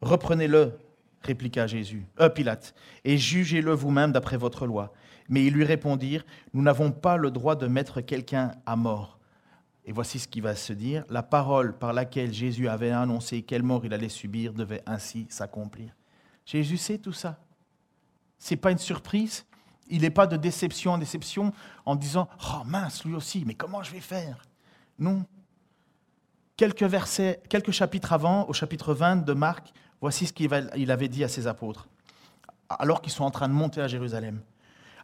Reprenez-le, 0.00 0.78
répliqua 1.20 1.66
Jésus, 1.66 2.06
euh, 2.20 2.30
Pilate, 2.30 2.74
et 3.04 3.18
jugez-le 3.18 3.72
vous-même 3.72 4.12
d'après 4.12 4.38
votre 4.38 4.66
loi. 4.66 4.94
Mais 5.28 5.44
ils 5.44 5.52
lui 5.52 5.64
répondirent, 5.64 6.24
Nous 6.54 6.62
n'avons 6.62 6.90
pas 6.90 7.18
le 7.18 7.30
droit 7.30 7.54
de 7.54 7.66
mettre 7.66 8.00
quelqu'un 8.00 8.52
à 8.64 8.76
mort. 8.76 9.15
Et 9.86 9.92
voici 9.92 10.18
ce 10.18 10.26
qui 10.26 10.40
va 10.40 10.56
se 10.56 10.72
dire. 10.72 11.04
La 11.08 11.22
parole 11.22 11.78
par 11.78 11.92
laquelle 11.92 12.32
Jésus 12.32 12.68
avait 12.68 12.90
annoncé 12.90 13.42
quelle 13.42 13.62
mort 13.62 13.84
il 13.84 13.94
allait 13.94 14.08
subir 14.08 14.52
devait 14.52 14.82
ainsi 14.84 15.26
s'accomplir. 15.30 15.94
Jésus 16.44 16.76
sait 16.76 16.98
tout 16.98 17.12
ça. 17.12 17.38
Ce 18.38 18.52
n'est 18.52 18.60
pas 18.60 18.72
une 18.72 18.78
surprise. 18.78 19.46
Il 19.88 20.02
n'est 20.02 20.10
pas 20.10 20.26
de 20.26 20.36
déception 20.36 20.92
en 20.92 20.98
déception 20.98 21.52
en 21.84 21.94
disant 21.94 22.28
Oh 22.44 22.64
mince, 22.64 23.04
lui 23.04 23.14
aussi, 23.14 23.44
mais 23.46 23.54
comment 23.54 23.84
je 23.84 23.92
vais 23.92 24.00
faire? 24.00 24.42
Non. 24.98 25.24
Quelques 26.56 26.82
versets, 26.82 27.40
quelques 27.48 27.70
chapitres 27.70 28.12
avant, 28.12 28.48
au 28.48 28.52
chapitre 28.52 28.92
20 28.92 29.24
de 29.24 29.32
Marc, 29.34 29.72
voici 30.00 30.26
ce 30.26 30.32
qu'il 30.32 30.90
avait 30.90 31.08
dit 31.08 31.22
à 31.22 31.28
ses 31.28 31.46
apôtres, 31.46 31.88
alors 32.68 33.02
qu'ils 33.02 33.12
sont 33.12 33.24
en 33.24 33.30
train 33.30 33.48
de 33.48 33.52
monter 33.52 33.80
à 33.80 33.88
Jérusalem. 33.88 34.40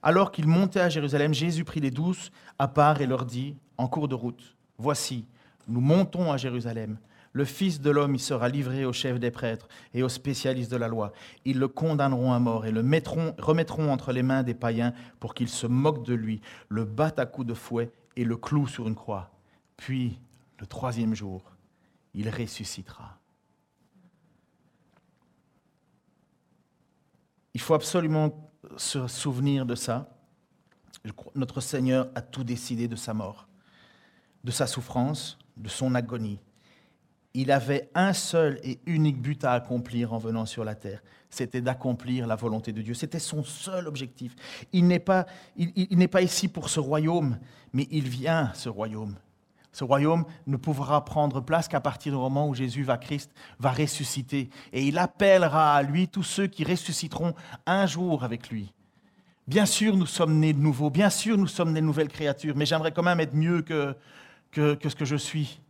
Alors 0.03 0.33
qu'ils 0.33 0.49
montaient 0.49 0.81
à 0.81 0.89
Jérusalem, 0.89 1.33
Jésus 1.33 1.65
prit 1.65 1.79
les 1.79 1.93
douze 1.93 2.33
à 2.59 2.67
part 2.67 3.01
et 3.01 3.07
leur 3.07 3.25
dit, 3.25 3.55
en 3.77 3.87
cours 3.87 4.09
de 4.09 4.15
route, 4.15 4.57
Voici, 4.83 5.27
nous 5.69 5.81
montons 5.81 6.33
à 6.33 6.37
Jérusalem. 6.37 6.99
Le 7.33 7.45
Fils 7.45 7.81
de 7.81 7.89
l'homme 7.89 8.17
y 8.17 8.19
sera 8.19 8.49
livré 8.49 8.85
aux 8.85 8.93
chefs 8.93 9.21
des 9.21 9.31
prêtres 9.31 9.69
et 9.95 10.03
aux 10.03 10.09
spécialistes 10.09 10.73
de 10.73 10.77
la 10.77 10.89
loi. 10.89 11.13
Ils 11.45 11.61
le 11.61 11.69
condamneront 11.69 12.33
à 12.33 12.41
mort 12.41 12.67
et 12.67 12.73
le 12.73 12.83
mettront, 12.83 13.33
remettront 13.39 13.93
entre 13.93 14.11
les 14.11 14.25
mains 14.25 14.43
des 14.43 14.55
païens 14.55 14.93
pour 15.21 15.35
qu'ils 15.35 15.49
se 15.49 15.69
moquent 15.69 16.05
de 16.05 16.15
lui, 16.15 16.41
le 16.69 16.85
battent 16.85 17.21
à 17.21 17.27
coups 17.27 17.47
de 17.47 17.55
fouet 17.55 17.93
et 18.17 18.25
le 18.25 18.37
clouent 18.37 18.67
sur 18.67 18.89
une 18.89 18.97
croix. 18.97 19.31
Puis, 19.77 20.19
le 20.59 20.67
troisième 20.67 21.15
jour, 21.15 21.53
il 22.13 22.29
ressuscitera. 22.29 23.21
Il 27.55 27.61
faut 27.61 27.75
absolument 27.75 28.51
se 28.77 29.07
souvenir 29.07 29.65
de 29.65 29.77
ça. 29.77 30.13
Notre 31.37 31.61
Seigneur 31.61 32.09
a 32.17 32.21
tout 32.21 32.43
décidé 32.43 32.89
de 32.89 32.97
sa 32.97 33.15
mort, 33.15 33.47
de 34.45 34.51
sa 34.51 34.67
souffrance, 34.67 35.39
de 35.57 35.69
son 35.69 35.95
agonie. 35.95 36.41
Il 37.35 37.51
avait 37.51 37.91
un 37.95 38.13
seul 38.13 38.61
et 38.63 38.79
unique 38.87 39.21
but 39.21 39.45
à 39.45 39.53
accomplir 39.53 40.13
en 40.13 40.19
venant 40.19 40.45
sur 40.45 40.65
la 40.65 40.75
terre, 40.75 41.01
c'était 41.33 41.63
d'accomplir 41.63 42.27
la 42.27 42.37
volonté 42.37 42.73
de 42.73 42.83
Dieu. 42.83 42.93
C'était 42.93 43.19
son 43.19 43.43
seul 43.43 43.89
objectif. 43.89 44.37
Il 44.73 44.87
n'est 44.87 44.99
pas, 44.99 45.27
il, 45.57 46.09
pas 46.09 46.21
ici 46.21 46.47
pour 46.47 46.69
ce 46.69 46.79
royaume, 46.79 47.39
mais 47.73 47.89
il 47.91 48.07
vient, 48.07 48.53
ce 48.55 48.69
royaume. 48.69 49.17
Ce 49.73 49.83
royaume 49.83 50.27
ne 50.47 50.59
pourra 50.59 51.03
prendre 51.07 51.41
place 51.41 51.69
qu'à 51.69 51.81
partir 51.81 52.13
du 52.13 52.19
moment 52.19 52.47
où 52.47 52.55
Jésus 52.55 52.83
va, 52.83 52.99
Christ, 52.99 53.33
va 53.59 53.73
ressusciter. 53.73 54.51
Et 54.75 54.87
il 54.87 54.99
appellera 54.99 55.75
à 55.75 55.83
lui 55.83 56.09
tous 56.09 56.23
ceux 56.23 56.47
qui 56.47 56.65
ressusciteront 56.65 57.33
un 57.65 57.87
jour 57.87 58.25
avec 58.25 58.51
lui. 58.51 58.71
Bien 59.49 59.65
sûr, 59.65 59.97
nous 59.97 60.07
sommes 60.07 60.39
nés 60.39 60.53
de 60.53 60.61
nouveau. 60.61 60.91
Bien 60.91 61.09
sûr, 61.09 61.39
nous 61.39 61.47
sommes 61.47 61.73
des 61.73 61.81
nouvelles 61.81 62.09
créatures. 62.09 62.55
Mais 62.55 62.67
j'aimerais 62.67 62.93
quand 62.93 63.03
même 63.03 63.21
être 63.21 63.35
mieux 63.35 63.63
que, 63.63 63.97
que, 64.53 64.77
ce 64.89 64.95
que 64.95 65.05
je 65.05 65.17
suis. 65.17 65.61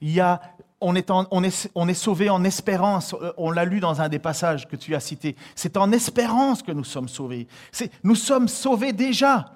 Il 0.00 0.10
y 0.10 0.20
a, 0.20 0.40
on 0.80 0.94
est, 0.94 1.10
on 1.10 1.44
est, 1.44 1.70
on 1.74 1.88
est 1.88 1.94
sauvé 1.94 2.28
en 2.28 2.44
espérance. 2.44 3.14
On 3.38 3.50
l'a 3.50 3.64
lu 3.64 3.80
dans 3.80 4.00
un 4.00 4.08
des 4.08 4.18
passages 4.18 4.68
que 4.68 4.76
tu 4.76 4.94
as 4.94 5.00
cités. 5.00 5.36
C'est 5.54 5.76
en 5.76 5.92
espérance 5.92 6.62
que 6.62 6.72
nous 6.72 6.84
sommes 6.84 7.08
sauvés. 7.08 7.46
Nous 8.02 8.16
sommes 8.16 8.48
sauvés 8.48 8.92
déjà. 8.92 9.52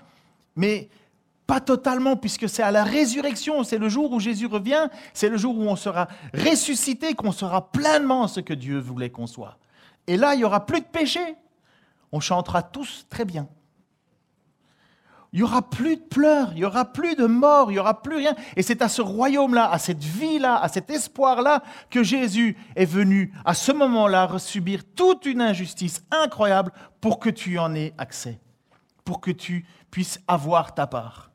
Mais 0.55 0.89
pas 1.47 1.61
totalement, 1.61 2.17
puisque 2.17 2.49
c'est 2.49 2.63
à 2.63 2.71
la 2.71 2.83
résurrection, 2.83 3.63
c'est 3.63 3.79
le 3.79 3.89
jour 3.89 4.11
où 4.13 4.19
Jésus 4.19 4.47
revient, 4.47 4.89
c'est 5.15 5.29
le 5.29 5.37
jour 5.37 5.57
où 5.57 5.63
on 5.63 5.77
sera 5.77 6.09
ressuscité, 6.35 7.15
qu'on 7.15 7.33
sera 7.33 7.71
pleinement 7.71 8.27
ce 8.27 8.41
que 8.41 8.55
Dieu 8.55 8.79
voulait 8.79 9.11
qu'on 9.11 9.27
soit. 9.27 9.59
Et 10.07 10.17
là, 10.17 10.35
il 10.35 10.39
n'y 10.39 10.45
aura 10.45 10.67
plus 10.67 10.81
de 10.81 10.87
péché. 10.87 11.37
On 12.11 12.21
chantera 12.21 12.63
tous 12.63 13.07
très 13.11 13.25
bien. 13.25 13.47
Il 15.37 15.41
n'y 15.41 15.43
aura 15.43 15.69
plus 15.69 15.97
de 15.97 16.01
pleurs, 16.01 16.53
il 16.53 16.61
n'y 16.61 16.65
aura 16.65 16.87
plus 16.87 17.15
de 17.15 17.27
mort, 17.27 17.71
il 17.71 17.75
n'y 17.75 17.79
aura 17.79 18.01
plus 18.01 18.17
rien. 18.17 18.35
Et 18.57 18.63
c'est 18.63 18.81
à 18.81 18.89
ce 18.89 19.03
royaume-là, 19.03 19.71
à 19.71 19.79
cette 19.79 20.03
vie-là, 20.03 20.57
à 20.57 20.67
cet 20.69 20.89
espoir-là 20.89 21.63
que 21.91 22.03
Jésus 22.03 22.57
est 22.75 22.87
venu 22.87 23.35
à 23.45 23.53
ce 23.53 23.71
moment-là 23.71 24.39
subir 24.39 24.83
toute 24.95 25.27
une 25.27 25.43
injustice 25.43 26.03
incroyable 26.11 26.73
pour 27.03 27.19
que 27.19 27.29
tu 27.29 27.59
en 27.59 27.75
aies 27.75 27.93
accès, 27.99 28.41
pour 29.05 29.21
que 29.21 29.31
tu 29.31 29.67
puisses 29.91 30.23
avoir 30.27 30.75
ta 30.75 30.87
part. 30.87 31.31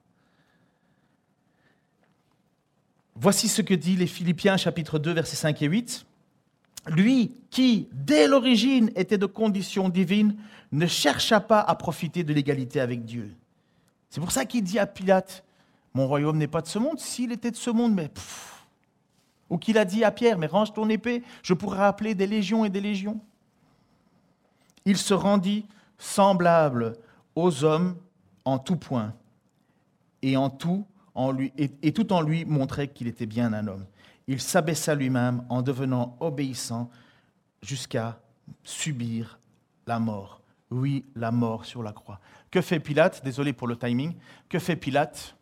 Voici 3.14 3.50
ce 3.50 3.62
que 3.62 3.76
dit 3.76 3.98
les 3.98 4.08
Philippiens 4.08 4.58
chapitre 4.58 4.98
2 4.98 5.12
versets 5.12 5.36
5 5.36 5.62
et 5.62 5.68
8. 5.68 6.08
Lui 6.88 7.36
qui, 7.52 7.88
dès 7.92 8.28
l'origine, 8.28 8.90
était 8.96 9.20
de 9.20 9.28
condition 9.28 9.90
divine, 9.90 10.38
ne 10.72 10.88
chercha 10.88 11.40
pas 11.40 11.60
à 11.60 11.76
profiter 11.76 12.24
de 12.24 12.34
l'égalité 12.34 12.80
avec 12.80 13.06
Dieu. 13.06 13.36
C'est 14.12 14.20
pour 14.20 14.32
ça 14.32 14.46
qu'il 14.46 14.64
dit 14.64 14.78
à 14.78 14.86
Pilate, 14.86 15.44
mon 15.94 16.06
royaume 16.06 16.38
n'est 16.38 16.48
pas 16.48 16.62
de 16.62 16.68
ce 16.68 16.78
monde. 16.78 17.00
S'il 17.00 17.32
était 17.32 17.50
de 17.50 17.56
ce 17.56 17.72
monde, 17.72 17.94
mais... 17.94 18.12
Ou 19.50 19.58
qu'il 19.58 19.78
a 19.78 19.86
dit 19.86 20.04
à 20.04 20.12
Pierre, 20.12 20.38
mais 20.38 20.48
range 20.48 20.74
ton 20.74 20.88
épée, 20.90 21.24
je 21.42 21.54
pourrais 21.54 21.84
appeler 21.84 22.14
des 22.14 22.28
légions 22.28 22.64
et 22.64 22.70
des 22.70 22.82
légions. 22.82 23.20
Il 24.86 24.98
se 24.98 25.14
rendit 25.14 25.66
semblable 25.98 26.98
aux 27.36 27.64
hommes 27.64 27.96
en 28.46 28.60
tout 28.60 28.76
point 28.76 29.14
et 30.22 30.38
en 30.38 30.50
tout 30.50 30.86
et, 31.58 31.92
tout 31.92 32.14
en 32.14 32.22
lui 32.22 32.46
montrait 32.46 32.88
qu'il 32.88 33.08
était 33.08 33.26
bien 33.26 33.52
un 33.54 33.68
homme. 33.68 33.86
Il 34.28 34.42
s'abaissa 34.42 34.96
lui-même 34.96 35.44
en 35.50 35.62
devenant 35.62 36.16
obéissant 36.22 36.90
jusqu'à 37.62 38.20
subir 38.64 39.40
la 39.88 40.00
mort. 40.00 40.41
Oui, 40.72 41.06
la 41.16 41.32
mort 41.32 41.66
sur 41.66 41.84
la 41.84 41.92
croix. 41.92 42.20
Que 42.50 42.62
fait 42.62 42.80
Pilate? 42.80 43.24
Désolé 43.24 43.54
pour 43.54 43.68
le 43.68 43.78
timing. 43.78 44.16
Que 44.50 44.58
fait 44.58 44.76
Pilate? 44.76 45.36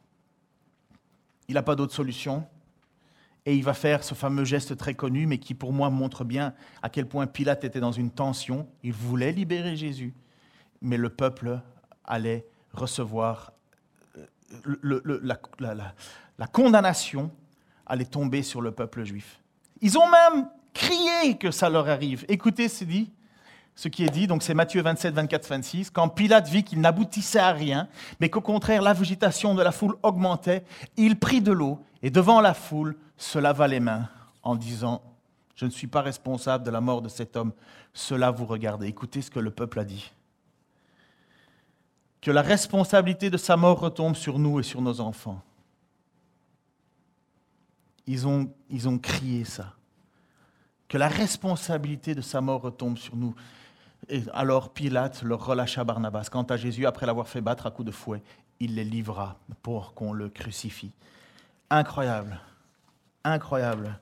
Il 1.47 1.55
n'a 1.55 1.63
pas 1.63 1.75
d'autre 1.75 1.93
solution. 1.93 2.45
Et 3.45 3.55
il 3.55 3.63
va 3.63 3.73
faire 3.73 4.03
ce 4.03 4.13
fameux 4.15 4.43
geste 4.43 4.75
très 4.75 4.95
connu, 4.95 5.25
mais 5.25 5.37
qui 5.37 5.53
pour 5.53 5.71
moi 5.71 5.89
montre 5.89 6.23
bien 6.23 6.53
à 6.81 6.89
quel 6.89 7.07
point 7.07 7.25
Pilate 7.25 7.63
était 7.63 7.79
dans 7.79 7.91
une 7.91 8.11
tension. 8.11 8.67
Il 8.83 8.93
voulait 8.93 9.31
libérer 9.31 9.75
Jésus, 9.75 10.13
mais 10.81 10.97
le 10.97 11.09
peuple 11.09 11.59
allait 12.03 12.45
recevoir 12.73 13.53
la, 14.83 16.47
condamnation 16.47 17.31
allait 17.85 18.05
tomber 18.05 18.43
sur 18.43 18.61
le 18.61 18.71
peuple 18.71 19.03
juif. 19.03 19.39
Ils 19.81 19.97
ont 19.97 20.09
même 20.09 20.49
crié 20.73 21.37
que 21.37 21.51
ça 21.51 21.69
leur 21.69 21.87
arrive. 21.89 22.25
Écoutez 22.27 22.67
ce, 22.67 22.83
dit, 22.83 23.11
ce 23.79 23.87
qui 23.87 24.03
est 24.03 24.09
dit, 24.09 24.27
donc 24.27 24.43
c'est 24.43 24.53
Matthieu 24.53 24.81
27, 24.81 25.13
24, 25.13 25.47
26. 25.47 25.89
Quand 25.89 26.09
Pilate 26.09 26.49
vit 26.49 26.65
qu'il 26.65 26.81
n'aboutissait 26.81 27.39
à 27.39 27.53
rien, 27.53 27.87
mais 28.19 28.29
qu'au 28.29 28.41
contraire 28.41 28.81
l'agitation 28.81 29.55
de 29.55 29.63
la 29.63 29.71
foule 29.71 29.95
augmentait, 30.03 30.65
il 30.97 31.17
prit 31.17 31.39
de 31.39 31.53
l'eau 31.53 31.79
et 32.01 32.09
devant 32.09 32.41
la 32.41 32.53
foule 32.53 32.97
se 33.15 33.39
lava 33.39 33.69
les 33.69 33.79
mains 33.79 34.09
en 34.43 34.57
disant 34.57 35.01
Je 35.55 35.63
ne 35.63 35.69
suis 35.69 35.87
pas 35.87 36.01
responsable 36.01 36.65
de 36.65 36.71
la 36.71 36.81
mort 36.81 37.01
de 37.01 37.07
cet 37.07 37.37
homme, 37.37 37.53
cela 37.93 38.31
vous 38.31 38.45
regardez. 38.45 38.87
Écoutez 38.87 39.21
ce 39.21 39.31
que 39.31 39.39
le 39.39 39.49
peuple 39.49 39.79
a 39.79 39.85
dit 39.85 40.11
que 42.19 42.31
la 42.31 42.41
responsabilité 42.41 43.29
de 43.29 43.37
sa 43.37 43.55
mort 43.55 43.79
retombe 43.79 44.17
sur 44.17 44.39
nous 44.39 44.59
et 44.59 44.63
sur 44.63 44.81
nos 44.81 44.99
enfants. 44.99 45.41
Ils 48.07 48.27
ont, 48.27 48.51
ils 48.69 48.89
ont 48.89 48.97
crié 48.97 49.45
ça. 49.45 49.73
Que 50.89 50.97
la 50.97 51.07
responsabilité 51.07 52.13
de 52.13 52.19
sa 52.19 52.41
mort 52.41 52.61
retombe 52.61 52.97
sur 52.97 53.15
nous. 53.15 53.33
Alors 54.33 54.73
Pilate 54.73 55.23
leur 55.23 55.45
relâcha 55.45 55.83
Barnabas. 55.83 56.29
Quant 56.31 56.43
à 56.43 56.57
Jésus, 56.57 56.85
après 56.85 57.05
l'avoir 57.05 57.27
fait 57.27 57.41
battre 57.41 57.67
à 57.67 57.71
coups 57.71 57.87
de 57.87 57.91
fouet, 57.91 58.23
il 58.59 58.75
les 58.75 58.83
livra 58.83 59.37
pour 59.61 59.93
qu'on 59.93 60.13
le 60.13 60.29
crucifie. 60.29 60.91
Incroyable. 61.69 62.39
Incroyable. 63.23 63.99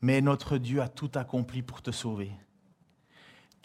Mais 0.00 0.20
notre 0.20 0.58
Dieu 0.58 0.80
a 0.82 0.88
tout 0.88 1.10
accompli 1.14 1.62
pour 1.62 1.82
te 1.82 1.90
sauver 1.90 2.32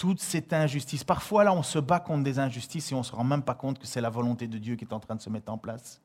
toute 0.02 0.20
cette 0.20 0.52
injustice. 0.52 1.04
Parfois, 1.04 1.44
là, 1.44 1.54
on 1.54 1.62
se 1.62 1.78
bat 1.78 2.00
contre 2.00 2.24
des 2.24 2.40
injustices 2.40 2.92
et 2.92 2.96
on 2.96 3.00
ne 3.00 3.04
se 3.04 3.12
rend 3.12 3.24
même 3.24 3.44
pas 3.44 3.54
compte 3.54 3.78
que 3.78 3.86
c'est 3.86 4.02
la 4.02 4.10
volonté 4.10 4.48
de 4.48 4.58
Dieu 4.58 4.76
qui 4.76 4.84
est 4.84 4.94
en 4.94 5.00
train 5.00 5.14
de 5.14 5.22
se 5.22 5.30
mettre 5.30 5.52
en 5.52 5.60
place. 5.60 6.02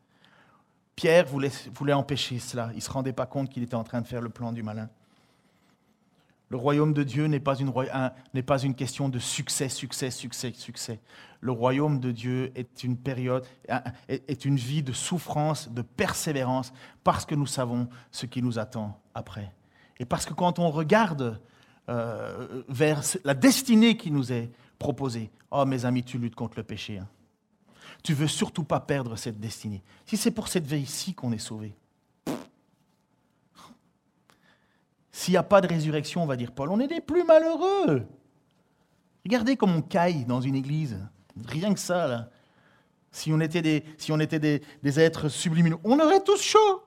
Pierre 0.95 1.25
voulait, 1.25 1.51
voulait 1.73 1.95
empêcher 1.95 2.39
cela. 2.39 2.69
Il 2.73 2.77
ne 2.77 2.81
se 2.83 2.91
rendait 2.91 3.15
pas 3.15 3.25
compte 3.25 3.49
qu'il 3.49 3.63
était 3.63 3.75
en 3.75 3.85
train 3.85 4.03
de 4.03 4.07
faire 4.07 4.21
le 4.21 4.29
plan 4.29 4.53
du 4.53 4.63
malin. 4.63 4.91
Le 6.49 6.57
royaume 6.57 6.93
de 6.93 7.03
Dieu 7.03 7.27
n'est 7.27 7.41
pas, 7.41 7.57
une, 7.57 8.75
question 8.75 9.09
de 9.09 9.19
succès, 9.19 9.69
succès, 9.69 10.11
succès, 10.11 10.53
succès. 10.55 11.01
Le 11.41 11.51
royaume 11.51 11.99
de 11.99 12.13
Dieu 12.13 12.53
est 12.55 12.85
une 12.85 12.97
période, 12.97 13.45
est 14.09 14.45
une 14.45 14.57
vie 14.57 14.85
de 14.85 14.93
souffrance, 14.93 15.69
de 15.69 15.83
persévérance, 15.83 16.73
parce 17.03 17.27
que 17.27 17.35
nous 17.35 17.47
savons 17.47 17.89
ce 18.13 18.27
qui 18.27 18.43
nous 18.43 18.61
attend 18.61 19.01
après. 19.15 19.53
Et 19.99 20.05
parce 20.05 20.25
que 20.25 20.35
quand 20.35 20.61
on 20.61 20.71
regarde 20.71 21.41
euh, 21.89 22.63
vers 22.69 23.03
la 23.25 23.35
destinée 23.35 23.97
qui 23.97 24.13
nous 24.13 24.33
est 24.33 24.51
proposée, 24.79 25.31
oh 25.51 25.65
mes 25.65 25.85
amis, 25.85 26.05
tu 26.05 26.19
luttes 26.19 26.37
contre 26.37 26.59
le 26.59 26.65
péché. 26.65 26.99
Hein. 26.99 27.09
Tu 28.05 28.15
veux 28.15 28.29
surtout 28.29 28.65
pas 28.65 28.79
perdre 28.79 29.17
cette 29.17 29.41
destinée. 29.41 29.83
Si 30.05 30.17
c'est 30.17 30.31
pour 30.31 30.47
cette 30.47 30.67
veille-ci 30.67 31.15
qu'on 31.15 31.33
est 31.33 31.39
sauvé, 31.39 31.75
S'il 35.17 35.33
n'y 35.33 35.39
a 35.39 35.43
pas 35.43 35.63
de 35.63 35.67
résurrection, 35.67 36.23
on 36.23 36.27
va 36.27 36.37
dire 36.37 36.53
Paul, 36.53 36.69
on 36.71 36.79
est 36.79 36.89
des 36.89 37.01
plus 37.01 37.25
malheureux. 37.25 38.07
Regardez 39.25 39.57
comme 39.57 39.75
on 39.75 39.81
caille 39.81 40.27
dans 40.27 40.43
une 40.43 40.55
église. 40.55 40.99
Rien 41.47 41.73
que 41.73 41.81
ça, 41.81 42.07
là. 42.07 42.29
Si 43.11 43.33
on 43.33 43.41
était 43.41 43.63
des, 43.63 43.83
si 43.97 44.13
on 44.13 44.21
était 44.21 44.39
des, 44.39 45.01
êtres 45.01 45.31
subliminaux, 45.31 45.81
on 45.85 45.99
aurait 46.01 46.23
tous 46.23 46.43
chaud. 46.43 46.83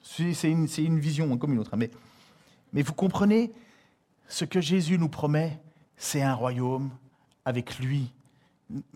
C'est 0.00 0.50
une, 0.50 0.66
une, 0.78 0.98
vision 0.98 1.36
comme 1.36 1.52
une 1.52 1.58
autre. 1.58 1.74
Hein. 1.74 1.78
Mais, 1.78 1.90
mais 2.72 2.80
vous 2.80 2.94
comprenez, 2.94 3.52
ce 4.26 4.46
que 4.46 4.62
Jésus 4.62 4.96
nous 4.96 5.10
promet, 5.10 5.60
c'est 5.98 6.22
un 6.22 6.32
royaume 6.32 6.88
avec 7.44 7.78
lui 7.78 8.14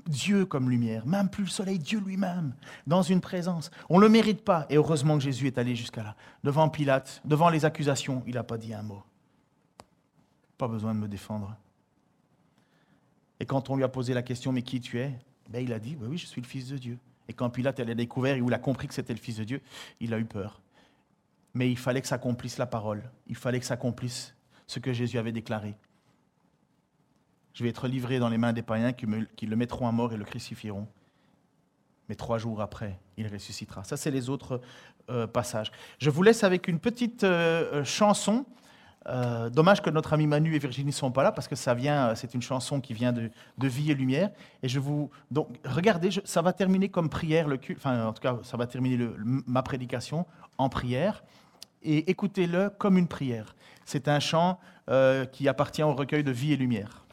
Dieu 0.06 0.46
comme 0.46 0.70
lumière, 0.70 1.06
même 1.06 1.28
plus 1.28 1.44
le 1.44 1.50
soleil, 1.50 1.78
Dieu 1.78 2.00
lui-même, 2.00 2.54
dans 2.86 3.02
une 3.02 3.20
présence. 3.20 3.70
On 3.88 3.96
ne 3.98 4.02
le 4.02 4.08
mérite 4.08 4.42
pas, 4.42 4.66
et 4.70 4.76
heureusement 4.76 5.16
que 5.16 5.24
Jésus 5.24 5.46
est 5.46 5.58
allé 5.58 5.74
jusqu'à 5.74 6.02
là. 6.02 6.16
Devant 6.42 6.68
Pilate, 6.68 7.20
devant 7.24 7.48
les 7.48 7.64
accusations, 7.64 8.22
il 8.26 8.34
n'a 8.34 8.44
pas 8.44 8.58
dit 8.58 8.72
un 8.74 8.82
mot. 8.82 9.02
Pas 10.58 10.68
besoin 10.68 10.94
de 10.94 11.00
me 11.00 11.08
défendre. 11.08 11.56
Et 13.40 13.46
quand 13.46 13.70
on 13.70 13.76
lui 13.76 13.84
a 13.84 13.88
posé 13.88 14.14
la 14.14 14.22
question, 14.22 14.52
mais 14.52 14.62
qui 14.62 14.80
tu 14.80 14.98
es? 15.00 15.18
Ben, 15.50 15.62
Il 15.62 15.72
a 15.72 15.78
dit, 15.78 15.96
oui, 16.00 16.08
oui, 16.10 16.18
je 16.18 16.26
suis 16.26 16.40
le 16.40 16.46
Fils 16.46 16.68
de 16.68 16.78
Dieu. 16.78 16.98
Et 17.28 17.32
quand 17.32 17.50
Pilate 17.50 17.80
a 17.80 17.94
découvert, 17.94 18.36
il 18.36 18.54
a 18.54 18.58
compris 18.58 18.86
que 18.86 18.94
c'était 18.94 19.12
le 19.12 19.18
Fils 19.18 19.36
de 19.36 19.44
Dieu, 19.44 19.60
il 20.00 20.14
a 20.14 20.18
eu 20.18 20.24
peur. 20.24 20.62
Mais 21.52 21.70
il 21.70 21.78
fallait 21.78 22.00
que 22.00 22.08
s'accomplisse 22.08 22.58
la 22.58 22.66
parole. 22.66 23.02
Il 23.26 23.36
fallait 23.36 23.60
que 23.60 23.66
s'accomplisse 23.66 24.34
ce 24.66 24.78
que 24.78 24.92
Jésus 24.92 25.18
avait 25.18 25.32
déclaré 25.32 25.74
je 27.54 27.62
vais 27.62 27.70
être 27.70 27.88
livré 27.88 28.18
dans 28.18 28.28
les 28.28 28.36
mains 28.36 28.52
des 28.52 28.62
païens 28.62 28.92
qui, 28.92 29.06
le 29.06 29.56
mettront 29.56 29.88
à 29.88 29.92
mort 29.92 30.12
et 30.12 30.16
le 30.16 30.24
crucifieront. 30.24 30.88
Mais 32.08 32.16
trois 32.16 32.36
jours 32.36 32.60
après, 32.60 32.98
il 33.16 33.32
ressuscitera. 33.32 33.84
Ça, 33.84 33.96
c'est 33.96 34.10
les 34.10 34.28
autres 34.28 34.60
euh, 35.08 35.26
passages. 35.26 35.72
Je 35.98 36.10
vous 36.10 36.22
laisse 36.22 36.44
avec 36.44 36.68
une 36.68 36.80
petite 36.80 37.24
euh, 37.24 37.80
euh, 37.80 37.84
chanson. 37.84 38.44
dommage 39.52 39.82
que 39.82 39.90
notre 39.90 40.12
ami 40.12 40.26
Manu 40.26 40.54
et 40.54 40.58
Virginie 40.58 40.88
ne 40.88 40.92
sont 40.92 41.12
pas 41.12 41.22
là 41.22 41.30
parce 41.30 41.46
que 41.46 41.56
ça 41.56 41.74
vient, 41.74 42.14
c'est 42.14 42.34
une 42.34 42.42
chanson 42.42 42.80
qui 42.80 42.92
vient 42.92 43.12
de, 43.12 43.30
Vie 43.58 43.90
et 43.90 43.94
Lumière. 43.94 44.30
Et 44.62 44.68
je 44.68 44.80
vous 44.80 45.10
donc 45.30 45.48
regardez, 45.64 46.10
ça 46.24 46.42
va 46.42 46.52
terminer 46.52 46.88
comme 46.88 47.08
prière 47.08 47.46
enfin 47.76 48.06
en 48.06 48.12
tout 48.14 48.22
cas 48.22 48.38
ça 48.42 48.56
va 48.56 48.66
terminer 48.66 48.98
ma 49.46 49.62
prédication 49.62 50.24
en 50.56 50.70
prière 50.70 51.22
et 51.82 52.10
écoutez-le 52.10 52.70
comme 52.70 52.96
une 52.96 53.08
prière. 53.08 53.54
C'est 53.84 54.08
un 54.08 54.20
chant 54.20 54.58
qui 55.32 55.48
appartient 55.48 55.82
au 55.82 55.94
recueil 55.94 56.24
de 56.24 56.32
Vie 56.32 56.54
et 56.54 56.56
Lumière. 56.56 57.03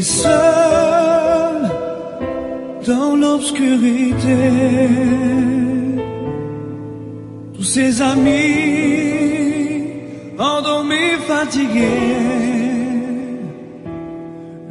Seul 0.00 1.68
dans 2.86 3.16
l'obscurité. 3.16 4.36
Tous 7.54 7.64
ses 7.64 8.00
amis 8.00 9.08
endormis, 10.38 11.16
fatigués, 11.26 11.82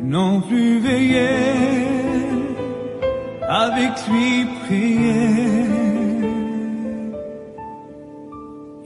n'ont 0.01 0.39
plus 0.41 0.79
veillé 0.79 1.27
avec 3.47 3.91
lui 4.09 4.45
prier. 4.65 5.65